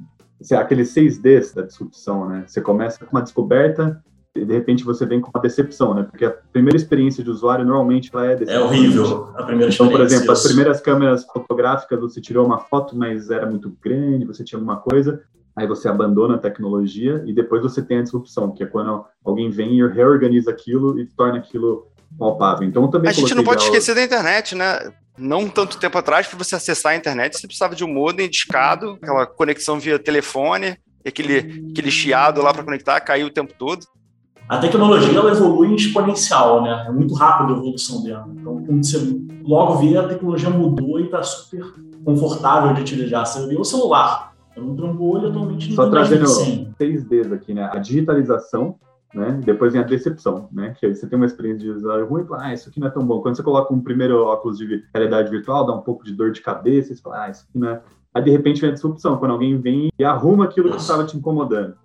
aqueles 0.53 0.89
seis 0.89 1.17
Ds 1.17 1.53
da 1.53 1.63
disrupção, 1.63 2.27
né? 2.27 2.43
Você 2.47 2.61
começa 2.61 3.03
com 3.05 3.15
uma 3.15 3.21
descoberta, 3.21 4.01
e 4.35 4.45
de 4.45 4.53
repente 4.53 4.83
você 4.83 5.05
vem 5.05 5.19
com 5.19 5.31
uma 5.33 5.41
decepção, 5.41 5.93
né? 5.93 6.03
Porque 6.03 6.25
a 6.25 6.31
primeira 6.31 6.77
experiência 6.77 7.23
de 7.23 7.29
usuário 7.29 7.65
normalmente 7.65 8.11
ela 8.13 8.25
é 8.31 8.38
É 8.47 8.59
horrível 8.59 9.31
a 9.35 9.43
primeira 9.43 9.73
Então, 9.73 9.89
por 9.89 10.01
exemplo, 10.01 10.31
as 10.31 10.43
primeiras 10.43 10.79
câmeras 10.79 11.25
fotográficas 11.25 11.99
você 11.99 12.21
tirou 12.21 12.45
uma 12.45 12.59
foto, 12.59 12.95
mas 12.95 13.29
era 13.29 13.45
muito 13.49 13.75
grande, 13.81 14.25
você 14.25 14.43
tinha 14.43 14.57
alguma 14.57 14.77
coisa, 14.77 15.21
aí 15.55 15.67
você 15.67 15.88
abandona 15.88 16.35
a 16.35 16.38
tecnologia 16.38 17.23
e 17.25 17.33
depois 17.33 17.63
você 17.63 17.81
tem 17.81 17.99
a 17.99 18.03
disrupção, 18.03 18.51
que 18.51 18.63
é 18.63 18.67
quando 18.67 19.05
alguém 19.25 19.49
vem 19.49 19.79
e 19.79 19.88
reorganiza 19.88 20.51
aquilo 20.51 20.99
e 20.99 21.05
torna 21.05 21.39
aquilo 21.39 21.88
palpável. 22.17 22.67
Então 22.67 22.88
também 22.89 23.09
a 23.09 23.13
gente 23.13 23.33
não 23.33 23.43
pode 23.43 23.63
esquecer 23.63 23.95
da 23.95 24.03
internet, 24.03 24.55
né? 24.55 24.93
Não 25.18 25.49
tanto 25.49 25.80
tempo 25.80 25.97
atrás, 25.97 26.28
para 26.28 26.38
você 26.38 26.55
acessar 26.55 26.93
a 26.93 26.95
internet, 26.95 27.38
você 27.38 27.47
precisava 27.47 27.76
de 27.76 27.84
um 27.84 27.93
modem 27.93 28.30
discado, 28.30 28.97
aquela 29.01 29.26
conexão 29.26 29.80
via 29.80 29.97
telefone, 29.97 30.78
aquele, 31.05 31.70
aquele 31.72 31.89
chiado 31.89 32.41
lá 32.41 32.53
para 32.53 32.63
conectar, 32.63 32.99
caiu 33.01 33.28
o 33.28 33.32
tempo 33.32 33.53
todo 33.57 33.86
a 34.47 34.59
tecnologia 34.59 35.20
ela 35.20 35.32
evolui 35.32 35.68
em 35.68 35.76
exponencial, 35.76 36.63
né? 36.63 36.86
É 36.88 36.91
muito 36.91 37.13
rápido 37.13 37.53
a 37.53 37.57
evolução 37.57 38.01
dela. 38.01 38.26
Então, 38.34 38.63
quando 38.63 38.86
você 38.86 38.97
logo 39.43 39.76
vê, 39.76 39.97
a 39.97 40.07
tecnologia 40.07 40.49
mudou 40.49 40.99
e 40.99 41.05
está 41.05 41.22
super 41.22 41.65
confortável 42.05 42.74
de 42.74 42.82
utilizar. 42.82 43.26
Você 43.26 43.45
vê 43.45 43.57
o 43.57 43.65
celular, 43.65 44.34
é 44.55 44.61
um 44.61 44.74
trambolho 44.74 45.28
atualmente 45.28 45.74
Só 45.74 45.89
trazendo 45.89 46.26
seis 46.28 47.03
Ds 47.03 47.34
aqui, 47.34 47.53
né? 47.53 47.70
A 47.74 47.78
digitalização, 47.78 48.76
né? 49.18 49.41
Depois 49.43 49.74
vem 49.74 49.82
a 49.82 49.86
decepção, 49.86 50.47
né? 50.51 50.76
Que 50.78 50.86
aí 50.86 50.95
você 50.95 51.07
tem 51.07 51.18
uma 51.18 51.26
experiência 51.26 51.59
de 51.59 51.72
usuário 51.72 52.07
ruim 52.07 52.22
e 52.22 52.26
fala, 52.26 52.45
ah, 52.45 52.53
isso 52.53 52.70
aqui 52.70 52.80
não 52.80 52.88
é 52.88 52.91
tão 52.91 53.05
bom. 53.05 53.22
Quando 53.22 53.36
você 53.36 53.43
coloca 53.43 53.74
um 53.74 53.82
primeiro 53.82 54.24
óculos 54.24 54.57
de 54.57 54.84
realidade 54.93 55.30
virtual, 55.30 55.65
dá 55.65 55.74
um 55.74 55.82
pouco 55.82 56.05
de 56.05 56.13
dor 56.13 56.32
de 56.32 56.41
cabeça, 56.41 56.93
você 56.93 57.01
fala, 57.01 57.26
ah, 57.26 57.30
isso 57.30 57.45
aqui 57.49 57.59
não 57.59 57.70
é... 57.70 57.82
Aí, 58.13 58.24
de 58.24 58.32
repente, 58.32 58.61
vem 58.61 58.70
a 58.70 58.74
disrupção, 58.74 59.18
quando 59.18 59.32
alguém 59.32 59.59
vem 59.59 59.91
e 59.97 60.03
arruma 60.03 60.45
aquilo 60.45 60.72
que 60.72 60.78
estava 60.78 61.03
te 61.03 61.18
incomodando. 61.18 61.76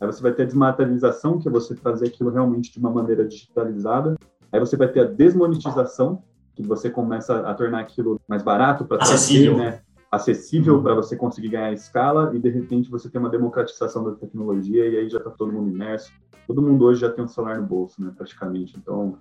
Aí 0.00 0.06
você 0.06 0.22
vai 0.22 0.32
ter 0.32 0.42
a 0.42 0.46
desmaterialização, 0.46 1.38
que 1.38 1.48
é 1.48 1.50
você 1.50 1.74
trazer 1.74 2.06
aquilo 2.06 2.30
realmente 2.30 2.72
de 2.72 2.78
uma 2.78 2.90
maneira 2.90 3.24
digitalizada. 3.24 4.16
Aí 4.50 4.60
você 4.60 4.76
vai 4.76 4.88
ter 4.88 5.00
a 5.00 5.04
desmonetização, 5.04 6.22
que 6.54 6.62
você 6.62 6.90
começa 6.90 7.40
a 7.40 7.54
tornar 7.54 7.80
aquilo 7.80 8.20
mais 8.28 8.42
barato 8.42 8.84
para 8.84 9.02
acessível, 9.02 9.56
né? 9.56 9.80
Acessível 10.12 10.76
uhum. 10.76 10.82
para 10.82 10.94
você 10.94 11.16
conseguir 11.16 11.48
ganhar 11.48 11.72
escala 11.72 12.30
e 12.34 12.38
de 12.38 12.50
repente 12.50 12.90
você 12.90 13.08
tem 13.08 13.18
uma 13.18 13.30
democratização 13.30 14.04
da 14.04 14.12
tecnologia 14.12 14.86
e 14.86 14.98
aí 14.98 15.08
já 15.08 15.16
está 15.16 15.30
todo 15.30 15.50
mundo 15.50 15.70
imerso. 15.70 16.12
Todo 16.46 16.60
mundo 16.60 16.84
hoje 16.84 17.00
já 17.00 17.10
tem 17.10 17.24
um 17.24 17.28
celular 17.28 17.58
no 17.58 17.66
bolso, 17.66 18.02
né, 18.02 18.12
praticamente. 18.14 18.74
Então, 18.76 19.18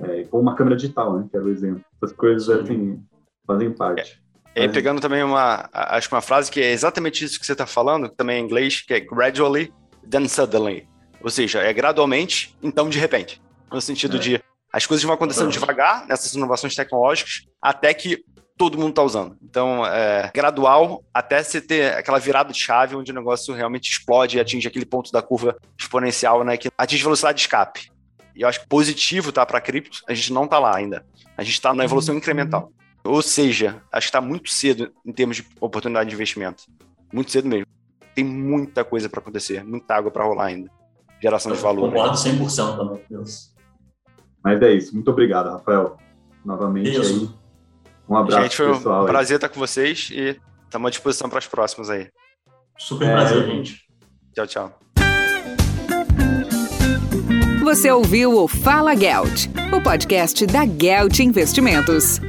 é, 0.00 0.24
com 0.24 0.40
uma 0.40 0.56
câmera 0.56 0.74
digital, 0.74 1.16
né, 1.16 1.28
que 1.30 1.36
era 1.36 1.46
o 1.46 1.48
exemplo. 1.48 1.84
Essas 2.02 2.16
coisas 2.16 2.48
assim, 2.50 3.00
fazem 3.46 3.72
parte. 3.72 4.20
É. 4.54 4.64
E 4.64 4.68
pegando 4.68 5.00
também 5.00 5.22
uma, 5.22 5.68
acho 5.72 6.08
que 6.08 6.14
uma 6.14 6.20
frase 6.20 6.50
que 6.50 6.60
é 6.60 6.72
exatamente 6.72 7.24
isso 7.24 7.38
que 7.38 7.46
você 7.46 7.52
está 7.52 7.66
falando, 7.66 8.08
também 8.08 8.40
em 8.40 8.44
inglês, 8.44 8.82
que 8.82 8.92
é 8.94 9.00
gradually 9.00 9.72
then 10.10 10.26
suddenly. 10.26 10.88
Ou 11.22 11.30
seja, 11.30 11.60
é 11.60 11.72
gradualmente, 11.72 12.56
então 12.60 12.88
de 12.88 12.98
repente. 12.98 13.40
No 13.70 13.80
sentido 13.80 14.16
é. 14.16 14.18
de 14.18 14.42
as 14.72 14.86
coisas 14.86 15.04
vão 15.04 15.14
acontecendo 15.14 15.50
devagar 15.50 16.06
nessas 16.08 16.34
inovações 16.34 16.74
tecnológicas 16.74 17.46
até 17.60 17.94
que 17.94 18.24
todo 18.56 18.78
mundo 18.78 18.90
está 18.90 19.02
usando. 19.02 19.36
Então, 19.42 19.84
é 19.86 20.30
gradual 20.34 21.04
até 21.12 21.42
você 21.42 21.60
ter 21.60 21.94
aquela 21.94 22.18
virada 22.18 22.52
de 22.52 22.58
chave 22.58 22.96
onde 22.96 23.10
o 23.10 23.14
negócio 23.14 23.54
realmente 23.54 23.90
explode 23.90 24.36
e 24.36 24.40
atinge 24.40 24.68
aquele 24.68 24.86
ponto 24.86 25.10
da 25.12 25.22
curva 25.22 25.56
exponencial, 25.78 26.44
né, 26.44 26.56
que 26.56 26.68
atinge 26.76 27.02
velocidade 27.02 27.36
de 27.36 27.42
escape. 27.42 27.90
E 28.34 28.42
eu 28.42 28.48
acho 28.48 28.60
que 28.60 28.68
positivo 28.68 29.32
tá 29.32 29.44
para 29.44 29.60
cripto, 29.60 30.00
a 30.08 30.14
gente 30.14 30.32
não 30.32 30.44
está 30.44 30.58
lá 30.58 30.76
ainda. 30.76 31.04
A 31.36 31.42
gente 31.42 31.54
está 31.54 31.74
na 31.74 31.84
evolução 31.84 32.14
incremental. 32.14 32.72
Ou 33.04 33.20
seja, 33.20 33.82
acho 33.90 34.06
que 34.06 34.10
está 34.10 34.20
muito 34.20 34.50
cedo 34.50 34.92
em 35.04 35.12
termos 35.12 35.36
de 35.36 35.46
oportunidade 35.60 36.08
de 36.08 36.14
investimento. 36.14 36.64
Muito 37.12 37.30
cedo 37.30 37.48
mesmo 37.48 37.66
tem 38.14 38.24
muita 38.24 38.84
coisa 38.84 39.08
para 39.08 39.20
acontecer, 39.20 39.64
muita 39.64 39.94
água 39.94 40.10
para 40.10 40.24
rolar 40.24 40.46
ainda. 40.46 40.70
Geração 41.20 41.52
Eu 41.52 41.56
de 41.56 41.62
valor. 41.62 41.90
Concordo 41.90 42.16
100% 42.16 42.76
também, 42.76 43.02
Deus. 43.08 43.54
Mas 44.42 44.60
é 44.60 44.72
isso. 44.72 44.94
Muito 44.94 45.10
obrigado, 45.10 45.50
Rafael. 45.50 45.96
Novamente 46.44 46.90
isso. 46.90 47.02
aí. 47.02 47.41
Um 48.12 48.16
abraço, 48.18 48.42
gente, 48.42 48.56
foi 48.56 48.74
pessoal. 48.74 49.04
um 49.04 49.06
prazer 49.06 49.34
aí. 49.34 49.36
estar 49.36 49.48
com 49.48 49.58
vocês 49.58 50.10
e 50.12 50.38
estamos 50.64 50.86
à 50.86 50.90
disposição 50.90 51.30
para 51.30 51.38
as 51.38 51.46
próximas 51.46 51.88
aí. 51.88 52.08
Super 52.76 53.08
é... 53.08 53.12
prazer, 53.12 53.46
gente. 53.46 53.80
Tchau, 54.34 54.46
tchau. 54.46 54.78
Você 57.64 57.90
ouviu 57.90 58.36
o 58.36 58.46
Fala 58.46 58.94
Gelt, 58.94 59.46
o 59.74 59.80
podcast 59.80 60.44
da 60.44 60.66
Gelt 60.66 61.20
Investimentos. 61.20 62.20